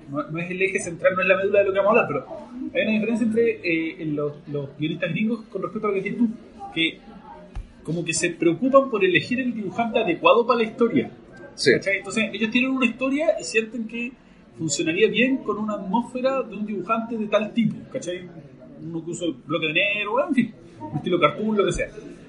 [0.10, 2.02] no, no es el eje central, no es la médula de lo que vamos a
[2.02, 5.96] hablar, pero hay una diferencia entre eh, los, los guionistas gringos con respecto a lo
[5.96, 6.30] que decís tú,
[6.74, 7.00] que
[7.84, 11.12] como que se preocupan por elegir el dibujante adecuado para la historia.
[11.56, 11.72] Sí.
[11.74, 14.14] Entonces, ellos tienen una historia y sienten que
[14.58, 18.30] funcionaría bien con una atmósfera de un dibujante de tal tipo, ¿cachai?
[18.82, 21.88] Uno que usa el bloque de negro, en fin, un estilo cartoon, lo que sea.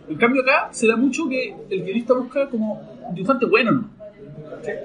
[0.08, 3.99] En cambio acá se da mucho que el guionista busca como un dibujante bueno, ¿no?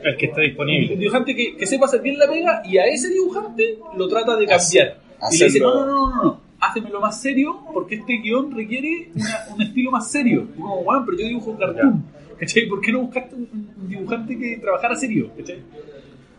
[0.04, 0.96] El que está Un disponible.
[0.96, 4.46] dibujante que, que sepa hacer bien la pega y a ese dibujante lo trata de
[4.46, 4.98] cambiar.
[5.32, 9.10] y le dice, no, no, no, no, no, hácemelo más serio porque este guion requiere
[9.16, 10.48] una- un estilo más serio.
[10.56, 12.04] Y como, bueno, pero yo dibujo un cartoon.
[12.40, 12.68] ¿Cachai?
[12.68, 13.48] ¿Por qué no buscaste un,
[13.78, 15.30] un dibujante que trabajara serio?
[15.38, 15.60] ¿Cachai?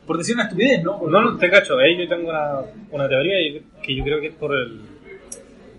[0.06, 0.98] Por decir una estupidez, ¿no?
[0.98, 1.76] Porque- No, no, te cacho.
[1.78, 2.60] Ahí yo tengo una,
[2.92, 3.34] una teoría
[3.82, 4.80] que yo creo que es por el,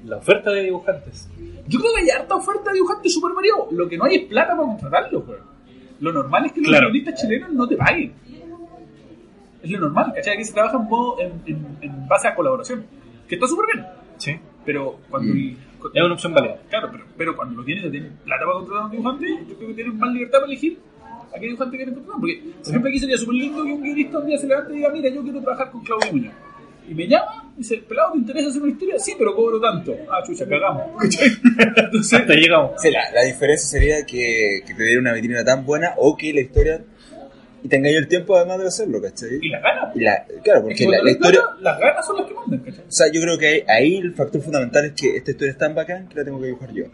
[0.05, 1.29] la oferta de dibujantes.
[1.67, 3.71] Yo creo que hay harta oferta de dibujantes súper variados.
[3.71, 5.56] Lo que no hay es plata para contratarlos, weón.
[5.99, 6.87] Lo normal es que los Claro.
[6.91, 8.13] guionistas chilenos no te paguen.
[9.63, 10.37] Es lo normal, ¿cachai?
[10.37, 12.85] Que se trabaja en, modo- en, en- en base a colaboración.
[13.27, 13.85] Que está súper bien.
[14.17, 14.35] Sí.
[14.65, 15.31] Pero cuando.
[15.33, 15.57] el-
[15.93, 16.57] Es una opción válida.
[16.69, 19.67] Claro, pero, pero cuando los guionistas tienen plata para contratar a un dibujante, yo creo
[19.69, 20.77] que tienen más libertad para elegir
[21.35, 22.19] a qué dibujante quieren contratar.
[22.21, 24.75] Porque, por ejemplo, aquí sería súper lindo que un guionista un día se levante y
[24.77, 26.33] diga: Mira, yo quiero trabajar con Claudio Muñoz.
[26.87, 28.95] Y me llama y dice: Pelado, ¿te interesa hacer una historia?
[28.99, 29.95] Sí, pero cobro tanto.
[30.09, 30.85] Ah, chucha, cagamos.
[31.03, 32.81] Entonces, Hasta llegamos.
[32.81, 36.33] Sí, la, la diferencia sería que, que te diera una vitrina tan buena o que
[36.33, 36.81] la historia
[37.63, 39.39] y tengáis el tiempo además de hacerlo, ¿cachai?
[39.41, 39.95] Y las ganas.
[39.95, 41.41] La- claro, porque que la, historia...
[41.59, 42.83] las ganas son las que mandan, ¿cachai?
[42.87, 45.57] O sea, yo creo que ahí, ahí el factor fundamental es que esta historia es
[45.57, 46.85] tan bacán que la tengo que dibujar yo.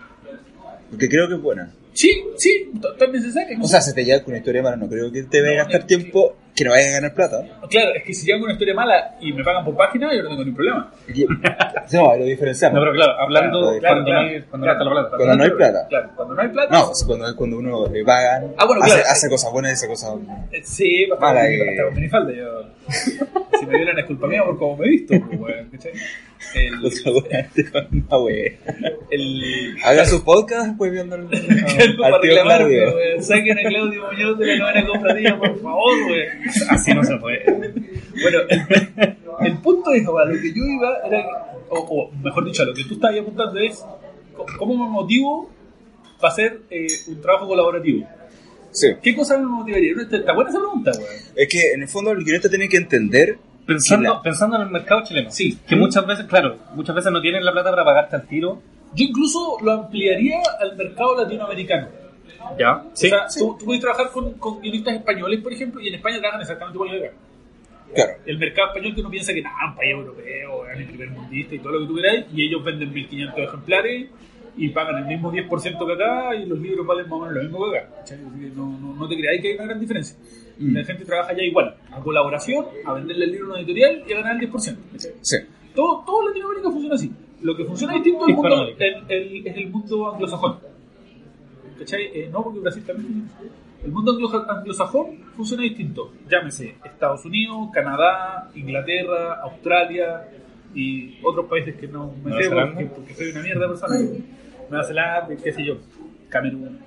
[0.89, 1.71] Porque creo que es buena.
[1.93, 3.57] Sí, sí, tan necesario.
[3.61, 5.63] O sea, se te llega con una historia mala, no creo que te vaya a
[5.65, 7.43] gastar tiempo que no vayas a ganar plata.
[7.69, 10.21] Claro, es que si llegan con una historia mala y me pagan por página, yo
[10.23, 10.91] no tengo ningún problema.
[11.91, 12.75] No, lo diferenciamos.
[12.75, 15.17] No, pero claro, hablando Claro, cuando, claro, no hay, cuando no plata.
[15.17, 15.87] Cuando no hay plata.
[15.89, 16.71] Claro, cuando no hay plata.
[16.71, 20.13] No, cuando, cuando uno le pagan, Ah, bueno, hace, hace cosas buenas y hace cosas...
[20.51, 22.31] Eh, Sí, con, que- hasta con minifalda.
[22.33, 22.63] Yo,
[23.59, 25.91] si me vieran es culpa mía por cómo me he visto, pues, weón, ¿cachai?
[26.55, 26.73] El,
[28.09, 28.51] una wea.
[29.09, 31.23] el, Haga su podcast después viendo el,
[32.03, 32.93] al tío Claudio.
[33.21, 36.27] Saquen a Claudio Muñoz de la novena compradilla, por favor, weón.
[36.69, 37.43] Así no se puede.
[37.45, 38.39] Bueno,
[39.41, 41.25] el, punto es, a lo que yo iba era,
[41.69, 43.83] o, o mejor dicho, a lo que tú estabas apuntando es
[44.57, 45.49] cómo me motivo
[46.19, 48.07] para hacer eh, un trabajo colaborativo.
[48.71, 48.87] Sí.
[49.01, 49.93] ¿Qué cosa me motivaría?
[50.01, 51.09] ¿Está buena esa pregunta, weón?
[51.35, 54.69] Es que en el fondo el guionista tiene que entender Pensando, la- pensando en el
[54.69, 55.31] mercado chileno.
[55.31, 55.57] Sí.
[55.67, 58.61] Que muchas veces, claro, muchas veces no tienen la plata para pagarte al tiro.
[58.95, 61.87] Yo incluso lo ampliaría al mercado latinoamericano.
[62.57, 62.75] Ya.
[62.77, 66.17] o sea, tú, tú puedes trabajar con, con guionistas españoles, por ejemplo, y en España
[66.19, 67.15] trabajan exactamente igual que acá.
[67.95, 68.11] Claro.
[68.25, 71.55] El mercado español que uno piensa que nada, un país europeo, es el primer mundista
[71.55, 74.09] y todo lo que tú queráis, y ellos venden 1500 ejemplares
[74.57, 77.41] y pagan el mismo 10% que acá y los libros valen más o menos lo
[77.43, 77.89] mismo que acá.
[78.55, 80.15] no, no, no te creáis que hay una gran diferencia.
[80.57, 80.75] Mm.
[80.75, 84.13] La gente trabaja ya igual, a colaboración, a venderle el libro a una editorial y
[84.13, 84.53] a ganar el 10%.
[84.91, 85.11] ¿cachai?
[85.21, 85.37] Sí.
[85.75, 87.11] Todo, todo Latinoamérica funciona así.
[87.41, 90.59] Lo que funciona distinto es el mundo, el- el- es el mundo anglosajón.
[91.79, 92.03] ¿Cachai?
[92.13, 93.29] Eh, no, porque Brasil también.
[93.83, 96.13] El mundo anglo- anglosajón funciona distinto.
[96.29, 100.25] Llámese Estados Unidos, Canadá, Inglaterra, Australia
[100.73, 103.95] y otros países que no me ¿Nueva sé porque, porque soy una mierda persona.
[104.69, 105.77] Nueva Zelanda, qué sé yo.
[106.29, 106.79] Camerún.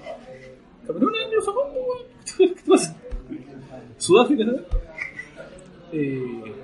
[0.86, 2.36] Camerún es anglosajón, pues.
[2.54, 2.96] ¿qué pasa?
[3.98, 4.62] Sudáfrica, ¿sabes?
[5.92, 6.54] Eh,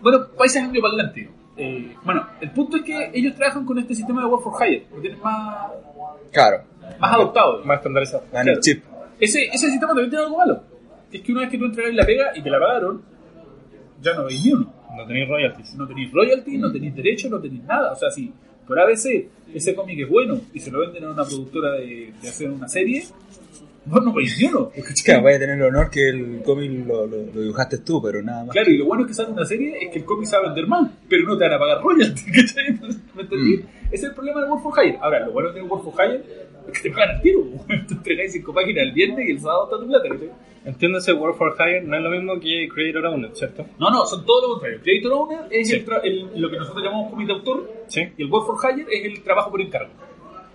[0.00, 1.28] bueno, países angloparlantes.
[1.56, 4.86] Eh, bueno, el punto es que ellos trabajan con este sistema de Work for Hire,
[4.94, 5.70] lo tienen más,
[6.32, 6.64] Claro.
[6.98, 7.64] Más adoptado.
[7.64, 8.22] Más estandarizado.
[8.32, 8.56] Gana Claro.
[8.58, 8.84] el chip.
[9.20, 10.62] Ese, ese sistema también tiene algo malo.
[11.10, 13.02] Que es que una vez que tú entregas la pega y te la pagaron,
[14.00, 14.72] ya no veis ni uno.
[14.96, 15.74] No tenéis royalties.
[15.74, 17.92] No tenéis royalty, no tenéis derecho, no tenéis nada.
[17.92, 18.32] O sea, si
[18.66, 22.28] por ABC ese cómic es bueno y se lo venden a una productora de, de
[22.28, 23.04] hacer una serie,
[23.84, 24.70] vos no veis ni uno.
[25.04, 28.22] Claro, vaya a tener el honor que el cómic lo, lo, lo dibujaste tú, pero
[28.22, 28.52] nada más.
[28.52, 30.42] Claro, y lo bueno es que sale una serie es que el cómic se va
[30.42, 32.78] a vender más, pero no te van a pagar royalty, ¿cachai?
[33.14, 33.56] ¿Me entendí?
[33.58, 33.66] Mm.
[33.86, 34.98] Ese es el problema del Work for Hire.
[35.00, 37.40] Ahora, lo bueno de Work for Hire es que te pagan al tiro.
[37.88, 40.30] Tú entregáis cinco páginas el viernes y el sábado está tu plata, ¿cachai?
[40.64, 43.64] Entiéndase, Work for Hire no es lo mismo que Creator Owner, ¿cierto?
[43.78, 44.80] No, no, son todo lo contrario.
[44.82, 45.76] Creator Owner es Sí.
[45.76, 48.02] el tra- el- lo que nosotros llamamos comité de autor Sí.
[48.18, 49.90] y el Work for Hire es el trabajo por encargo.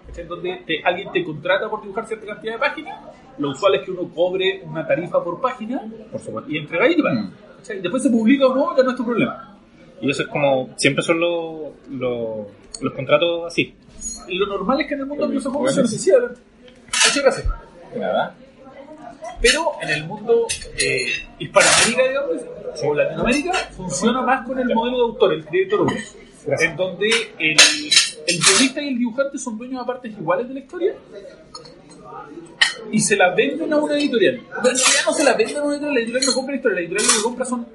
[0.08, 0.28] ¿Cachai?
[0.28, 3.00] Donde te- alguien te contrata por dibujar cierta cantidad de páginas.
[3.40, 6.52] Lo usual es que uno cobre una tarifa por página Por supuesto.
[6.52, 7.02] y entregáis y.
[7.02, 7.32] Mm.
[7.82, 9.58] Después se publica o no, ya no es tu problema.
[10.02, 12.48] Y eso es como, siempre son los, los,
[12.82, 13.74] los contratos así.
[14.30, 15.74] Lo normal es que en el mundo anglosajón bueno.
[15.76, 16.18] se necesita.
[16.20, 17.48] Muchas gracias.
[17.96, 18.36] Nada.
[19.42, 20.48] Pero en el mundo
[20.80, 21.06] eh,
[21.40, 22.32] Hispanoamérica, digamos,
[22.84, 26.04] o Latinoamérica, funciona más con el modelo de autor, el creator owner,
[26.60, 27.08] en donde
[27.40, 27.58] el,
[28.28, 30.94] el guionista y el dibujante son dueños a partes iguales de la historia
[32.92, 34.42] y se la venden a una editorial.
[34.48, 36.58] Pero en realidad no se la venden a una editorial, la editorial no compra la
[36.58, 37.68] historia, la editorial lo que compra son,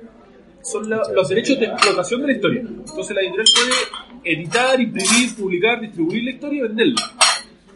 [0.62, 2.61] son la- los derechos de explotación de la historia.
[2.61, 3.70] Entonces la editorial puede
[4.24, 7.02] editar, imprimir, publicar, distribuir la historia y venderla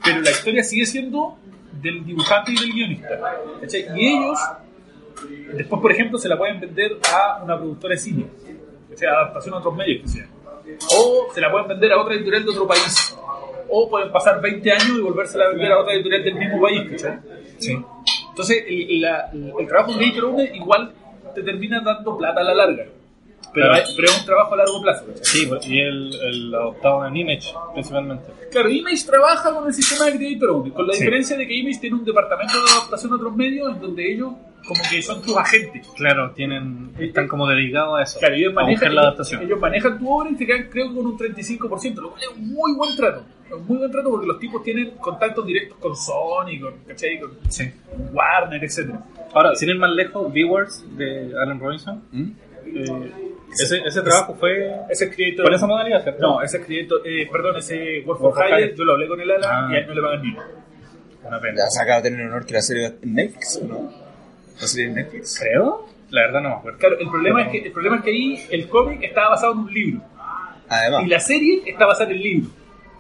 [0.04, 1.38] pero la historia sigue siendo
[1.80, 3.18] del dibujante y del guionista.
[3.60, 3.86] ¿cachai?
[3.96, 4.38] Y ellos,
[5.54, 8.26] después, por ejemplo, se la pueden vender a una productora de cine,
[8.90, 10.28] que sea adaptación a otros medios que sean.
[10.98, 13.16] O se la pueden vender a otra editorial de otro país.
[13.70, 16.82] O pueden pasar 20 años y volvérsela a vender a otra editorial del mismo país.
[16.90, 17.18] ¿cachai?
[18.28, 20.92] Entonces, el, la- el trabajo de editor igual
[21.34, 22.84] te termina dando plata a la larga.
[23.54, 23.84] Pero, Claro.
[23.86, 25.04] hay- pero es un trabajo a largo plazo.
[25.22, 28.24] Sí, y el, el adoptado en Image, principalmente.
[28.50, 30.98] Claro, Image trabaja con el sistema de Creator Owner, con la Sí.
[31.00, 34.32] diferencia de que Image tiene un departamento de adaptación a otros medios en donde ellos
[34.66, 35.86] como que son tus agentes.
[35.94, 38.18] Claro, tienen, están como dedicados a eso.
[38.18, 39.42] Claro, ellos a manejan, la adaptación.
[39.42, 42.28] ellos manejan tu obra y te quedan creo que con un 35%, lo cual es
[42.36, 43.24] un muy buen trato.
[43.54, 47.20] Un muy buen trato porque los tipos tienen contactos directos con Sony, con, ¿cachai?
[47.20, 47.70] con Sí.
[48.12, 48.94] Warner, etc.
[49.34, 52.02] Ahora, sin ir más lejos, Viewers de Alan Robinson.
[52.10, 52.30] ¿Mm?
[52.66, 53.12] eh,
[53.62, 56.20] ese, ese trabajo fue Ese es Creator con esa modalidad, ¿cierto?
[56.22, 59.30] No, ese es Creator, eh, perdón, ese Work for Hire, yo lo hablé con el
[59.30, 59.68] Alan Ah.
[59.72, 60.42] y a él no le pagan ni uno.
[61.24, 61.54] Una pena.
[61.58, 63.92] Ya se acaba de tener el honor que la serie en Netflix, ¿o ¿no?
[64.60, 65.38] La serie en Netflix.
[65.40, 65.86] Creo.
[66.10, 66.78] La verdad no me acuerdo.
[66.78, 69.58] Claro, el problema, es que, el problema es que ahí el cómic estaba basado en
[69.60, 70.02] un libro.
[70.68, 71.02] Además.
[71.04, 72.50] Y la serie está basada en el libro.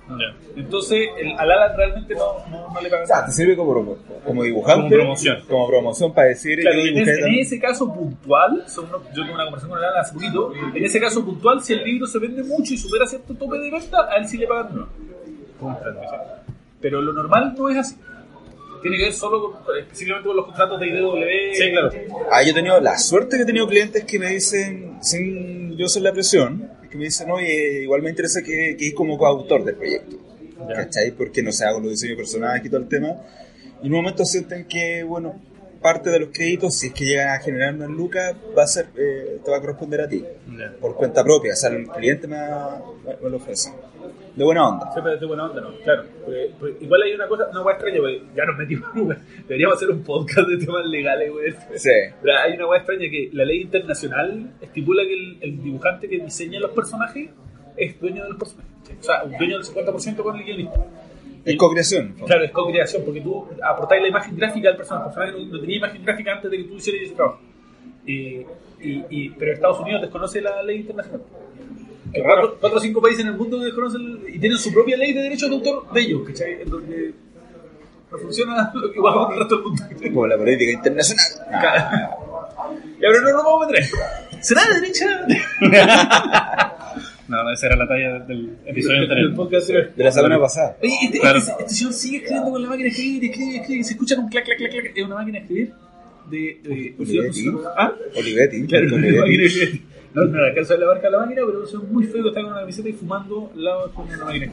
[0.06, 0.36] Ya.
[0.56, 3.26] Entonces, el, al Alan realmente no, no, no le pagan O sea, nada.
[3.26, 4.82] te sirve como, como dibujante.
[4.82, 5.38] Como promoción.
[5.48, 7.42] Como promoción para decir, Claro, yo en, ese, en también.
[7.42, 10.84] ese caso puntual, son unos- yo tuve una conversación con el Alan hace poquito, en
[10.84, 13.96] ese caso puntual, si el libro se vende mucho y supera cierto tope de venta,
[14.10, 14.88] a él sí le pagan no.
[16.80, 17.96] Pero lo normal no es así.
[18.82, 21.54] Tiene que ver solo con, específicamente con los contratos de IDW.
[21.54, 21.90] Sí, claro.
[22.30, 25.88] Ah, yo he tenido la suerte que he tenido clientes que me dicen, sin yo
[25.88, 29.64] ser la presión, que me dicen, oye, igual me interesa que, que es como coautor
[29.64, 30.16] del proyecto.
[30.68, 30.74] Ya.
[30.76, 31.10] ¿Cachai?
[31.10, 33.16] Porque no sé, hago los diseños personajes y todo el tema.
[33.82, 35.34] Y en un momento sienten que, bueno,
[35.82, 38.86] parte de los créditos, si es que llegan a generar una lucas, va a ser,
[38.96, 40.24] eh, te va a corresponder a ti.
[40.80, 41.52] Por cuenta propia.
[41.52, 43.70] O sea, el cliente me, me- me lo ofrece.
[44.36, 44.90] De buena onda.
[44.92, 46.02] Sí, pero de buena onda, no, claro.
[46.24, 49.18] Porque- porque igual hay una cosa, una hueá extraña, porque ya nos metimos, güey.
[49.46, 51.52] Deberíamos hacer un podcast de temas legales, güey.
[51.76, 51.90] Sí.
[52.20, 56.18] Pero hay una hueá extraña que la ley internacional estipula que el, el dibujante que
[56.18, 57.30] diseña los personajes
[57.76, 58.70] es dueño de los personajes.
[59.00, 60.84] O sea, un dueño del 50% con el guionista.
[61.44, 62.14] Es co-creación.
[62.26, 65.08] Claro, es co-creación, porque tú aportáis la imagen gráfica al personaje.
[65.08, 67.40] El personaje no, no tenía imagen gráfica antes de que tú hicieras ese trabajo.
[68.06, 68.46] Eh,
[68.80, 71.22] y, y- pero Estados Unidos desconoce la ley internacional.
[72.22, 75.12] Cuatro, cuatro o cinco países en el mundo que desconocen y tienen su propia ley
[75.12, 76.62] de derechos de autor de ellos, ¿cachai?
[76.62, 77.12] En donde
[78.10, 79.82] no funciona igual con el resto del mundo.
[79.90, 80.08] ¿cachai?
[80.10, 81.26] Como la política internacional.
[83.00, 83.84] Ya, pero no nos vamos a meter.
[84.40, 86.70] ¿Será de derecha?
[87.26, 89.50] No, no, esa era la talla del episodio anterior.
[89.96, 90.76] De la semana pasada.
[90.82, 91.38] Oye, este, Claro.
[91.38, 94.28] este, este señor sigue escribiendo con la máquina de escribir, escribe, escribe, se escucha un
[94.28, 94.92] clac, clac, clac, clac.
[94.94, 95.72] Es una máquina de escribir
[96.30, 96.60] de.
[96.62, 97.50] de Olivetti.
[97.78, 97.92] ¿Ah?
[98.14, 98.66] Olivetti.
[98.66, 99.82] Claro, Olivetti.
[100.14, 100.20] De.
[100.20, 102.40] No, no le alcanza la marca de la máquina, pero es muy feo que está
[102.42, 104.46] con una camiseta y fumando al lado con una máquina.
[104.46, 104.52] de.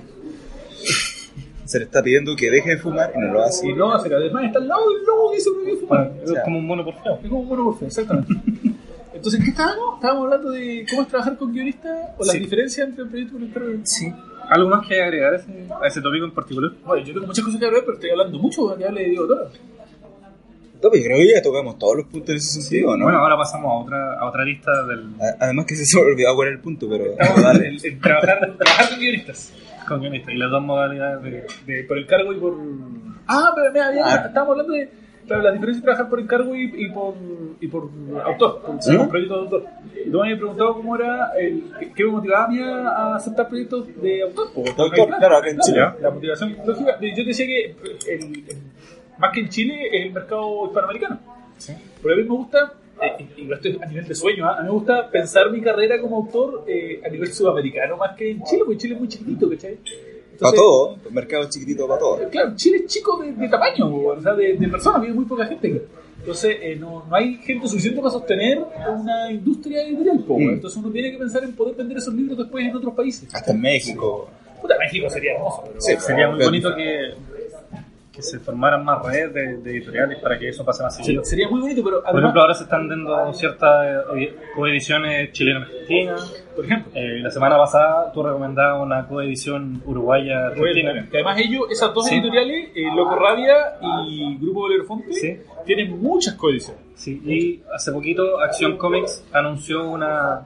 [1.65, 3.69] Se le está pidiendo que deje de fumar y no lo hace.
[3.69, 6.11] Y no hace además está al lado del lobo que dice que fumar.
[6.23, 7.19] Es como un mono por feo.
[7.23, 8.33] Es como un mono por feo, exactamente.
[9.13, 9.95] Entonces, ¿en qué estábamos?
[9.95, 12.39] Estábamos hablando de cómo es trabajar con guionistas o las Sí.
[12.39, 13.43] diferencias entre el proyecto y
[13.75, 13.85] un.
[13.85, 14.11] Sí.
[14.49, 16.71] ¿Algo más que agregar a ese, a ese tópico en particular?
[16.85, 19.27] Bueno, yo tengo muchas cosas que hablar, pero estoy hablando mucho que hable de Diego
[19.27, 19.49] Toro.
[20.83, 23.03] No, pero yo creo que ya tocamos todos los puntos en ese sentido, ¿no?
[23.05, 26.35] Bueno, ahora pasamos a otra, a otra lista del A- Además que se me olvidó
[26.35, 27.05] cuál era el punto, pero...
[27.11, 27.77] Estamos dale.
[28.01, 29.53] trabajar, trabajar con guionistas.
[29.87, 31.73] con guionistas y las dos modalidades de...
[31.73, 32.55] De, por encargo y por.
[33.27, 34.23] Ah, pero mira, mira, Ah.
[34.27, 34.89] estábamos hablando de
[35.27, 37.13] claro, la diferencia de trabajar por encargo y, y por,
[37.61, 37.89] y por
[38.25, 38.97] autor, por, ¿Mm?
[38.97, 39.65] por proyecto de autor.
[40.05, 41.63] Y tú me habías preguntado cómo era, el,
[41.95, 44.47] qué- me motivaba a mí a, aceptar proyectos de autor.
[44.53, 45.81] po, porque autor, claro, en Chile.
[46.01, 46.97] La motivación lógica.
[46.99, 47.65] Yo te decía que
[48.11, 48.57] el, el-
[49.17, 51.19] más que en Chile es el mercado hispanoamericano.
[52.01, 54.57] Porque a mí me gusta, eh, y lo estoy a nivel de sueño, ¿ah?
[54.57, 58.31] a mí me gusta pensar mi carrera como autor eh, a nivel sudamericano más que
[58.31, 59.77] en Chile, porque Chile es muy chiquitito, ¿cachai?
[60.39, 62.29] Para todo, el mercado es chiquitito para todo.
[62.29, 65.45] Claro, Chile es chico de, de tamaño, o sea, de, de personas, vive muy poca
[65.45, 65.85] gente.
[66.17, 70.23] Entonces, eh, no, no hay gente suficiente para sostener una industria editorial.
[70.27, 70.49] Mm.
[70.53, 73.29] Entonces, uno tiene que pensar en poder vender esos libros después en otros países.
[73.33, 74.29] Hasta en México.
[74.61, 75.81] Puta, México sería hermoso, pero.
[75.81, 77.13] Sí, Sería muy pero- bonito que,
[78.11, 81.47] que se formaran más redes de, de editoriales para que eso pase más Sí, sería
[81.49, 86.43] muy bonito, pero Por ejemplo, ahora se están dando ciertas eh, coediciones chileno-argentinas.
[86.55, 91.07] por ejemplo, Eh, la semana pasada tú recomendabas una coedición uruguaya-argentina.
[91.09, 92.15] que además ellos, esas dos Sí.
[92.15, 95.37] editoriales, eh, Loco Rabia y Grupo Belerofonte, Sí.
[95.65, 96.81] tienen muchas coediciones.
[96.95, 100.41] Sí, y hace poquito Acción Comics anunció una,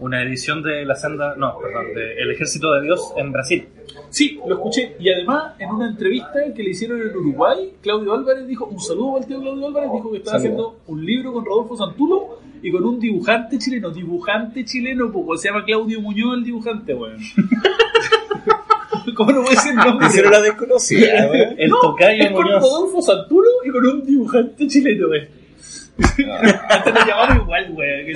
[0.00, 3.68] una edición de la senda, no, perdón, de El Ejército de Dios en Brasil.
[4.10, 4.96] Sí, lo escuché.
[4.98, 9.16] Y además, en una entrevista que le hicieron en Uruguay, Claudio Álvarez dijo, un saludo
[9.18, 12.84] al tío Claudio Álvarez, dijo que estaba haciendo un libro con Rodolfo Santulo y con
[12.84, 13.90] un dibujante chileno.
[13.90, 17.18] Dibujante chileno, pues, se llama Claudio Muñoz el dibujante, weón.
[19.16, 20.06] ¿Cómo no puede ser nombre?
[20.08, 21.54] Hicieron la desconocida, weón.
[21.58, 22.62] El No, tocayo es con Muñoz.
[22.62, 25.28] Rodolfo Santulo y con un dibujante chileno, weón.
[26.68, 28.06] Antes lo llamamos igual, weón.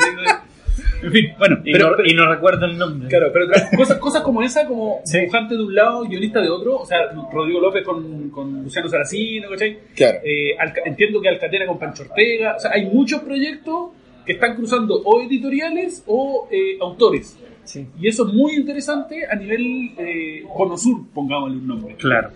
[1.02, 3.08] En fin, bueno, Y, pero, no, pero- y no recuerdo el nombre.
[3.08, 3.46] Claro, pero
[3.76, 5.18] cosas, cosas como esa, como Sí.
[5.18, 6.98] dibujante de un lado, guionista de otro, o sea,
[7.32, 9.78] Rodrigo López con, con Luciano Saracino, ¿cachai?
[9.96, 10.18] Claro.
[10.24, 13.90] Eh, Alca- entiendo que Alcatena con Pancho Ortega, o sea, hay muchos proyectos
[14.24, 17.38] que están cruzando o editoriales o eh, autores.
[17.64, 17.86] Sí.
[18.00, 21.94] Y eso es muy interesante a nivel eh, Cono Sur, pongámosle un nombre.
[21.96, 22.30] Claro.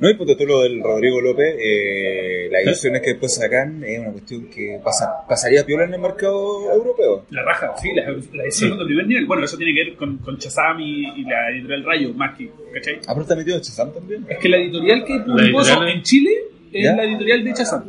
[0.00, 3.98] No, y punto tú lo del Rodrigo López, eh, las ediciones que después sacan es
[3.98, 7.24] una cuestión que pasa, pasaría piola en el mercado europeo.
[7.30, 9.26] La raja, sí, la, la de primer nivel.
[9.26, 12.48] Bueno, eso tiene que ver con, con Chazam y, y la editorial Rayo, más que,
[12.74, 12.94] ¿cachai?
[13.06, 14.24] Ah, pero está metido Chazam también.
[14.28, 16.30] Es que la editorial que publicó editorial- en Chile
[16.72, 16.94] es ¿Ya?
[16.96, 17.84] la editorial de Chazam.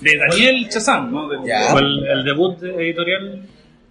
[0.00, 1.28] De Daniel Chazam, ¿no?
[1.28, 1.72] De- Ya.
[1.78, 3.42] El, el debut de editorial.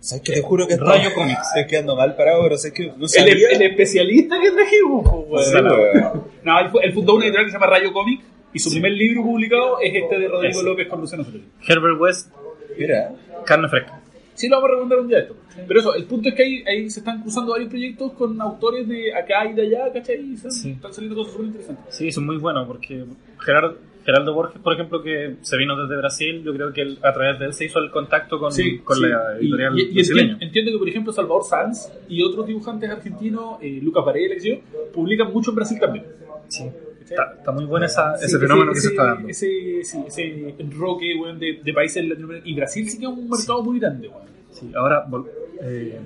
[0.05, 1.47] ¿Sabes que Te juro que Rayo estaba- Comics.
[1.55, 3.49] Estoy quedando mal parado, pero sé que no El, sabía.
[3.49, 5.43] el especialista que trajimos, weón.
[5.43, 6.23] Sí, weón.
[6.43, 8.21] No, él, él fundó una editorial que se llama Rayo Comic
[8.53, 10.63] y su primer libro publicado es este de Rodrigo Ese.
[10.63, 11.49] López con Luciano Saracino.
[11.67, 12.31] Herbert West,
[12.77, 13.11] Mira,
[13.45, 14.01] carne fresca.
[14.35, 15.35] Sí, lo vamos a recomendar un día esto.
[15.67, 18.85] Pero eso, el punto es que ahí, ahí se están cruzando varios proyectos con autores
[18.87, 20.17] de acá y de allá, ¿cachai?
[20.19, 20.71] Y Sí.
[20.71, 21.95] están saliendo cosas súper interesantes.
[21.95, 23.05] Sí, son muy buenos porque
[23.39, 27.11] Gerardo, Geraldo Borges, por ejemplo, que se vino desde Brasil, yo creo que él- a
[27.11, 28.51] través de él se hizo el contacto con,
[28.83, 30.21] con la Y- editorial y, y brasileña.
[30.33, 34.49] entiendo, entiendo que, por ejemplo, Salvador Sanz y otros dibujantes argentinos, eh, Lucas Varela, que
[34.49, 34.55] yo,
[34.93, 36.05] publican mucho en Brasil también.
[36.49, 36.63] Sí.
[37.01, 39.27] Está, está muy bueno esa- Sí, ese fenómeno que ese, se está dando.
[39.29, 42.49] Ese, sí, ese enroque weón, de, de países latinoamericanos.
[42.51, 44.07] Y Brasil sí que es un mercado muy grande.
[44.07, 44.23] weón.
[44.51, 45.27] Sí, ahora, vol-
[45.61, 45.99] eh,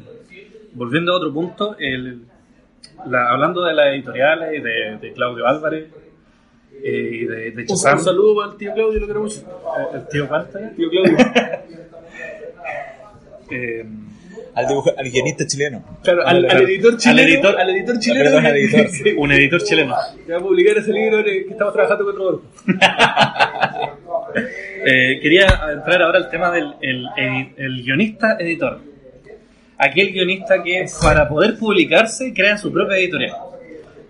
[0.74, 2.22] volviendo a otro punto, el-
[3.08, 5.88] la- hablando de las editoriales, de, de Claudio Álvarez
[6.84, 9.48] eh, y de, de Un, Chazam, un saludo para el tío Claudio, lo queremos mucho.
[9.80, 11.18] eh, el tío Pantalla, Tío Claudio.
[13.52, 13.86] eh,
[14.56, 15.84] Al, guionista chileno.
[16.04, 17.22] Claro, al, al editor chileno.
[17.22, 18.24] Al editor- al editor chileno.
[18.26, 18.88] Perdón, al editor.
[18.90, 19.96] sí, un editor chileno.
[20.26, 22.46] que va a publicar ese libro en el que estamos trabajando con Rodolfo.
[24.86, 28.80] Eh, quería entrar ahora al tema del el, edi- el guionista editor.
[29.78, 33.36] Aquel guionista que para poder publicarse crea su propia editorial.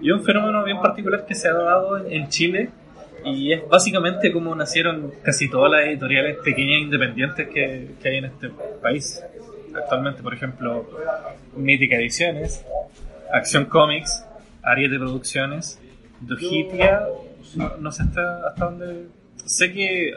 [0.02, 2.70] Y un fenómeno bien particular que se ha dado en, Chile
[3.26, 8.26] y es básicamente como nacieron casi todas las editoriales pequeñas independientes que, que hay en
[8.26, 8.50] este
[8.82, 9.22] país.
[9.76, 10.90] Actualmente, por ejemplo,
[11.56, 12.66] Mítica Ediciones,
[13.32, 14.26] Acción Comics,
[14.64, 15.80] Ariete Producciones,
[16.22, 17.08] Dojitia,
[17.56, 19.08] no, no sé hasta, hasta dónde...
[19.46, 20.14] Sé que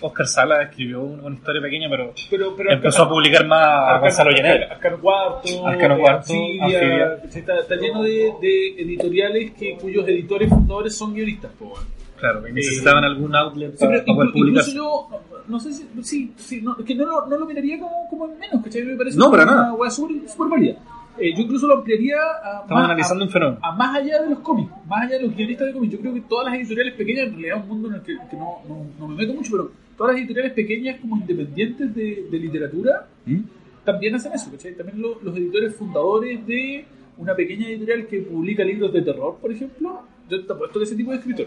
[0.00, 3.86] Oscar Sala escribió un- una historia pequeña, pero Pero, pero empezó a publicar más a
[3.96, 4.72] Arcano- Gonzalo Llanero.
[4.72, 7.14] Arcano Cuarto, Arcano eh, Cuarto, Anfibia, Anfibia.
[7.34, 11.50] Está, está lleno de, de editoriales que, cuyos editores fundadores son guionistas.
[11.58, 11.74] po.
[12.18, 14.30] Claro, y necesitaban algún outlet Sí, para, poder
[14.74, 15.08] yo,
[15.48, 18.26] no, sé si, sí, sí, no, es que no, lo- no lo miraría como, como
[18.26, 18.82] en menos, ¿cachai?
[18.82, 20.76] Me parece No, para una hueá súper válida.
[21.18, 23.58] Eh, yo incluso lo ampliaría a Estamos más, analizando a- un fenómeno.
[23.62, 25.92] a más allá de los cómics, más allá de los guionistas de cómics.
[25.92, 28.16] Yo creo que todas las editoriales pequeñas, en realidad es un mundo en el que,
[28.30, 32.26] que no, no, no me meto mucho, pero todas las editoriales pequeñas como independientes de,
[32.30, 33.40] de literatura ¿Mm?
[33.84, 34.74] también hacen eso, ¿cachai?
[34.74, 36.84] También lo- los editores fundadores de
[37.16, 40.96] una pequeña editorial que publica libros de terror, por ejemplo, yo te apuesto que ese
[40.96, 41.46] tipo de escritor.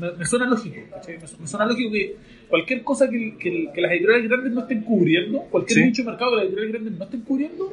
[0.00, 1.18] Me, me suena lógico, ¿cachai?
[1.18, 2.16] Me, su- me suena lógico que
[2.48, 5.84] cualquier cosa que, que- que las editoriales grandes no estén cubriendo, cualquier Sí.
[5.84, 7.72] nicho de mercado que las editoriales grandes no estén cubriendo,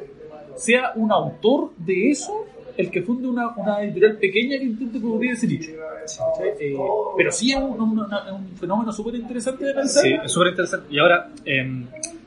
[0.56, 2.46] sea un autor de eso
[2.76, 5.70] el que funde una, una editorial pequeña que intente cubrir ese nicho.
[6.60, 6.76] Eh,
[7.16, 10.02] pero sí es un, un- una- un fenómeno súper interesante de analizar.
[10.02, 10.86] Sí, es súper interesante.
[10.94, 11.64] Y ahora, eh,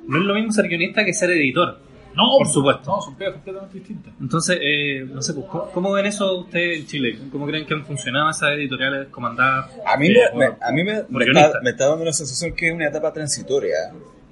[0.08, 1.78] no es lo mismo ser guionista que ser editor.
[2.16, 2.89] No, Por supuesto.
[2.95, 4.14] No, son pegas completamente distintas.
[4.20, 7.18] Entonces, eh, no sé, pues, ¿cómo, ven eso ustedes en Chile?
[7.32, 9.72] ¿Cómo creen que han funcionado esas editoriales comandadas?
[9.86, 12.14] A mí, eh, me, por- me- a mí me, me está, me está dando la
[12.14, 13.76] sensación que es una etapa transitoria.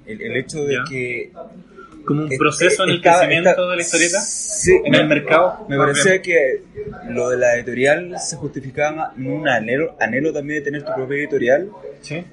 [0.06, 0.84] El, el hecho de Ya.
[0.88, 1.32] que...
[2.04, 4.98] como un eh, proceso en el está- crecimiento está- de la historieta Sí, en me-
[4.98, 5.66] el mercado.
[5.68, 6.62] Me parecía que
[7.10, 11.16] lo de la editorial se justificaba en un anhelo, anhelo también de tener tu propia
[11.18, 11.70] editorial,
[12.02, 12.24] Sí.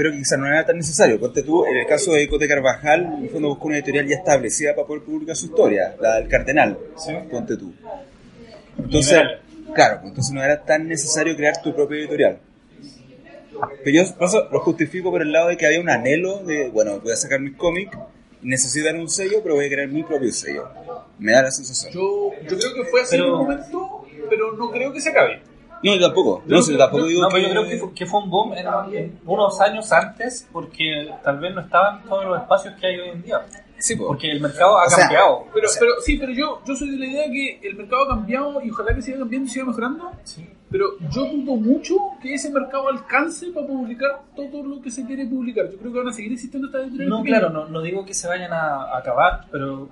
[0.00, 1.20] Pero que quizás no era tan necesario.
[1.20, 4.16] Ponte tú, en el caso de Cote Carvajal, en el fondo buscó una editorial ya
[4.16, 7.12] establecida para poder publicar su historia, la del Cardenal, Sí.
[7.30, 7.70] ponte tú.
[8.78, 9.20] Entonces,
[9.74, 12.38] claro, pues, entonces no era tan necesario crear tu propia editorial.
[13.84, 17.12] Pero yo lo justifico por el lado de que había un anhelo de, bueno, voy
[17.12, 17.94] a sacar mis cómics,
[18.40, 20.66] necesitan un sello, pero voy a crear mi propio sello.
[21.18, 21.92] Me da la sensación.
[21.92, 25.10] Yo, yo creo que fue así Pero- en un momento, pero no creo que se
[25.10, 25.42] acabe.
[25.82, 26.42] No, yo tampoco.
[26.46, 27.34] No, sí, tampoco digo No, que...
[27.34, 31.08] pero yo creo que fue, que fue un boom en, en unos años antes porque
[31.24, 33.40] tal vez no estaban todos los espacios que hay hoy en día.
[33.78, 34.08] Sí, po.
[34.08, 35.44] Porque el mercado ha O sea, cambiado.
[35.54, 38.60] Pero, pero sí, pero yo, yo soy de la idea que el mercado ha cambiado
[38.62, 40.10] y ojalá que siga cambiando y siga mejorando.
[40.70, 45.24] Pero yo dudo mucho que ese mercado alcance para publicar todo lo que se quiere
[45.24, 45.70] publicar.
[45.70, 47.40] Yo creo que van a seguir existiendo estas editoriales No, pequeñas.
[47.40, 49.88] claro, no, no digo que se vayan a, a acabar, pero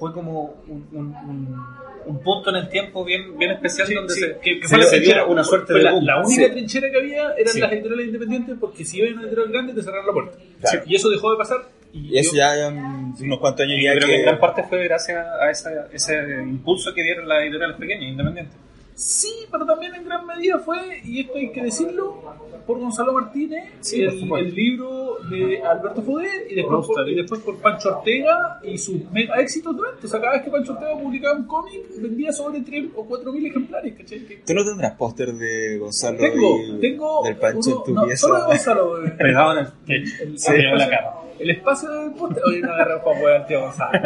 [0.00, 1.66] fue como un, un- un-
[2.06, 4.78] un punto en el tiempo bien, bien especial Sí, sí, se, que, que se fue
[4.78, 6.04] la se dio una suerte de la, boom.
[6.04, 6.50] la única Sí.
[6.50, 9.82] trinchera que había eran las editoriales independientes porque si iba a una editorial grande te
[9.82, 10.38] cerraron la puerta.
[10.60, 10.82] Claro.
[10.86, 11.58] Y eso dejó de pasar.
[11.92, 14.18] Y, Y eso yo- ya un- unos cuantos años Y ya yo creo que que...
[14.20, 18.56] en gran parte fue gracias a esa- ese impulso que dieron las editoriales pequeñas, independientes.
[19.02, 22.20] Sí, pero también en gran medida fue, y esto hay que decirlo,
[22.66, 27.40] por Gonzalo Martínez, Sí, el, el libro de Alberto Fodet, y después, por, y después
[27.40, 30.04] por Pancho Ortega y sus mega éxitos venta.
[30.04, 33.32] O sea, cada vez que Pancho Ortega publicaba un cómic, vendía sobre 3 o 4
[33.32, 34.18] mil ejemplares, ¿cachai?
[34.46, 37.22] ¿Tú no tendrás póster de Gonzalo Tengo, y tengo.
[37.24, 38.26] del Pancho uno- en tu no, pieza?
[38.26, 39.10] Solo de Gonzalo, eh.
[39.18, 41.16] Pegado en el techo, El, se el llevó la espacio- cama.
[41.38, 42.42] el espacio del póster.
[42.46, 43.98] Oye, no agarré para poder al tío Gonzalo.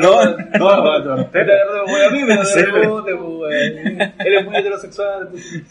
[0.00, 0.24] No,
[0.58, 1.26] no, no, no.
[1.28, 3.14] Te agarré para poder a mí, pero te
[3.86, 5.26] Él es muy heterosexual.
[5.26, 5.62] entonces-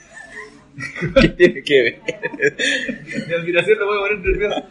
[1.22, 2.00] ¿Qué tiene que ver?
[3.28, 4.64] Mi admiración lo voy a poner nervioso.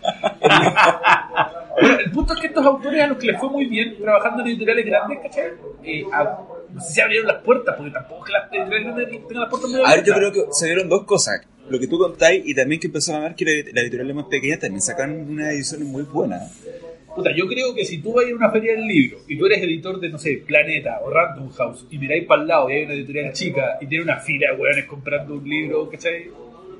[1.80, 4.42] Bueno, el punto es que estos autores a los que les fue muy bien trabajando
[4.42, 5.44] en editoriales grandes, ¿cachai?
[5.82, 6.38] Eh, a-
[6.72, 9.50] no sé si abrieron las puertas, porque tampoco es que las editoriales grandes tengan las
[9.50, 10.16] puertas muy A ver, yo abiertas.
[10.18, 11.40] creo que se dieron dos cosas.
[11.70, 14.26] lo que tú contáis y también que empezaron a ver que la- las editoriales más
[14.26, 16.52] pequeñas también sacan unas ediciones muy buenas.
[17.14, 19.38] Puta, yo creo que si tú vas a ir a una feria del libro y
[19.38, 22.70] tú eres editor de, no sé, Planeta o Random House y miráis para el lado
[22.70, 26.26] y hay una editorial chica y tiene una fila de weones comprando un libro, ¿cachai?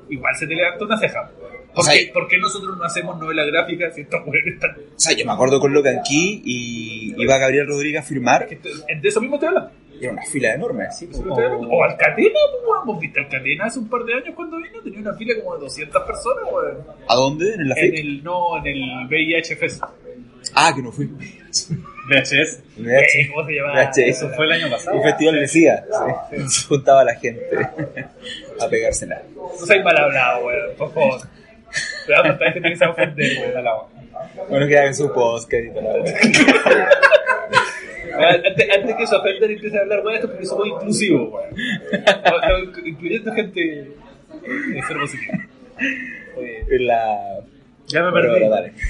[0.08, 1.30] Igual se te levanta una ceja.
[1.72, 4.70] O ¿Por, sea, qué, por qué nosotros no hacemos novela gráfica si estos weones están...
[4.72, 8.56] O sea, yo me acuerdo con Locan Key y iba Gabriel Rodríguez a firmar que
[8.56, 9.70] te- De eso mismo estoy hablando.
[9.98, 10.84] y era una fila enorme.
[10.84, 11.68] Estoy hablando.
[11.68, 12.82] O Alcatena, pues, weón.
[12.84, 14.80] ¿Hemos visto Alcatena hace un par de años cuando vino?
[14.82, 16.76] Tenía una fila como de 200 personas, weón.
[17.08, 17.54] ¿A dónde?
[17.54, 17.98] ¿En la En FIC?
[18.00, 19.82] el, no, en el VIH Fest.
[20.54, 21.06] Ah, que no fui.
[21.06, 22.62] VHS.
[22.78, 23.72] Eh, ¿Cómo se llama?
[23.72, 23.98] VHS.
[23.98, 24.96] Eso fue el año pasado.
[24.96, 25.84] Un festival de SIDA.
[26.48, 27.48] Se juntaba la gente
[28.60, 29.22] a pegársela.
[29.34, 31.20] No soy mal hablado, weón, por favor.
[32.06, 33.64] Cuidado, tanta gente que va a ofender, weón.
[34.48, 36.04] Bueno, que hagan su podcast y todo.
[38.16, 42.72] Antes, antes que se ofendan y empiecen a hablar, weón, esto porque somos inclusivos, weón.
[42.84, 43.88] Incluyendo gente eh,
[44.76, 45.32] enfermosita.
[46.36, 47.40] En la...
[47.94, 48.28] Ya me perdí.
[48.30, 48.72] bueno, dale.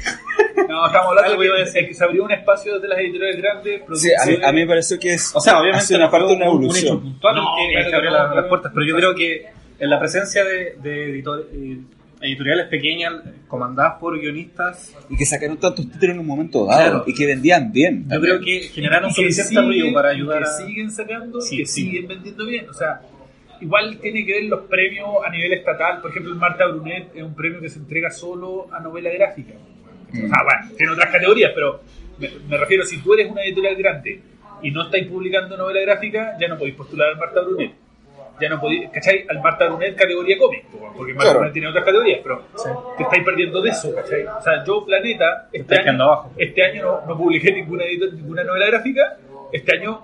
[0.69, 1.83] No, estamos hablando que, decir.
[1.83, 3.83] de que se abrió un espacio de las editoriales grandes.
[3.95, 5.33] Sí, a mí, a mí me pareció que es...
[5.35, 7.01] O sea, obviamente una parte de una un- un hecho evolución.
[7.03, 9.47] puntual No, que, claro abrió las- las puertas, pero yo creo que
[9.79, 11.79] en la presencia de, de editor- eh,
[12.23, 13.13] editoriales pequeñas
[13.49, 16.81] comandadas por guionistas, Y que sacaron tantos títulos en un momento dado.
[16.81, 17.05] Claro.
[17.07, 18.05] Y que vendían bien.
[18.05, 18.39] yo también.
[18.39, 20.67] creo que generaron suficiente siguen- ruido para ayudar que a...
[20.67, 21.83] siguen sacando Sí, y que sí.
[21.83, 22.69] siguen vendiendo bien.
[22.71, 23.01] O sea,
[23.61, 26.01] igual tiene que ver los premios a nivel estatal.
[26.01, 29.55] Por ejemplo, el Marta Brunet es un premio que se entrega solo a novela gráfica.
[30.11, 31.81] O sea, bueno, tiene otras categorías, pero
[32.19, 34.21] me, me refiero, si tú eres una editorial grande
[34.63, 37.73] y no estáis publicando novela gráfica, ya no podéis postular al Marta Brunet.
[38.41, 39.25] Ya no podéis, ¿cachai?
[39.29, 41.39] Al Marta Brunet categoría cómic, po, porque Marta Claro.
[41.39, 42.43] Brunet tiene otras categorías, pero
[42.97, 44.25] te estáis perdiendo de eso, ¿cachai?
[44.25, 46.33] O sea, yo, Planeta, este año, abajo.
[46.37, 49.17] este año no, no publiqué ninguna, ninguna novela gráfica.
[49.53, 50.03] Este año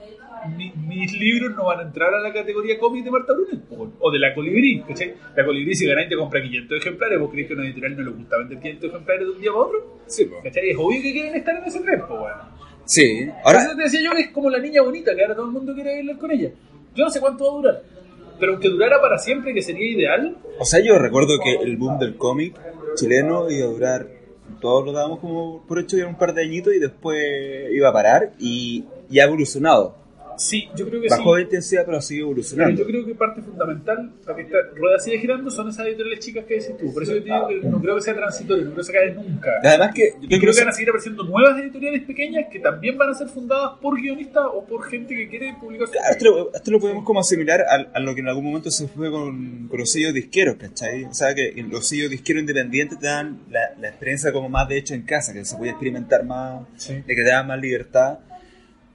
[0.49, 3.89] mi- mis libros no van a entrar a la categoría cómic de Marta Brunet o,
[3.99, 4.83] o de la Colibrí.
[4.83, 5.15] ¿cachai?
[5.37, 7.19] La Colibrí, si ganáis, te compra 500 ejemplares.
[7.21, 9.51] ¿Vos creéis que a una editorial no le gusta vender 500 ejemplares de un día
[9.53, 9.99] para otro?
[10.07, 10.37] Sí, po.
[10.43, 10.71] ¿cachai?
[10.71, 12.39] Es obvio que quieren estar en ese tren, po, weón.
[12.85, 13.29] Sí.
[13.45, 15.53] Ahora, eso te decía yo que es como la niña bonita, que ahora todo el
[15.53, 16.51] mundo quiere bailar con ella.
[16.95, 17.83] Yo no sé cuánto va a durar.
[18.41, 21.99] Pero aunque durara para siempre, que sería ideal, o sea, yo recuerdo que el boom
[21.99, 22.59] del cómic
[22.97, 24.07] chileno iba a durar,
[24.61, 27.23] todos lo dábamos como por hecho, ya un par de añitos y después
[27.71, 29.95] iba a parar y, y ha evolucionado.
[30.41, 31.37] Sí, yo creo que Bajó sí.
[31.37, 32.81] de intensidad, pero sigue Pero evolucionando.
[32.83, 36.45] yo creo que parte fundamental para que esta rueda siga girando son esas editoriales chicas
[36.47, 36.93] que decís tú.
[36.93, 38.99] Por eso yo te digo que no creo que sea transitorio, no creo que se
[38.99, 39.51] acabe nunca.
[39.63, 42.97] Además que yo Yo creo que van a seguir apareciendo nuevas editoriales pequeñas que también
[42.99, 46.55] van a ser fundadas por guionistas o por gente que quiere publicar Claro, esto, lo,
[46.55, 49.69] esto lo podemos como asimilar a, a lo que en algún momento se fue con,
[49.69, 51.05] con los sellos disqueros, ¿cachai?
[51.05, 54.79] O sea, que los sellos disqueros independientes te dan la, la experiencia como más de
[54.79, 58.19] hecho en casa, que se puede experimentar más, de que te da más libertad,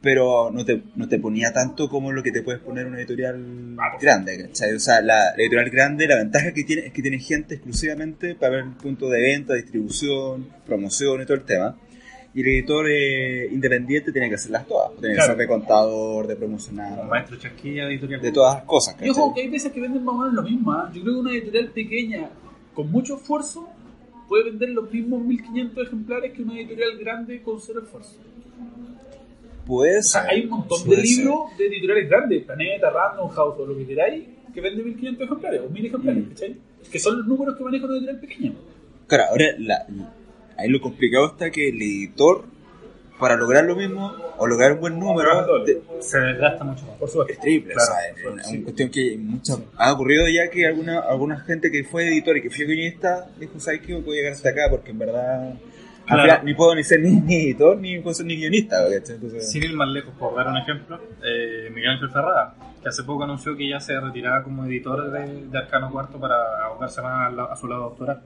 [0.05, 3.75] pero no te, no te ponía tanto como lo que te puedes poner una editorial
[3.99, 4.75] grande, ¿cachai?
[4.75, 8.35] O sea, la, la editorial grande, la ventaja que tiene es que tiene gente exclusivamente
[8.35, 11.75] para ver el punto de venta, distribución, promoción y todo el tema.
[12.35, 14.91] Y el editor eh, independiente tiene que hacerlas todas.
[14.99, 18.21] Tiene que ser de contador, de promocionar, Maestro Chasquilla editorial.
[18.21, 18.93] de todas las cosas.
[18.93, 19.09] ¿cachai?
[19.09, 20.71] ojo, que hay veces que venden más o menos lo mismo.
[20.71, 20.91] ¿ah?
[20.93, 22.29] Yo creo que una editorial pequeña,
[22.75, 23.67] con mucho esfuerzo,
[24.29, 28.19] puede vender los mismos 1500 ejemplares que una editorial grande con cero esfuerzo.
[29.65, 33.65] Puede O sea, hay un montón de libros de editoriales grandes, Planeta, Random House o
[33.65, 36.29] lo que queráis, que venden 1500 ejemplares o 1000 ejemplares, Mm.
[36.29, 36.55] ¿cachai?
[36.91, 38.53] Que son los números que maneja una editorial pequeña.
[39.07, 39.85] Claro, ahora la-
[40.57, 42.43] ahí lo complicado está que el editor,
[43.19, 46.97] para lograr lo mismo o lograr un buen número, de- Se desgasta mucho más.
[46.97, 47.33] Por supuesto.
[47.33, 47.73] es triple.
[47.73, 48.55] Claro, o sea, es una, sí.
[48.57, 52.41] una cuestión que mucha- ha ocurrido ya que alguna, alguna gente que fue editor y
[52.41, 53.95] que fue guionista dijo, ¿sabes qué?
[53.95, 55.53] Puedo llegar hasta acá porque en verdad.
[56.07, 56.23] Al Claro.
[56.23, 58.75] final ni puedo ni ser ni, ni editor ni puedo ser ni guionista.
[58.87, 63.03] Entonces, Sin ir más lejos, por dar un ejemplo, eh, Miguel Ángel Ferrada, que hace
[63.03, 66.35] poco anunció que ya se retiraba como editor de, de Arcano Cuarto para
[66.65, 68.21] abocarse más a, la- a su lado doctoral.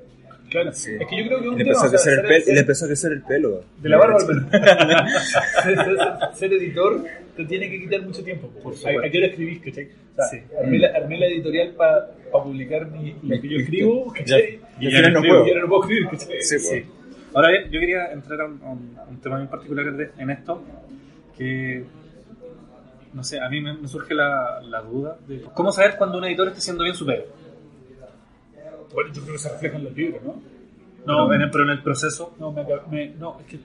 [0.49, 0.71] Claro.
[0.73, 0.91] Sí.
[0.99, 2.27] Es que yo creo que un le tema, empezó, o a sea, crecer el ser-
[2.27, 3.63] pelo, ser- le empezó a crecer el pelo.
[3.77, 4.41] De la barba al pelo.
[6.33, 7.03] ser, editor
[7.37, 8.47] te tiene que quitar mucho tiempo.
[8.63, 9.01] Por ¿A, supuesto.
[9.05, 9.59] a qué hora escribís?
[9.61, 9.85] ¿cachai?
[9.85, 10.37] O sea, Sí.
[10.59, 12.07] armé, la, armé la editorial para
[12.43, 14.59] publicar mi, lo que yo escribo, ¿cachai?
[14.79, 15.45] Y al final no puedo.
[15.47, 16.41] y ahora no puedo escribir, ¿cachai?
[16.41, 16.83] Sí, pues.
[17.33, 20.11] Ahora bien, yo quería entrar a un, a un- a un tema bien particular de-
[20.17, 20.61] en esto,
[21.37, 21.85] que,
[23.13, 26.25] no sé, a mí me, me surge la, la duda de cómo saber cuando un
[26.25, 27.23] editor está haciendo bien su pega.
[28.93, 30.41] Bueno, yo creo que se refleja en los libros, ¿no?
[31.05, 33.59] No, en el, pero en el proceso, no, me, me- no, es que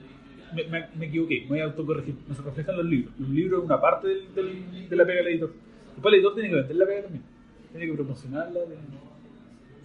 [0.53, 2.15] me, me, equivoqué, me voy a autocorregir.
[2.27, 3.13] No se reflejan los libros.
[3.19, 5.51] Los libros es una parte del, del- de la pega del editor.
[5.93, 7.23] Después el editor tiene que vender la pega también.
[7.71, 8.59] Tiene que promocionarla.
[8.61, 9.04] tiene-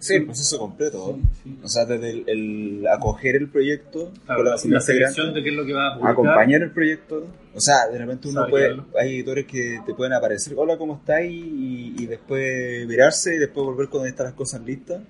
[0.01, 1.19] Sí, el proceso completo.
[1.63, 5.55] O sea, desde el, el acoger el proyecto, con la, la, selección de qué es
[5.55, 6.11] lo que va a publicar.
[6.11, 7.27] acompañar el proyecto.
[7.53, 8.81] O sea, de repente uno puede.
[8.99, 11.31] Hay editores que te pueden aparecer, hola, ¿cómo estáis?
[11.31, 15.01] Y, y después virarse y después volver cuando están las cosas listas.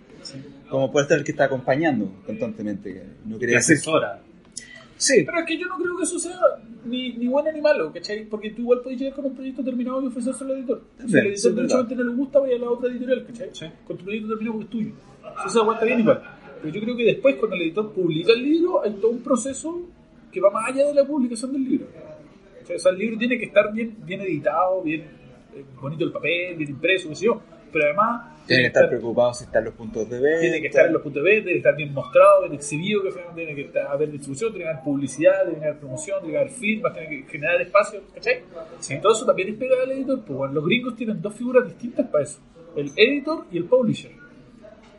[0.70, 3.04] Como puede estar el que está acompañando constantemente.
[3.26, 3.78] No Y quiere decir.
[3.78, 4.22] asesora.
[5.02, 6.38] Sí, Pero es que yo no creo que eso sea
[6.86, 8.24] ni, ni bueno ni malo, ¿cachai?
[8.26, 10.84] Porque tú igual puedes llegar con un proyecto terminado y ofrecérselo al editor.
[10.96, 13.50] Si al sí, editor derechamente no le gusta, vaya a la otra editorial, ¿cachai?
[13.84, 14.92] Con tu proyecto terminado porque es tuyo.
[15.48, 16.22] Eso aguanta bien igual.
[16.62, 19.82] Pero yo creo que después, cuando el editor publica el libro, hay todo un proceso
[20.32, 21.88] que va más allá de la publicación del libro.
[22.60, 22.76] ¿cachai?
[22.76, 25.02] O sea, el libro tiene que estar bien, bien editado, bien
[25.56, 27.42] eh, bonito el papel, bien impreso, qué sé yo.
[27.74, 28.31] Pero además...
[28.48, 30.40] tienen que estar preocupados si están los puntos de venta.
[30.42, 33.02] Tiene que estar en los puntos de venta, tiene que estar bien mostrado, bien exhibido,
[33.04, 36.34] que tiene que estar- haber distribución, tiene que haber publicidad, tiene que haber promoción, tiene
[36.34, 38.44] que haber firmas, tiene que generar espacio, ¿cachai?
[39.02, 42.08] Todo eso también es pegado al editor, pues bueno, los gringos tienen dos figuras distintas
[42.08, 42.40] para eso,
[42.76, 44.12] el editor y el publisher.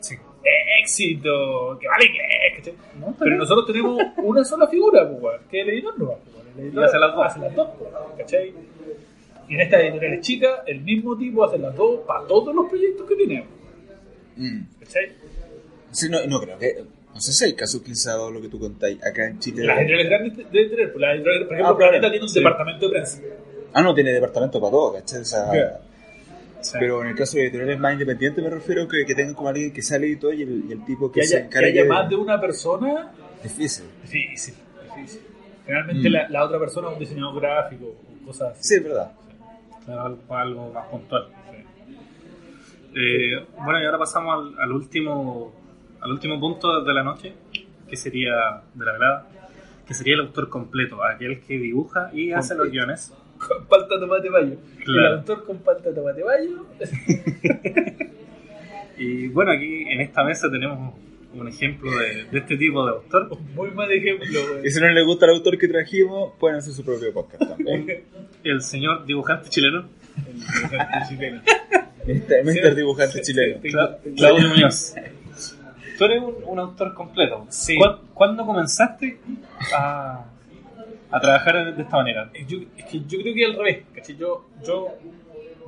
[0.00, 0.16] Sí.
[0.80, 1.78] ¡Éxito!
[1.80, 2.28] ¡Que vale inglés!
[2.56, 2.74] ¿cachai?
[3.18, 6.34] Pero nosotros tenemos una sola figura, pues bueno, que es el editor no va, pues,
[6.34, 7.26] bueno, el editor hace las dos.
[7.26, 8.54] hace las dos, pues, ¿cachai?
[9.52, 13.06] Y en estas editoriales chicas, el mismo tipo hace las dos para todos los proyectos
[13.06, 13.48] que tenemos,
[14.36, 14.60] Mm.
[14.80, 15.12] ¿cachai?
[15.90, 16.84] Sí, no, no creo que.
[17.14, 19.38] No sé si hay casos que se ha dado lo que tú contáis acá en
[19.40, 19.64] Chile.
[19.66, 21.76] Las editoriales grandes deben tener, pues por ejemplo, Ah.
[21.76, 22.38] Planeta tiene un Sí.
[22.38, 23.20] departamento de prensa.
[23.74, 25.20] Ah, no, tiene departamento para todo, ¿cachai?
[25.20, 25.80] O sea.
[26.62, 26.72] Sí.
[26.80, 29.70] Pero en el caso de editoriales más independientes me refiero que, que tengan como alguien
[29.72, 31.80] que sea el editor y el, y el tipo que, Que se haya, que encargue
[31.80, 33.84] haya más de una persona, Difícil.
[34.02, 34.54] difícil,
[34.96, 35.20] difícil.
[35.66, 36.12] Generalmente Mm.
[36.12, 37.86] la, la otra persona es un diseñador gráfico
[38.22, 38.62] o cosas así.
[38.68, 39.12] Sí, es verdad.
[39.88, 41.28] Algo, algo más puntual.
[42.94, 45.52] Eh, bueno, y ahora pasamos al, al último
[46.02, 47.32] al último punto de la noche,
[47.88, 49.26] que sería de la velada,
[49.86, 53.14] que sería el autor completo, aquel que dibuja y hace los guiones.
[53.38, 54.28] Con palta, tomate.
[54.28, 54.58] Claro.
[54.84, 56.66] El autor con palta, tomate, mayo.
[58.98, 60.94] Y bueno, aquí en esta mesa tenemos
[61.34, 63.38] un ejemplo de, de este tipo de autor.
[63.54, 64.66] Muy mal ejemplo, güey.
[64.66, 68.04] Y si no les gusta el autor que trajimos, pueden hacer su propio podcast también.
[68.44, 71.42] El señor dibujante chileno, El chileno.
[72.06, 73.60] Mister, Mister dibujante Sí, chileno.
[74.16, 74.94] Claudio Muñoz.
[75.96, 77.46] Tú eres un, un autor completo.
[77.50, 77.76] Sí.
[77.78, 79.18] ¿Cuán- ¿Cuándo comenzaste
[79.76, 80.24] a,
[81.10, 82.30] a trabajar de esta manera?
[82.48, 84.16] Yo, es que yo creo que al revés, ¿cachai?
[84.16, 84.88] Yo, yo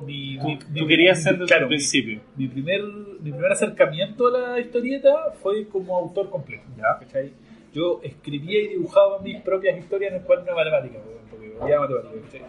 [0.05, 2.19] mi, Tú, mi- mi- querías mi- ser desde claro, el principio.
[2.35, 6.63] mi primer, mi primer acercamiento a la historieta fue como autor completo.
[6.77, 6.97] Ya.
[6.99, 7.31] ¿cachai?
[7.73, 12.23] Yo escribía y dibujaba mis propias historias en el cuaderno de matemáticas, porque odiaba matemáticas.
[12.31, 12.41] ¿cachai?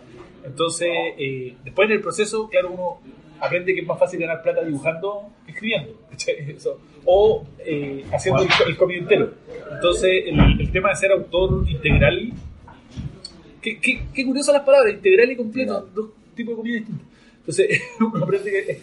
[0.45, 0.89] Entonces,
[1.19, 3.01] eh, después en el proceso, claro, uno
[3.41, 5.93] aprende que es más fácil ganar plata dibujando que escribiendo.
[6.11, 6.35] ¿cachai?
[6.57, 6.79] Eso.
[7.05, 9.33] O eh, haciendo el, el cómic entero.
[9.73, 12.33] Entonces, el, el tema de ser autor integral.
[13.61, 17.07] Qué, qué, qué curiosas las palabras, integral y completo, dos tipos de comida distintos.
[17.47, 18.81] Entonces, uno aprende que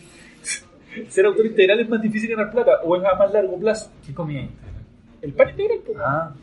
[1.09, 3.91] ser autor integral es más difícil ganar plata o es a más largo plazo.
[4.05, 4.47] ¿Qué comía?
[5.22, 5.97] El pan integral, pues.
[5.99, 6.34] Ah.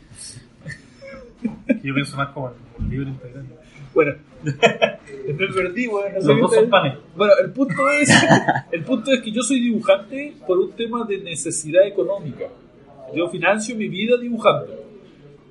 [1.83, 3.47] Yo pienso más como el libro integral.
[3.95, 6.15] Bueno, me perdí, weón.
[6.15, 6.99] no sé Los dos son panes.
[7.17, 8.11] Bueno, el punto es,
[8.73, 12.47] el punto es que yo soy dibujante por un tema de necesidad económica.
[13.15, 14.69] Yo financio mi vida dibujando,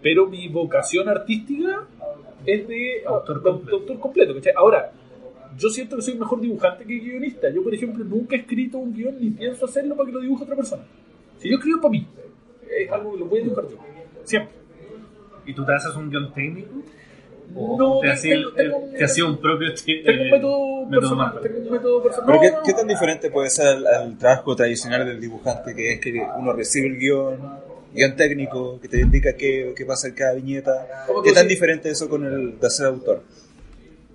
[0.02, 1.86] pero mi vocación artística
[2.46, 3.66] es de Autor completo.
[3.66, 4.36] de autor completo.
[4.36, 4.54] ¿cachai?
[4.56, 4.92] Ahora,
[5.58, 7.50] yo siento que soy mejor dibujante que guionista.
[7.50, 10.44] Yo, por ejemplo, nunca he escrito un guion ni pienso hacerlo para que lo dibuje
[10.44, 10.84] otra persona.
[11.40, 12.08] Si yo escribo para mí,
[12.80, 13.78] es algo que lo voy a dibujar yo.
[14.24, 14.54] Siempre.
[15.46, 16.70] ¿Y tú te haces un guion técnico?
[17.56, 18.12] ¿O No, te
[19.04, 21.40] hacía un propio Tengo un eh, método personal.
[21.42, 22.26] Tengo un método personal.
[22.28, 22.78] Pero No, ¿qué, no, qué no.
[22.78, 26.88] tan diferente puede ser al, al trabajo tradicional del dibujante, que es que uno recibe
[26.88, 27.40] el guion,
[27.96, 31.06] guion técnico, que te indica qué, qué pasa en cada viñeta?
[31.08, 31.58] ¿Cómo ¿Qué tan decís?
[31.58, 33.24] diferente es eso con el de ser autor?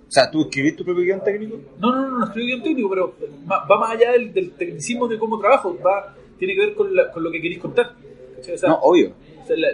[0.07, 1.59] O sea, ¿tú escribís tu propio guion técnico?
[1.79, 3.15] No, no, no, no escribo guion técnico, pero
[3.49, 7.11] va más allá del, del tecnicismo de cómo trabajo, va, tiene que ver con, la-
[7.11, 7.93] con lo que queréis contar.
[8.37, 8.55] ¿cachai?
[8.55, 9.13] O sea, No, obvio.
[9.43, 9.69] o sea, la-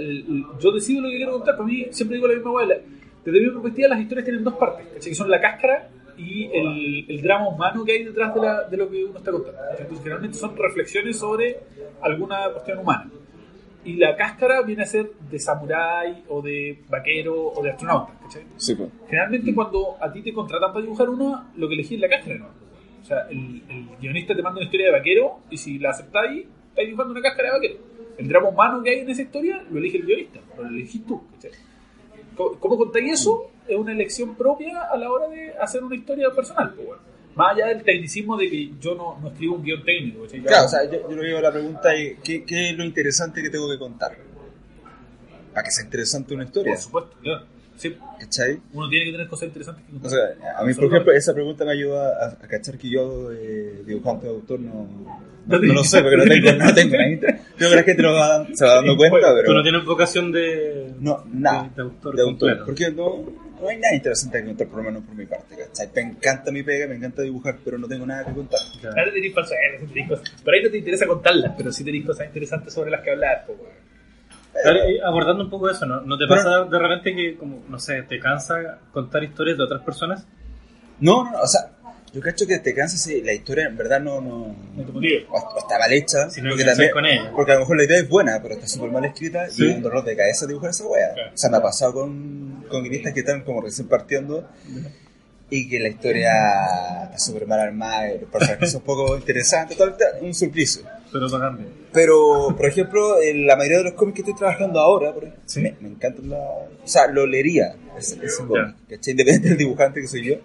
[0.59, 2.67] yo decido lo que quiero contar, para mí siempre digo la misma hueá.
[3.23, 5.09] Desde mi perspectiva, las historias tienen dos partes, ¿cachai?
[5.11, 8.77] que son la cáscara y el, el drama humano que hay detrás de, la- de
[8.77, 9.59] lo que uno está contando.
[9.71, 11.57] Entonces, generalmente son reflexiones sobre
[12.01, 13.11] alguna cuestión humana.
[13.83, 18.13] Y la cáscara viene a ser de samurái o de vaquero o de astronauta.
[18.21, 18.43] ¿cachai?
[18.57, 18.89] Sí, pues.
[19.07, 22.37] Generalmente cuando a ti te contratan para dibujar una, lo que elegís es la cáscara,
[22.37, 22.47] ¿no?
[23.01, 26.45] O sea, el, el guionista te manda una historia de vaquero y si la aceptáis,
[26.69, 27.79] estáis dibujando una cáscara de vaquero.
[28.17, 31.23] El drama humano que hay en esa historia lo elige el guionista, lo elegís tú.
[31.33, 31.51] ¿cachai?
[32.35, 33.49] ¿Cómo, cómo contáis eso?
[33.67, 36.73] Es una elección propia a la hora de hacer una historia personal.
[36.75, 37.10] pues, bueno.
[37.35, 40.25] Más allá del tecnicismo de que yo no, no escribo un guion técnico.
[40.27, 42.77] Yo Claro, o sea, yo, yo lo llevo a la pregunta y ¿qué, ¿qué es
[42.77, 44.17] lo interesante que tengo que contar?
[45.53, 46.73] Para que sea interesante una historia.
[46.73, 47.45] Por supuesto, claro.
[47.77, 48.59] Sí, ¿cachai?
[48.73, 50.11] uno tiene que tener cosas interesantes que O contar.
[50.11, 53.81] sea, a mí, por ejemplo, esa pregunta me ayuda a, a cachar que yo, eh,
[53.87, 54.87] dibujante de autor, no,
[55.47, 57.39] no, no lo sé, porque no tengo, no tengo nada.
[57.57, 60.31] Creo que la gente lo va, se va dando cuenta, Tú pero no tienes vocación
[60.31, 61.63] de, no, nada.
[61.69, 62.65] de, de autor de autor, completo.
[62.65, 65.89] porque no, no hay nada interesante que contar, por lo menos por mi parte, ¿cachai?
[65.95, 68.59] Me encanta mi pega, me encanta dibujar, pero no tengo nada que contar.
[68.79, 68.95] Claro.
[68.97, 69.33] Ahora tenéis
[69.87, 70.29] tenéis cosas.
[70.43, 73.45] Por ahí no te interesa contarlas, pero sí tenéis cosas interesantes sobre las que hablar.
[74.63, 76.01] Claro, y abordando un poco eso, ¿no?
[76.01, 79.63] ¿No te Pero- pasa de repente que, como, no sé, te cansa contar historias de
[79.63, 80.25] otras personas?
[80.99, 81.61] No, no, no, o sea,
[82.13, 84.55] yo cacho que te cansas si la historia en verdad no, no,
[85.29, 87.31] o, está mal hecha, Si no porque, enganchas con ella.
[87.35, 89.63] porque a lo mejor la idea es buena, pero está súper mal escrita Sí.
[89.65, 91.13] y es un dolor de cabeza dibujar esa wea.
[91.13, 91.31] Claro.
[91.33, 94.47] O sea, me ha pasado con, con guionistas que están como recién partiendo
[95.49, 96.31] y que la historia
[97.05, 100.83] está súper mal armada, y los personajes son poco interesantes, todo está un suplicio.
[101.11, 101.65] Pero pagarme.
[101.91, 105.43] Pero, por ejemplo, en la mayoría de los cómics que estoy trabajando ahora, por ejemplo,
[105.45, 105.59] Sí.
[105.61, 106.37] me, me encantan la...
[106.39, 109.11] O sea, lo leería, ese, ese cómic, ¿cachai?
[109.11, 110.35] Independiente del dibujante que soy yo.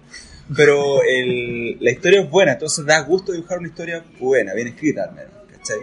[0.54, 5.04] Pero el, la historia es buena, entonces da gusto dibujar una historia buena, bien escrita
[5.04, 5.78] al menos, ¿cachai?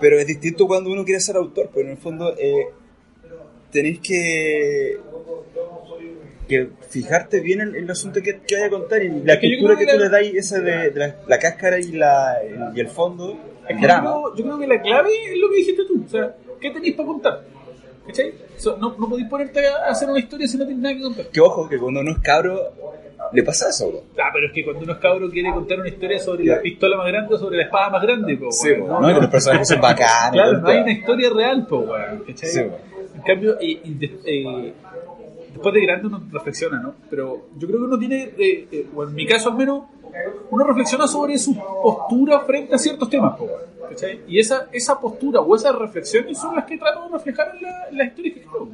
[0.00, 2.66] Pero es distinto cuando uno quiere ser autor, pero en el fondo eh,
[3.72, 4.98] tenéis que,
[6.46, 9.40] que fijarte bien en, en el asunto que, que vaya a contar y la Es
[9.40, 12.76] que que, tú la- le dais, esa de, de la, la cáscara y, la, el,
[12.76, 13.32] y el fondo,
[13.64, 14.10] Es el que yo, drama.
[14.12, 16.04] creo, yo creo que la clave es lo que dijiste tú.
[16.06, 17.44] O sea, ¿qué tenéis para contar?
[18.06, 18.32] ¿Cachai?
[18.56, 21.02] O sea, no, no podéis ponerte a hacer una historia si no tenéis nada que
[21.02, 21.26] contar.
[21.28, 22.72] Que ojo, que cuando uno es cabro,
[23.32, 23.88] le pasa eso.
[23.90, 24.02] bro.
[24.22, 26.96] Ah, pero es que cuando uno es cabro quiere contar una historia sobre la pistola
[26.96, 28.86] más grande o sobre la espada más grande, po, Sí, weón.
[28.86, 29.08] bro, ¿no?
[29.14, 30.32] Que los personajes son bacanes.
[30.32, 32.24] Claro, no hay una historia real, po, weón.
[32.26, 32.48] ¿cachai?
[32.50, 32.72] Sí, weón.
[33.16, 34.72] En cambio, de- eh,
[35.52, 36.94] después de grande uno reflexiona, ¿no?
[37.10, 39.84] Pero yo creo que uno tiene, eh, eh, o en mi caso al menos,
[40.50, 43.34] uno reflexiona sobre su postura frente a ciertos temas,
[43.88, 44.20] ¿cachai?
[44.28, 47.88] Y esa, esa postura o esas reflexiones son las que trato de reflejar en la,
[47.90, 48.68] en la historia que escribo.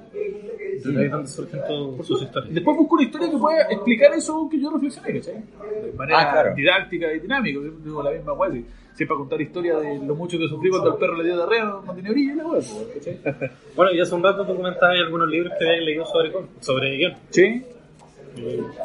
[0.85, 2.55] De ahí es donde surgen todas sus Y historias.
[2.55, 5.35] después busco una historia que pueda explicar eso que yo reflexioné, ¿cachai?
[5.83, 6.55] De manera Ah, claro.
[6.55, 7.61] didáctica y dinámica.
[7.61, 8.51] Yo digo la misma weá.
[8.53, 8.65] Si,
[8.95, 11.37] si es para contar historia de lo mucho que sufrí cuando el perro le dio
[11.37, 13.19] diarrea, no, no tiene orilla la ¿cachai?
[13.77, 17.15] Bueno, y hace un rato tú comentabas algunos libros que habías leído sobre, sobre guion.
[17.31, 17.63] Sí.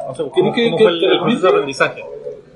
[0.08, 2.04] O sea, ¿Quieres ¿cómo, que- cómo que fue el, proceso de aprendizaje?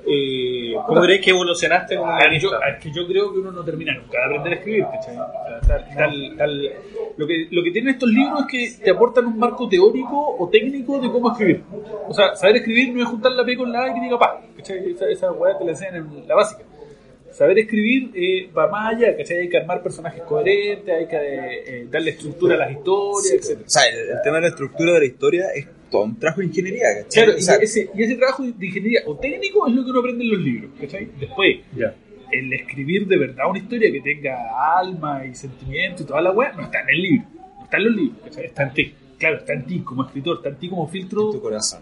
[0.07, 3.93] Eh, ¿Cómo crees que evolucionaste como yo, ver, que yo creo que uno no termina
[3.95, 4.85] nunca de aprender a escribir,
[5.67, 6.71] tal- tal- tal-
[7.17, 8.45] lo, que, lo que tienen estos libros es
[8.77, 11.63] que te aportan un marco teórico o técnico de cómo escribir.
[12.07, 14.19] O sea, saber escribir no es juntar la P con la A y que diga
[14.19, 14.91] pa, ¿cachai?
[14.91, 16.63] Esa, esa weá te la enseñan en la básica.
[17.31, 19.39] Saber escribir eh, va más allá, ¿cachai?
[19.39, 21.17] Hay que armar personajes coherentes, hay que
[21.81, 23.61] eh, darle estructura a las historias, etc.
[23.65, 26.41] O sea, el, el tema de la estructura de la historia es todo un trabajo
[26.41, 27.23] de ingeniería, ¿cachai?
[27.23, 29.89] Claro, O y sea, ese, y ese trabajo de ingeniería o técnico es lo que
[29.91, 31.07] uno aprende en los libros, ¿cachai?
[31.19, 31.93] Después, Ya.
[32.31, 34.35] el escribir de verdad una historia que tenga
[34.79, 37.27] alma y sentimiento y toda la weá, no está en el libro,
[37.59, 38.45] no está en los libros, ¿cachai?
[38.45, 38.93] Está en ti.
[39.17, 41.81] Claro, está en ti como escritor, está en ti como filtro, tu corazón.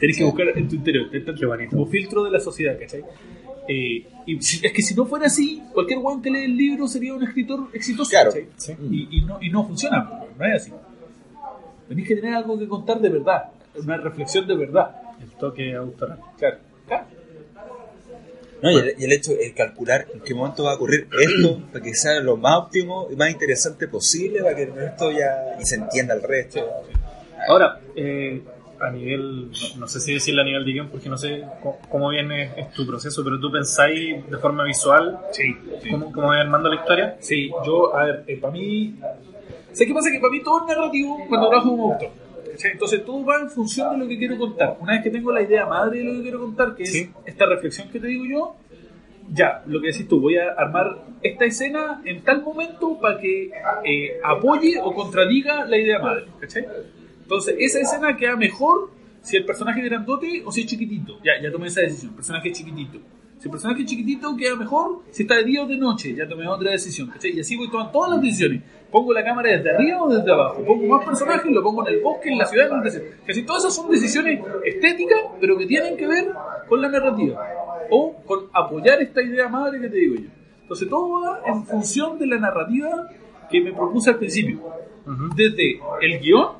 [0.00, 3.02] tenés que buscar en tu interior, está en ti como filtro de la sociedad, ¿cachai?
[3.68, 7.14] Eh, y es que si no fuera así, cualquier weón que lee el libro sería
[7.14, 8.46] un escritor exitoso, Claro, ¿cachai?
[8.56, 8.72] sí.
[8.90, 9.98] Y, y no, y no funciona,
[10.38, 10.72] no es así.
[11.88, 13.44] Tenés que tener algo que contar de verdad,
[13.76, 14.90] una reflexión de verdad.
[15.22, 16.18] El toque autoral.
[16.38, 16.58] Claro.
[16.86, 17.04] Claro.
[18.62, 21.60] No, y, el, y el hecho de calcular en qué momento va a ocurrir esto
[21.72, 25.56] para que sea lo más óptimo y más interesante posible para que el resto ya
[25.60, 26.60] y se entienda el resto.
[27.48, 28.42] Ahora, eh,
[28.80, 31.78] a nivel, no, no sé si decirle a nivel de guion, porque no sé cómo,
[31.90, 35.90] cómo viene es tu proceso, pero tú pensáis de forma visual Sí, sí.
[35.90, 37.16] cómo, cómo va armando la historia.
[37.20, 38.94] Sí, yo, a ver, eh, para mí.
[39.74, 40.10] ¿Sabes qué pasa?
[40.10, 42.08] Que para mí todo es narrativo cuando trabajo como autor.
[42.52, 42.70] ¿cachai?
[42.72, 44.76] Entonces todo va en función de lo que quiero contar.
[44.80, 47.10] Una vez que tengo la idea madre de lo que quiero contar, que es Sí.
[47.26, 48.56] esta reflexión que te digo yo,
[49.32, 53.50] ya, lo que decís tú, voy a armar esta escena en tal momento para que
[53.84, 56.26] eh, apoye o contradiga la idea madre.
[56.40, 56.66] ¿cachai?
[57.22, 58.90] Entonces, esa escena queda mejor
[59.22, 61.18] si el personaje es grandote o si es chiquitito.
[61.24, 62.98] Ya, ya tomé esa decisión, el personaje es chiquitito.
[63.38, 66.14] Si el personaje es chiquitito, queda mejor si está de día o de noche.
[66.14, 67.08] Ya tomé otra decisión.
[67.08, 67.36] ¿cachai?
[67.36, 68.62] Y así voy tomando todas las decisiones.
[68.94, 70.62] Pongo la cámara desde arriba o desde abajo.
[70.64, 73.16] Pongo más personajes, lo pongo en el bosque, en la ciudad, en el desierto.
[73.26, 76.28] Casi todas esas son decisiones estéticas, pero que tienen que ver
[76.68, 77.44] con la narrativa.
[77.90, 80.28] O con apoyar esta idea madre que te digo yo.
[80.62, 83.08] Entonces todo va en función de la narrativa
[83.50, 84.60] que me propuse al principio.
[85.34, 86.50] Desde el guion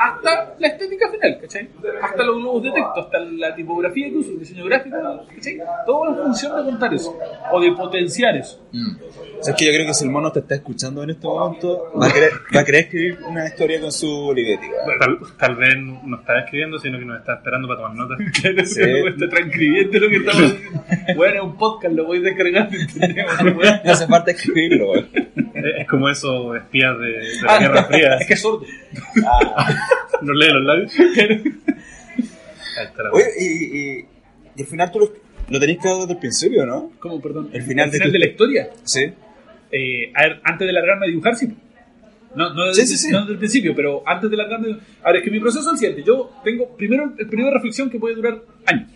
[0.00, 1.68] hasta la estética final, ¿cachai?
[2.02, 4.96] Hasta los globos de texto, hasta la tipografía que uso, el diseño gráfico,
[5.34, 5.58] ¿cachai?
[5.84, 7.14] Todo en función de contar eso,
[7.52, 8.64] o de potenciar eso.
[8.72, 8.96] Mm.
[8.96, 11.26] O sea, es que yo creo que si el mono te está escuchando en este
[11.26, 14.66] momento, va a querer, va a querer escribir una historia con su Olivetti.
[14.98, 18.18] Tal, tal vez no está escribiendo, sino que nos está esperando para tomar notas.
[18.40, 18.80] Claro, Sí.
[19.08, 20.84] está transcribiendo lo que estamos diciendo.
[21.16, 22.70] Bueno, es un podcast, lo voy descargando.
[23.84, 25.06] No hace falta escribirlo, güey.
[25.78, 28.16] Es como esos espías de, de Ah, la Guerra Fría.
[28.16, 28.64] Es que es sordo.
[30.22, 30.92] ¿No lee los labios?
[33.12, 34.04] Oye, y, y,
[34.56, 35.12] y al final tú lo,
[35.48, 36.92] lo tenéis claro desde el principio, ¿no?
[36.98, 37.50] ¿Cómo, perdón?
[37.52, 38.70] El final ¿El de final tu- de la historia.
[38.84, 39.12] Sí.
[39.72, 41.48] Eh, a ver, antes de largarme a dibujar, sí.
[42.34, 43.12] No, no, Sí, desde, sí, sí.
[43.12, 44.78] no desde el principio, pero antes de largarme.
[45.02, 46.02] A ver, es que mi proceso es el siguiente.
[46.06, 48.88] Yo tengo primero el periodo de reflexión que puede durar años.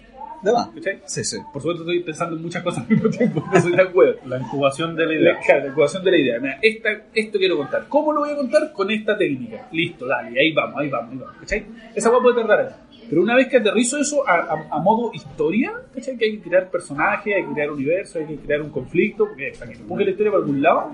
[0.45, 0.69] ¿De más?
[0.69, 0.99] ¿cachai?
[1.07, 1.39] Sí, sí.
[1.53, 3.43] Por supuesto, estoy pensando en muchas cosas al mismo tiempo.
[3.53, 4.19] No soy tan huevo.
[4.27, 5.39] La incubación de la La, idea.
[5.45, 6.39] claro, la incubación de la idea.
[6.41, 7.87] Mira, esta, esto quiero contar.
[7.89, 8.73] ¿Cómo lo voy a contar?
[8.73, 9.67] Con esta técnica.
[9.73, 11.37] Listo, dale, ahí vamos, ahí vamos, ahí vamos.
[11.41, 11.65] ¿Cachai?
[11.95, 12.75] Esa hueá puede tardar años.
[13.09, 16.17] Pero una vez que aterrizo eso a, a- a modo historia, ¿cachai?
[16.17, 19.53] Que hay que crear personajes, hay que crear universo, hay que crear un conflicto, porque
[19.59, 20.93] para que empuje la historia para algún lado,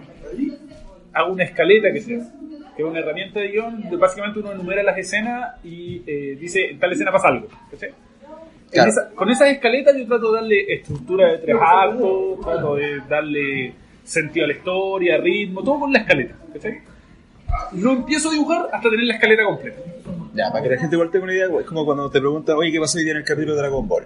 [1.12, 2.18] hago una escaleta que sea.
[2.76, 6.78] Que es una herramienta de guion, básicamente uno enumera las escenas y eh, dice, en
[6.78, 7.48] tal escena pasa algo.
[7.70, 7.90] ¿cachai?
[8.70, 8.90] Claro.
[8.90, 13.74] esa- con esas escaletas yo trato de darle estructura de tres actos, trato de darle
[14.04, 16.34] sentido a la historia, ritmo, todo con la escaleta.
[16.52, 16.78] ¿cachai?
[17.72, 19.78] No empiezo a dibujar hasta tener la escaleta completa.
[20.34, 22.70] Ya, para que la gente igual tenga una idea, es como cuando te preguntan, oye,
[22.70, 24.04] ¿qué pasó hoy día en el capítulo de Dragon Ball?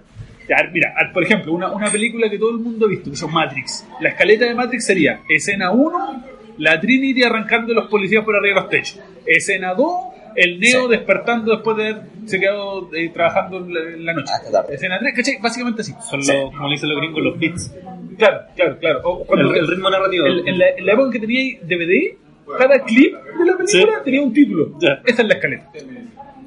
[0.49, 3.27] Ya, mira, por ejemplo, una, una película que todo el mundo ha visto, que es
[3.31, 3.85] Matrix.
[3.99, 6.23] La escaleta de Matrix sería escena 1,
[6.57, 8.99] la Trinity arrancando a los policías por arriba de los techos.
[9.25, 9.91] Escena 2,
[10.35, 10.89] el Neo Sí.
[10.89, 14.31] despertando después de haberse quedado eh, trabajando en la, en la noche.
[14.33, 14.75] Hasta tarde.
[14.75, 15.37] Escena 3, ¿cachai?
[15.41, 15.93] Básicamente así.
[16.09, 16.31] Son Sí.
[16.33, 17.75] los, como le dicen los gringos, los beats.
[18.17, 18.99] Claro, claro, claro.
[19.03, 20.25] O cuando- El, el ritmo narrativo.
[20.27, 22.17] en, en la, en la época en que tenía DVD,
[22.57, 23.85] cada clip de la película Sí.
[24.05, 24.77] tenía un título.
[24.79, 25.01] Ya.
[25.05, 25.69] Esa es la escaleta.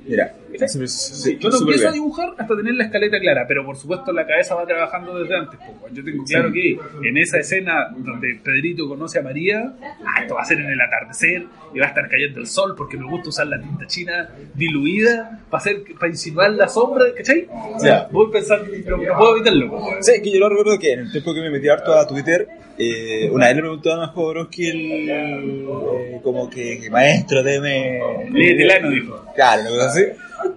[0.06, 0.32] Mira.
[0.66, 4.12] Sí, sí, Yo no empiezo a dibujar hasta tener la escaleta clara, pero por supuesto
[4.12, 5.60] la cabeza va trabajando desde antes.
[5.60, 5.88] po.
[5.92, 9.74] Yo tengo claro que en esa escena donde Pedrito conoce a María,
[10.04, 12.74] ah, esto va a ser en el atardecer y va a estar cayendo el sol
[12.76, 17.46] porque me gusta usar la tinta china diluida para hacer para insinuar la sombra, ¿cachai?
[17.82, 18.08] Ya.
[18.10, 19.80] Voy pensando, pero no puedo evitarlo.
[20.00, 22.48] Sí, que yo lo recuerdo que en el tiempo que me metí harto a Twitter,
[22.78, 28.00] eh, una vez le preguntó a Ana Jodorowsky el, eh, como que, que maestro, deme...
[28.30, 29.24] Léete el ano, dijo.
[29.34, 30.04] Claro, una cosa así.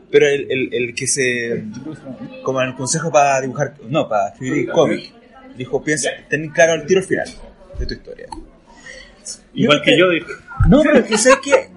[0.09, 1.63] Pero el, el, el que se...
[2.43, 3.75] Como en el consejo para dibujar...
[3.87, 5.13] No, para escribir cómic.
[5.57, 7.27] Dijo, piensa, ten claro el tiro al final
[7.79, 8.27] de tu historia.
[9.53, 10.31] Igual que yo dije.
[10.69, 11.69] No, pero que sabes que.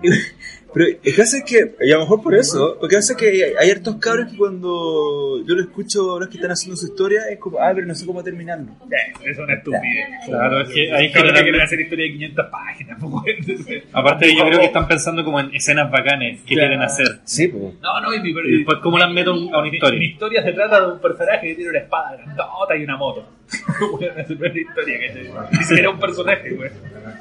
[0.74, 3.70] Pero es que hace que, y a lo mejor por eso, porque hace que hay,
[3.70, 7.60] hartos cabros que cuando yo lo escucho ahora que están haciendo su historia, es como,
[7.60, 8.72] ah, pero no sé cómo terminarlo.
[8.90, 10.09] Eh, Es una estupidez.
[10.26, 12.98] Claro, es que hay Claro, que quieren hacer historia de 500 páginas.
[13.92, 17.20] Aparte, yo creo que están pensando como en escenas bacanes que quieren hacer.
[17.24, 17.74] Sí, pues.
[17.80, 20.02] No, no, y mi, después, ¿cómo las meto a una Mi, mi historia?
[20.05, 23.28] historia se trata de un personaje que tiene una espada grandota y una moto.
[24.01, 26.70] Es una historia que siquiera un personaje, güey.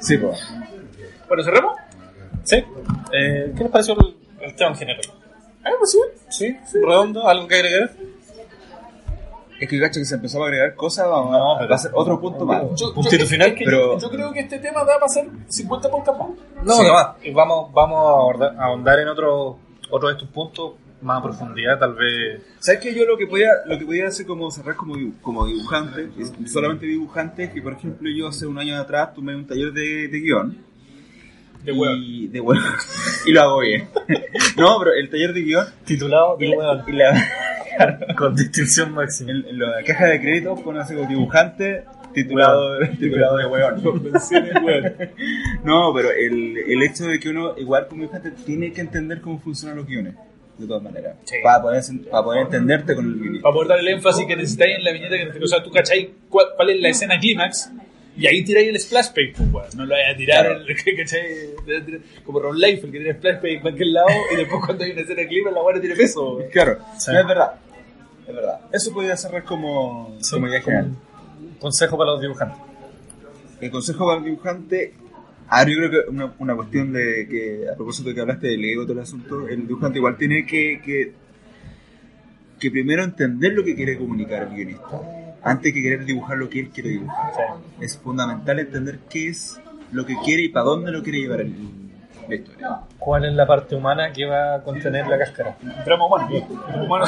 [0.00, 0.38] Sí, pues.
[1.28, 1.76] Bueno, ¿cerramos?
[2.44, 2.56] Sí.
[3.12, 5.00] Eh, ¿Qué les pareció el, el tema en general?
[5.64, 5.98] Ah, pues sí.
[6.30, 6.56] Sí,
[6.86, 7.90] redondo, algo que agregar.
[9.60, 11.78] Es que gacho que se empezó a agregar cosas, vamos a- No, pero- va a
[11.78, 12.62] ser otro punto más.
[12.74, 15.06] Yo, Puntito yo- final, es que pero- yo, yo creo que este tema da para
[15.06, 16.28] hacer 50 podcasts más.
[16.66, 16.80] No, Sí.
[16.82, 19.58] además, y vamos, vamos a ahondar, a ahondar en otro,
[19.90, 20.72] otro de estos puntos
[21.02, 22.42] más a profundidad, tal vez.
[22.58, 25.46] ¿Sabes que yo lo que podía, lo que podía hacer como cerrar como, dibu- como
[25.46, 29.72] dibujante, y solamente dibujante, que por ejemplo yo hace un año atrás tomé un taller
[29.72, 30.58] de, de guion.
[31.64, 32.38] De y, de
[33.26, 33.88] y lo hago bien.
[34.56, 37.28] no, pero el taller de guion Titulado y la, y la-
[38.16, 39.32] con distinción máxima.
[39.32, 41.84] en, en la caja de crédito así como dibujante
[42.14, 43.82] titulado, titulado de hueón.
[45.64, 49.40] no, pero el, el hecho de que uno, igual como dibujante, tiene que entender cómo
[49.40, 50.14] funcionan los guiones.
[50.56, 51.16] De todas maneras.
[51.24, 51.34] Sí.
[51.42, 53.42] Para, poder, para poder entenderte con el guionista.
[53.42, 56.10] Para poder dar el énfasis que necesitáis en la viñeta que O sea, tú cacháis
[56.28, 57.72] cuál, cuál es la escena clímax
[58.16, 59.68] y ahí tiráis el splash page, pues, weón.
[59.76, 60.64] No lo vayas a tirar Claro.
[60.66, 62.02] el.
[62.24, 64.90] Como Ron Life, el que tiene splash page en cualquier lado y después cuando hay
[64.92, 66.36] una escena clímax la weá no tiene peso.
[66.36, 66.50] weón.
[66.50, 67.10] Claro, Sí.
[67.12, 67.52] no es verdad.
[68.26, 68.60] Es verdad.
[68.72, 70.86] Eso podría cerrar como, Sí, como idea general.
[71.40, 72.58] Un consejo para los dibujantes.
[73.60, 74.94] El consejo para el dibujante.
[75.48, 78.64] Ahora yo creo que una, una cuestión de que, a propósito de que hablaste del
[78.64, 81.12] ego, todo el asunto, el dibujante igual tiene que, que,
[82.58, 85.00] que primero entender lo que quiere comunicar el guionista,
[85.44, 87.32] antes que querer dibujar lo que él quiere dibujar.
[87.80, 89.60] Es fundamental entender qué es
[89.92, 91.54] lo que quiere y para dónde lo quiere llevar el,
[92.28, 92.80] la historia.
[92.98, 95.56] ¿Cuál es la parte humana que va a contener la cáscara?
[95.84, 97.04] Drama humano, el humano.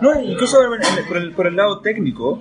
[0.00, 0.58] No, incluso
[1.08, 2.40] por el, por el lado técnico,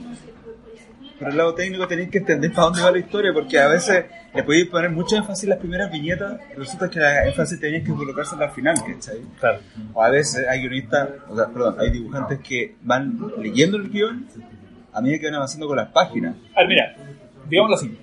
[1.19, 4.05] por el lado técnico tenéis que entender para dónde va la historia, porque a veces
[4.33, 7.85] le podéis poner mucho énfasis en las primeras viñetas, y resulta que la énfasis tenéis
[7.85, 9.21] que colocarse al final, ¿cachai?
[9.39, 9.59] Claro.
[9.93, 14.25] O a veces hay guionistas, o sea, perdón, hay dibujantes que van leyendo el guion
[14.93, 16.35] a medida que van avanzando con las páginas.
[16.55, 16.95] A ver, mira,
[17.49, 17.97] digámoslo así.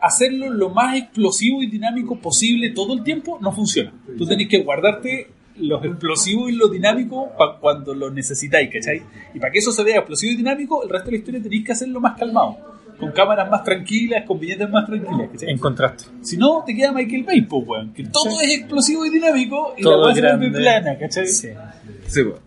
[0.00, 3.92] Hacerlo lo más explosivo y dinámico posible todo el tiempo no funciona.
[4.16, 9.02] Tú tenés que guardarte los explosivos y lo dinámico para cuando lo necesitáis, ¿cachai?
[9.34, 11.64] Y para que eso se vea explosivo y dinámico, el resto de la historia tenéis
[11.66, 12.56] que hacerlo más calmado.
[12.98, 15.30] con cámaras más tranquilas, con viñetas más tranquilas.
[15.32, 15.48] ¿cachai?
[15.50, 16.04] En contraste.
[16.20, 17.94] Si no, te queda Michael Bay, pues, weón.
[17.94, 18.36] Que todo Sí.
[18.44, 20.48] es explosivo y dinámico y Todo la weá se grande.
[20.50, 21.26] vuelve plana, ¿cachai?
[21.26, 21.48] Sí.
[22.06, 22.40] Sí, pues.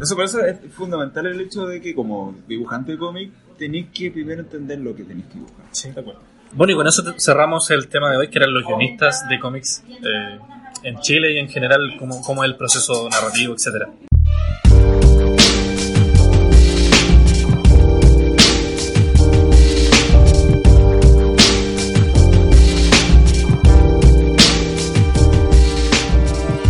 [0.00, 4.10] Entonces, por eso es fundamental el hecho de que, como dibujante de cómic, tenéis que
[4.10, 5.66] primero entender lo que tenéis que dibujar.
[5.72, 6.22] Sí, de acuerdo.
[6.52, 9.84] Bueno, y con eso cerramos el tema de hoy, que eran los guionistas de cómics
[9.90, 10.38] eh,
[10.84, 13.90] en Chile y en general, cómo, cómo es el proceso narrativo, etcétera.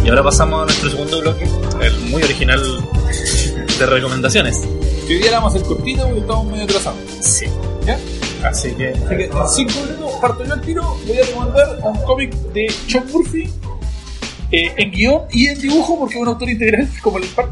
[0.05, 1.45] Y ahora pasamos a nuestro segundo bloque,
[1.81, 2.61] el muy original
[3.81, 4.61] de recomendaciones.
[5.07, 6.99] Que hoy día a hacer cortita porque estamos medio atrasados.
[7.21, 7.47] Sí.
[7.87, 7.99] ¿Ya?
[8.45, 10.99] Así que Así que en 5 minutos parto yo al tiro.
[11.07, 13.49] Voy a recomendar un cómic de Sean Murphy
[14.53, 17.51] eh, en guion y en dibujo porque es un autor integral como el Pan.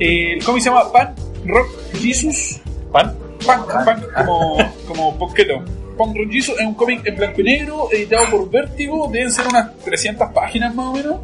[0.00, 1.14] Eh, el cómic se llama Pan
[1.44, 1.68] Rock
[2.00, 2.60] Jesus.
[2.90, 3.14] pan.
[3.44, 4.56] Punk, punk, como,
[4.86, 5.62] como Ponqueto.
[5.98, 9.10] Punk Rock Jesus es un cómic en blanco y negro editado por Vértigo.
[9.12, 11.16] Deben ser unas 300 páginas más o menos.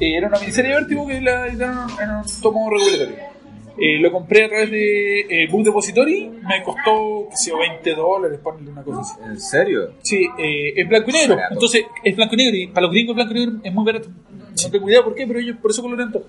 [0.00, 3.35] Eh, era una miniserie de Vértigo que la editaron en un tomo regulatorio.
[3.78, 6.30] Eh, lo compré a través de eh, Book Depository.
[6.48, 9.14] Me costó, qué sé yo, 20 dólares, ponle una cosa así.
[9.24, 9.92] ¿En serio?
[10.02, 11.36] Sí, eh, es blanco y negro.
[11.50, 12.56] Entonces, es blanco y negro.
[12.56, 14.08] Y para los gringos, blanco y negro es muy barato.
[14.08, 16.24] No tengo idea por qué, pero ellos por eso coloran todo.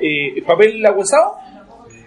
[0.00, 1.36] Eh, papel agüezado,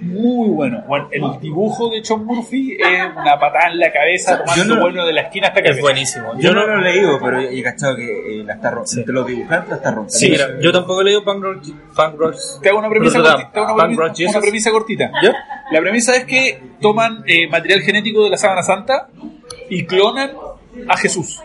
[0.04, 0.84] muy bueno.
[0.88, 4.82] Bueno, el dibujo de John Murphy es una patada en la cabeza, tomando yo no-
[4.82, 6.34] bueno de la esquina hasta que Es buenísimo.
[6.40, 9.00] Yo no lo he leído, pero he cachado que eh, la está Sí.
[9.00, 10.18] entre los dibujantes la está rompiendo.
[10.20, 12.36] Sí, mira, yo tampoco he leído Punk Rock.
[12.62, 13.40] Te hago una premisa, Rotterdam.
[13.42, 15.12] corti- te hago una premisa- una premisa cortita.
[15.22, 15.34] ¿Ya?
[15.72, 19.08] La premisa es que toman eh, material genético de la sábana santa
[19.70, 20.32] y clonan
[20.88, 21.40] a Jesús.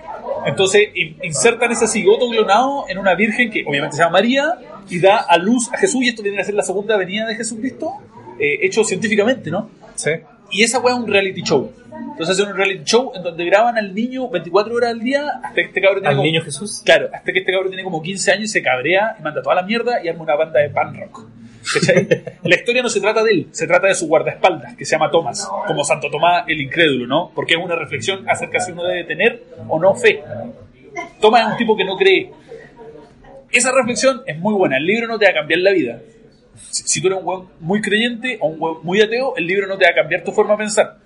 [0.47, 4.55] Entonces in- insertan ese cigoto clonado en una virgen que obviamente se llama María
[4.89, 7.35] y da a luz a Jesús y esto viene a ser la segunda venida de
[7.35, 7.93] Jesucristo,
[8.39, 9.71] eh, hecho científicamente, ¿no?
[9.95, 10.11] Sí.
[10.51, 11.73] Y esa weá es un reality show.
[12.13, 15.55] Entonces hacen un reality show en donde graban al niño 24 horas al día hasta
[15.55, 16.83] que este cabrón tiene Al como- niño Jesús.
[16.85, 19.57] Claro, hasta que este cabrón tiene como 15 años y se cabrea y manda toda
[19.57, 21.27] la mierda y arma una banda de pan rock.
[21.75, 22.09] ¿Cachai?
[22.45, 25.11] la historia no se trata de él, se trata de su guardaespaldas, que se llama
[25.11, 27.31] Tomás, como Santo Tomás el incrédulo, ¿no?
[27.35, 30.23] Porque es una reflexión acerca si uno debe tener o no fe.
[31.21, 32.31] Tomás es un tipo que no cree.
[33.51, 35.99] Esa reflexión es muy buena, el libro no te va a cambiar la vida.
[36.71, 39.67] Si, si tú eres un weón muy creyente o un weón muy ateo, el libro
[39.67, 40.97] no te va a cambiar tu forma de pensar.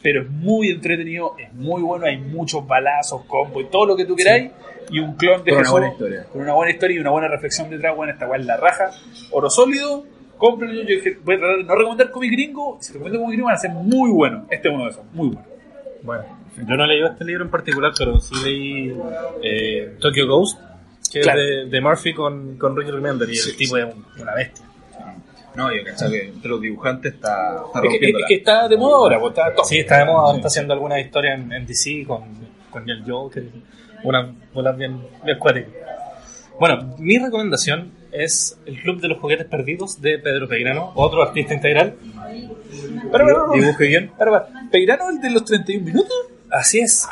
[0.00, 4.04] Pero es muy entretenido, es muy bueno, hay muchos balazos, combos y todo lo que
[4.04, 4.50] tú queráis.
[4.90, 6.24] Y un clon de Con una Jesús buena historia.
[6.32, 8.90] Con una buena historia y una buena reflexión detrás, bueno, esta es la raja.
[9.32, 10.04] Oro sólido,
[10.36, 10.82] cómprenlo.
[10.82, 12.78] Yo dije, voy a tratar de no recomendar cómic gringo.
[12.80, 14.44] Si recomiendo cómic gringo van a ser muy buenos.
[14.50, 15.44] Este es uno de esos, muy bueno.
[16.02, 16.24] Bueno,
[16.56, 18.96] yo no leído este libro en particular, pero sí leí
[19.42, 20.60] eh, Tokyo Ghost,
[21.12, 21.40] que Claro.
[21.40, 24.64] es de, de Murphy con, con Ricky Remender, y el tipo es un- una bestia.
[25.58, 28.68] No, yo cachado que entre los dibujantes está, está Es que, rompiendo es que está
[28.68, 29.64] de moda ahora, pues está.
[29.64, 32.22] Sí, está de moda, ahora está haciendo algunas historias en, en DC con,
[32.70, 33.42] con el Joker,
[34.04, 35.72] unas unas bien, bien cuáticas.
[36.60, 41.54] Bueno, mi recomendación es el Club de los Juguetes Perdidos de Pedro Peirano, otro artista
[41.54, 41.96] integral.
[43.10, 44.12] Pero, pero, y guion.
[44.16, 46.16] pero, ¿Peirano el de los 31 minutos?
[46.52, 47.04] Así es.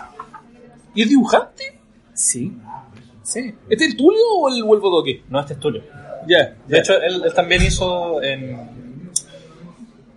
[0.94, 1.80] ¿Y es dibujante?
[2.14, 2.56] Sí.
[3.24, 3.52] Sí.
[3.68, 5.24] ¿Este es el Tulio o el Vuelvo Doque?
[5.28, 5.82] No, este es Tulio.
[6.26, 8.76] Ya, De hecho, él, él también hizo en.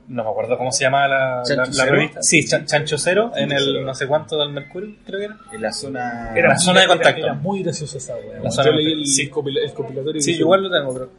[0.08, 1.44] No me acuerdo cómo se llama la,
[1.88, 2.24] revista.
[2.24, 5.38] Sí, Chan- Chancho Cero, en el no sé cuánto del Mercurio, creo que era.
[5.52, 6.34] En la zona.
[6.36, 7.22] Era La zona de contacto.
[7.26, 8.16] Era, muy graciosa esa
[8.50, 9.30] zona Yo de leí el, sí.
[9.30, 10.20] compila- el compilatorio.
[10.22, 11.10] Sí, igual lo tengo, pero.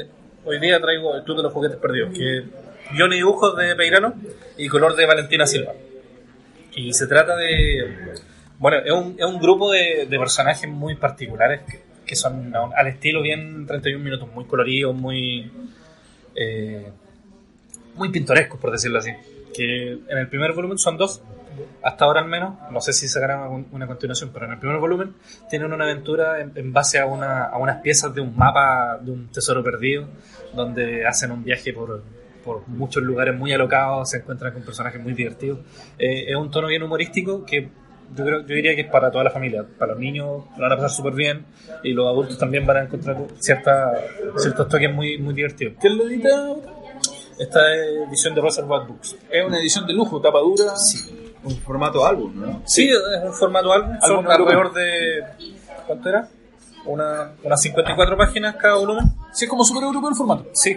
[0.00, 0.06] eh,
[0.44, 2.42] Hoy día traigo el Club de los Juguetes Perdidos, que
[2.94, 4.14] guion y dibujos de Peirano
[4.56, 5.72] y color de Valentina Silva.
[6.74, 8.14] Y se trata de.
[8.58, 11.80] Bueno, es un, es un grupo de, de personajes muy particulares que,
[12.12, 15.50] que son al estilo bien 31 minutos, muy coloridos, muy.
[16.36, 16.92] eh,
[17.94, 19.12] muy pintorescos, por decirlo así.
[19.54, 21.22] Que en el primer volumen son dos,
[21.82, 25.14] hasta ahora al menos, no sé si sacarán una continuación, pero en el primer volumen
[25.48, 29.10] tienen una aventura en, en base a, una, a unas piezas de un mapa de
[29.10, 30.06] un tesoro perdido,
[30.52, 32.02] donde hacen un viaje por,
[32.44, 35.60] por muchos lugares muy alocados, se encuentran con personajes muy divertidos.
[35.98, 37.70] Eh, es un tono bien humorístico que
[38.14, 39.64] yo, creo, yo diría que es para toda la familia.
[39.78, 41.44] Para los niños lo van a pasar súper bien
[41.82, 43.92] y los adultos también van a encontrar cierta,
[44.36, 45.74] ciertos toques muy, muy divertidos.
[45.80, 46.54] ¿Quién lo edita?
[47.38, 49.16] Esta es edición de Reservoir Books.
[49.30, 50.74] Es una edición de lujo, tapa dura.
[51.44, 52.62] Un formato álbum, ¿no?
[52.66, 53.96] Sí, es un formato álbum.
[54.00, 55.24] Son alrededor de.
[55.86, 56.28] ¿Cuánto era?
[56.84, 59.04] Una, unas 54 páginas cada volumen.
[59.32, 60.46] Sí, es como súper europeo el formato.
[60.52, 60.76] Sí,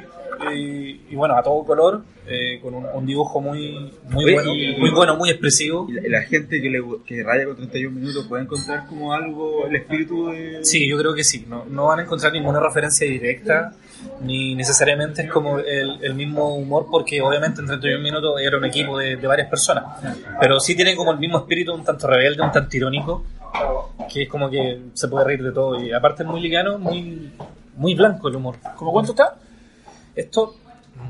[0.53, 4.53] y, y bueno, a todo color, eh, con un, un dibujo muy, muy Oye, bueno,
[4.53, 5.85] y- muy bueno, muy expresivo.
[5.89, 9.65] Y la, la gente que, le, que raya con 31 minutos puede encontrar como algo
[9.67, 10.59] el espíritu de.
[10.65, 11.45] Sí, yo creo que sí.
[11.47, 13.73] No, no van a encontrar ninguna referencia directa,
[14.21, 18.65] ni necesariamente es como el, el mismo humor, porque obviamente en 31 minutos era un
[18.65, 19.85] equipo de, de varias personas.
[20.39, 23.23] Pero sí tiene como el mismo espíritu, un tanto rebelde, un tanto irónico,
[24.11, 25.81] que es como que se puede reír de todo.
[25.81, 27.31] Y aparte es muy liviano, muy,
[27.77, 28.55] muy blanco el humor.
[28.75, 29.37] ¿Cómo cuánto está?
[30.15, 30.55] Esto,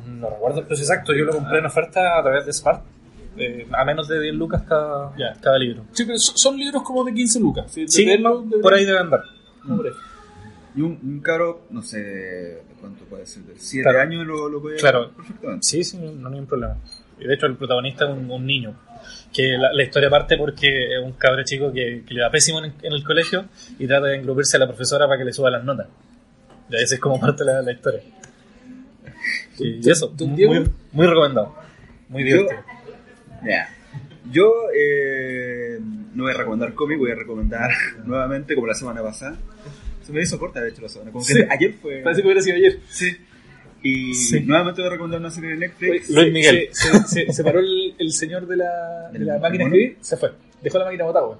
[0.05, 2.81] mm, no recuerdo el precio exacto, yo lo compré en oferta a través de Smart.
[3.37, 5.33] eh, a menos de 10 lucas cada, Ya.
[5.41, 5.83] cada libro.
[5.91, 7.65] Sí, pero son son libros como de 15 lucas.
[7.69, 9.19] Sí, de Sí, verlo, de por ahí debe andar.
[9.67, 9.91] Ahí.
[10.77, 13.99] Y un, un cabro, no sé de cuánto puede ser, de 7 Claro.
[14.01, 15.11] años lo, lo puede Claro.
[15.11, 15.65] perfectamente.
[15.67, 16.77] Sí, sí, no hay ningún problema.
[17.19, 18.73] Y de hecho el protagonista es un, un niño.
[19.33, 22.63] Que la, la historia parte porque es un cabro chico que, que le va pésimo
[22.63, 23.45] en, en el colegio
[23.77, 25.87] y trata de engrupirse a la profesora para que le suba las notas.
[26.69, 27.99] Y esa es como parte de la, la historia.
[29.59, 31.55] Y eso, ¿Tú, muy, muy recomendado.
[32.09, 32.61] Muy Yo- divertido.
[34.31, 35.77] Yo eh,
[36.15, 37.69] no voy a recomendar cómic, voy a recomendar
[38.05, 39.37] nuevamente, como la semana pasada.
[40.03, 41.11] Se me hizo corta, de hecho, la semana.
[41.11, 41.39] Como que Sí.
[41.49, 42.01] ayer fue.
[42.01, 42.79] Parece que hubiera sido ayer.
[42.89, 43.15] Sí.
[43.83, 44.39] Y Sí.
[44.41, 46.09] nuevamente voy a recomendar una serie de Netflix.
[46.09, 46.69] Luis Miguel.
[46.71, 49.69] Se, se, se- se paró el, el señor de la, de la ¿El máquina de
[49.69, 50.31] escribir, se fue.
[50.61, 51.39] Dejó la máquina botada, weón.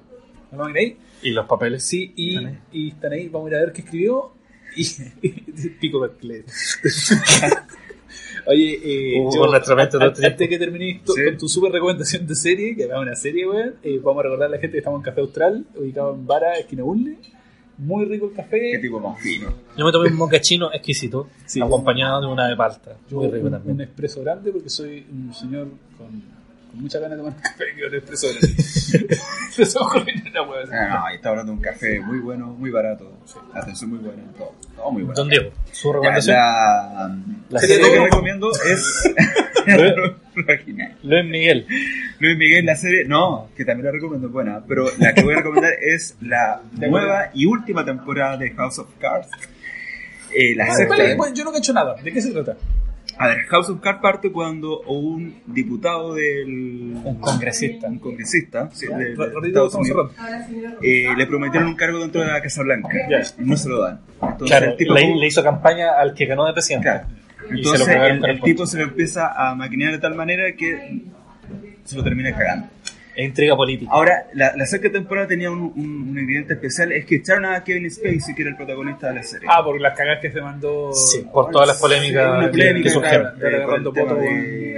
[0.52, 0.98] La máquina ahí.
[1.24, 1.84] Y los papeles.
[1.84, 2.60] Sí, y, Están ahí.
[2.72, 3.30] y están ahí.
[3.30, 4.32] Vamos a ir a ver qué escribió.
[4.76, 5.30] Y,
[5.80, 6.44] pico Berkeley.
[8.48, 10.32] Oye, eh, Hubo yo, un retroevento todo an- tiempo.
[10.32, 11.26] antes que termines tu- Sí.
[11.26, 14.48] con tu super recomendación de serie, que es una serie, weón, eh, vamos a recordar
[14.48, 17.18] a la gente que estamos en Café Austral, ubicado en Vara, esquina Bulne.
[17.78, 18.72] Muy rico el café.
[18.72, 19.54] Qué tipo más fino.
[19.78, 21.60] Yo me tomé un mocachino exquisito, Sí.
[21.62, 22.96] acompañado de una de palta.
[23.10, 23.76] Yo Muy rico un, también.
[23.76, 25.68] un expreso grande porque soy un señor
[25.98, 26.24] con,
[26.76, 28.27] con mucha ganas de tomar café que un expreso.
[30.72, 33.11] Ah, no, ahí está hablando de un café muy bueno, muy barato.
[33.53, 35.15] Atención muy buena, todo, todo muy bueno.
[35.15, 36.35] Don Diego, su Ya, recomendación.
[36.35, 37.18] la,
[37.49, 39.14] La serie serie que recomiendo es.
[41.03, 41.65] Luis Miguel.
[42.19, 45.34] Luis Miguel, la serie, no, que también la recomiendo, es buena, pero la que voy
[45.34, 49.27] a recomendar es la nueva y última temporada de House of Cards.
[50.34, 51.15] Eh, la Ah, sexta.
[51.15, 51.95] bueno, yo no cacho nada.
[52.02, 52.57] ¿De qué se trata?
[53.18, 56.96] A ver, House of Cards parte cuando un diputado del.
[57.04, 57.88] Un congresista.
[57.88, 60.12] Un congresista sí, de, Estados Unidos,
[60.82, 63.22] eh, le prometieron un cargo dentro de la Casa Blanca Ya.
[63.40, 64.02] y no se lo dan.
[64.22, 66.90] Entonces, Claro, el tipo, le, como- le hizo campaña al que ganó de presidente.
[66.90, 67.08] Claro.
[67.46, 70.16] Y se lo Entonces el, el el tipo se lo empieza a maquinar de tal
[70.16, 71.04] manera que
[71.84, 72.68] se lo termina cagando.
[73.18, 73.92] Intriga política.
[73.94, 77.64] Ahora, la, la sexta temporada tenía un, un- un ingrediente especial, es que echaron a
[77.64, 79.48] Kevin Spacey, que era el protagonista de la serie.
[79.52, 80.92] Ah, por las cagas que se mandó.
[80.94, 83.34] Sí, por todas las polémicas polémica, que surgieron.
[83.40, 84.78] claro, eh,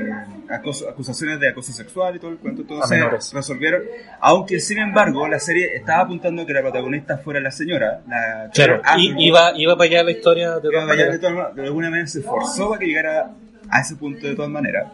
[0.50, 3.32] acoso- acusaciones de acoso sexual y todo el cuento, A entonces menores.
[3.34, 3.82] resolvieron.
[4.22, 8.50] Aunque, sin embargo, la serie estaba apuntando a que la protagonista fuera la señora, la
[8.54, 11.64] Claro, y, iba, iba para allá la historia de Iba para allá de, maneras, de
[11.64, 13.32] alguna manera se esforzó para que llegara
[13.70, 14.92] a ese punto de todas maneras.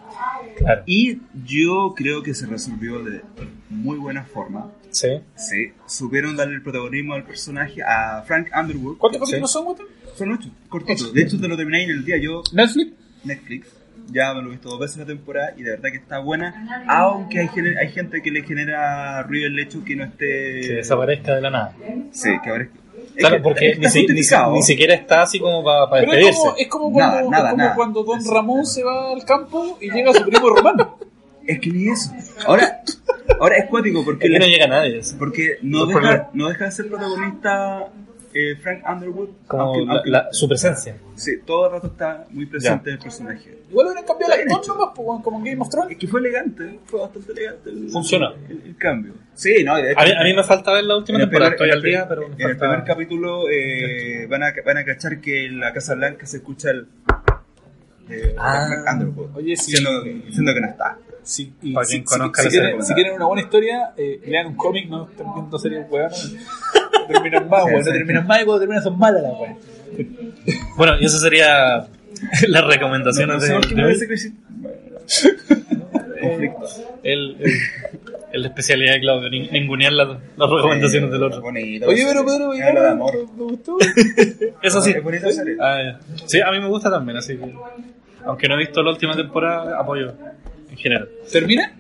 [0.58, 0.84] Claro.
[0.86, 3.22] Y yo creo que se resolvió de
[3.70, 4.72] muy buena forma.
[4.92, 5.08] Sí.
[5.36, 8.98] Sí, supieron darle el protagonismo al personaje a Frank Underwood.
[8.98, 9.26] ¿Cuántos Sí.
[9.32, 9.86] capítulos son, Guatón?
[10.16, 11.12] Son ocho, cortitos.
[11.14, 12.18] De hecho, te lo terminé en el día.
[12.18, 12.92] Yo, Netflix.
[13.24, 13.68] Netflix,
[14.12, 16.84] ya me lo he visto dos veces la temporada y de verdad que está buena.
[16.88, 20.62] Aunque hay, hay gente que le genera ruido el hecho que no esté.
[20.62, 21.74] Que desaparezca de la nada.
[22.12, 22.68] Sí, que ahora.
[23.18, 24.54] Claro, que porque ni, si- ni, si- justificado.
[24.54, 26.42] ni siquiera está así como para, para Pero es despedirse.
[26.42, 27.76] como, es como cuando, Nada, nada, es como nada.
[27.76, 30.98] cuando Don Ramón se va al campo y llega su primo romano.
[31.46, 32.12] Es que ni eso.
[32.48, 32.82] Ahora,
[33.40, 35.02] ahora es cuático porque, no llega nadie.
[35.20, 37.88] porque no, No deja, no deja de ser protagonista
[38.34, 39.30] eh, Frank Underwood.
[39.48, 40.98] Como aunque- la- aunque- la- su presencia.
[41.16, 43.60] Sí, todo el rato está muy presente el personaje.
[43.70, 45.92] Igual hubieran cambiado el actor nomás, pues, como en Game of Thrones.
[45.92, 47.70] Es que fue elegante, fue bastante elegante.
[47.70, 48.34] El, Funcionó.
[48.50, 49.14] El, el cambio.
[49.34, 51.52] Sí, no, hecho, A mí, a mí me falta ver la última el temporada.
[51.56, 52.60] primer- Estoy al en el día, pero me En el falta...
[52.60, 56.72] primer capítulo eh, van, a, van a cachar que en la Casa Blanca se escucha
[56.72, 56.88] el.
[58.08, 58.68] de Ah.
[58.68, 59.36] Frank Underwood.
[59.38, 59.72] Oye, sí.
[59.72, 60.98] Siendo, siendo que no está.
[61.26, 64.20] Sí, y Para si, quien si- conozca si quieren, si quieren una buena historia, eh,
[64.26, 66.34] lean un cómic, no estén viendo series weonas.
[67.08, 69.58] No terminan más, weón, no terminan más y cuando terminan son malas las weas.
[70.78, 71.86] Bueno, y eso sería
[72.48, 73.94] las recomendaciones de, ¿Sabes qué de me hoy.
[76.22, 76.66] conflicto.
[77.04, 77.52] El, el,
[78.32, 80.08] el de especialidad de Claudio, nin- ningunear las,
[80.38, 81.42] las recomendaciones del otro.
[81.42, 81.88] Bonito.
[81.88, 83.78] Oye, pero Pedro, Me de gustó.
[84.62, 84.92] Eso sí.
[84.92, 85.56] Es bonita serie.
[85.60, 86.00] Ah, ya.
[86.26, 87.54] Sí, a mí me gusta también, así que.
[88.26, 90.14] Aunque no he visto la última temporada, apoyo
[90.72, 91.10] en general.
[91.32, 91.74] ¿Termina?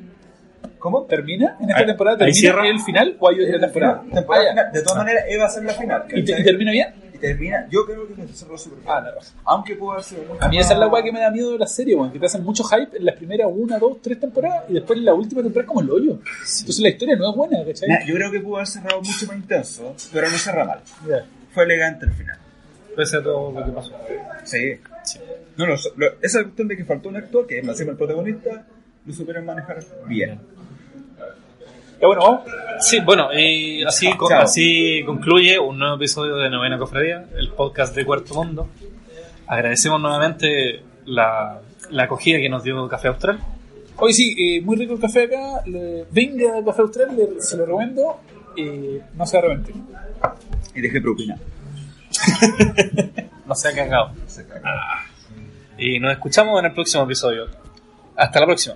[0.83, 1.05] ¿Cómo?
[1.05, 1.55] ¿Termina?
[1.61, 2.67] ¿En esta Ahí- temporada ahí termina cierra.
[2.67, 4.03] el final o hay otra temporada?
[4.13, 4.63] Temporada Ah.
[4.73, 6.03] De todas maneras, iba a ser la final.
[6.09, 6.41] ¿Y, te- ¿cachai?
[6.41, 6.87] y termina bien?
[7.13, 8.91] Y termina, yo creo que se cerró súper bien.
[8.91, 9.05] Ah.
[9.45, 11.57] Aunque pudo haber sido A mí esa es la weá que me da miedo de
[11.59, 14.65] la serie, weón, que te hacen mucho hype en las primeras una, dos, tres temporadas
[14.67, 16.11] y después en la última temporada es como el hoyo.
[16.59, 17.87] Entonces la historia no es buena, ¿cachai?
[18.05, 20.79] Yo creo que pudo haber cerrado mucho más intenso, pero no cerra mal.
[21.07, 21.23] Ya.
[21.53, 22.37] Fue elegante al final.
[22.93, 23.91] Pese a todo lo que pasó.
[24.43, 24.73] Sí.
[25.55, 27.95] No, no, so- lo- esa cuestión de que faltó un actor, que es más el
[27.95, 28.65] protagonista,
[29.05, 30.39] lo supieron manejar bien.
[32.01, 32.41] Ya bueno, vamos.
[32.79, 38.05] Sí, bueno, y así, así concluye un nuevo episodio de Novena Cofradía, el podcast de
[38.05, 38.67] Cuarto Mundo.
[39.47, 41.59] Agradecemos nuevamente la,
[41.91, 43.39] la acogida que nos dio Café Austral.
[43.97, 45.61] Hoy sí, eh, muy rico el café acá.
[45.65, 48.19] Le- venga a Café Austral, le- se lo recomiendo.
[48.57, 49.73] Eh, no se arrepiente.
[50.75, 51.37] Y dejé propina.
[53.45, 54.11] No se ha cagado.
[55.77, 57.47] Y nos escuchamos en el próximo episodio.
[58.15, 58.75] Hasta la próxima.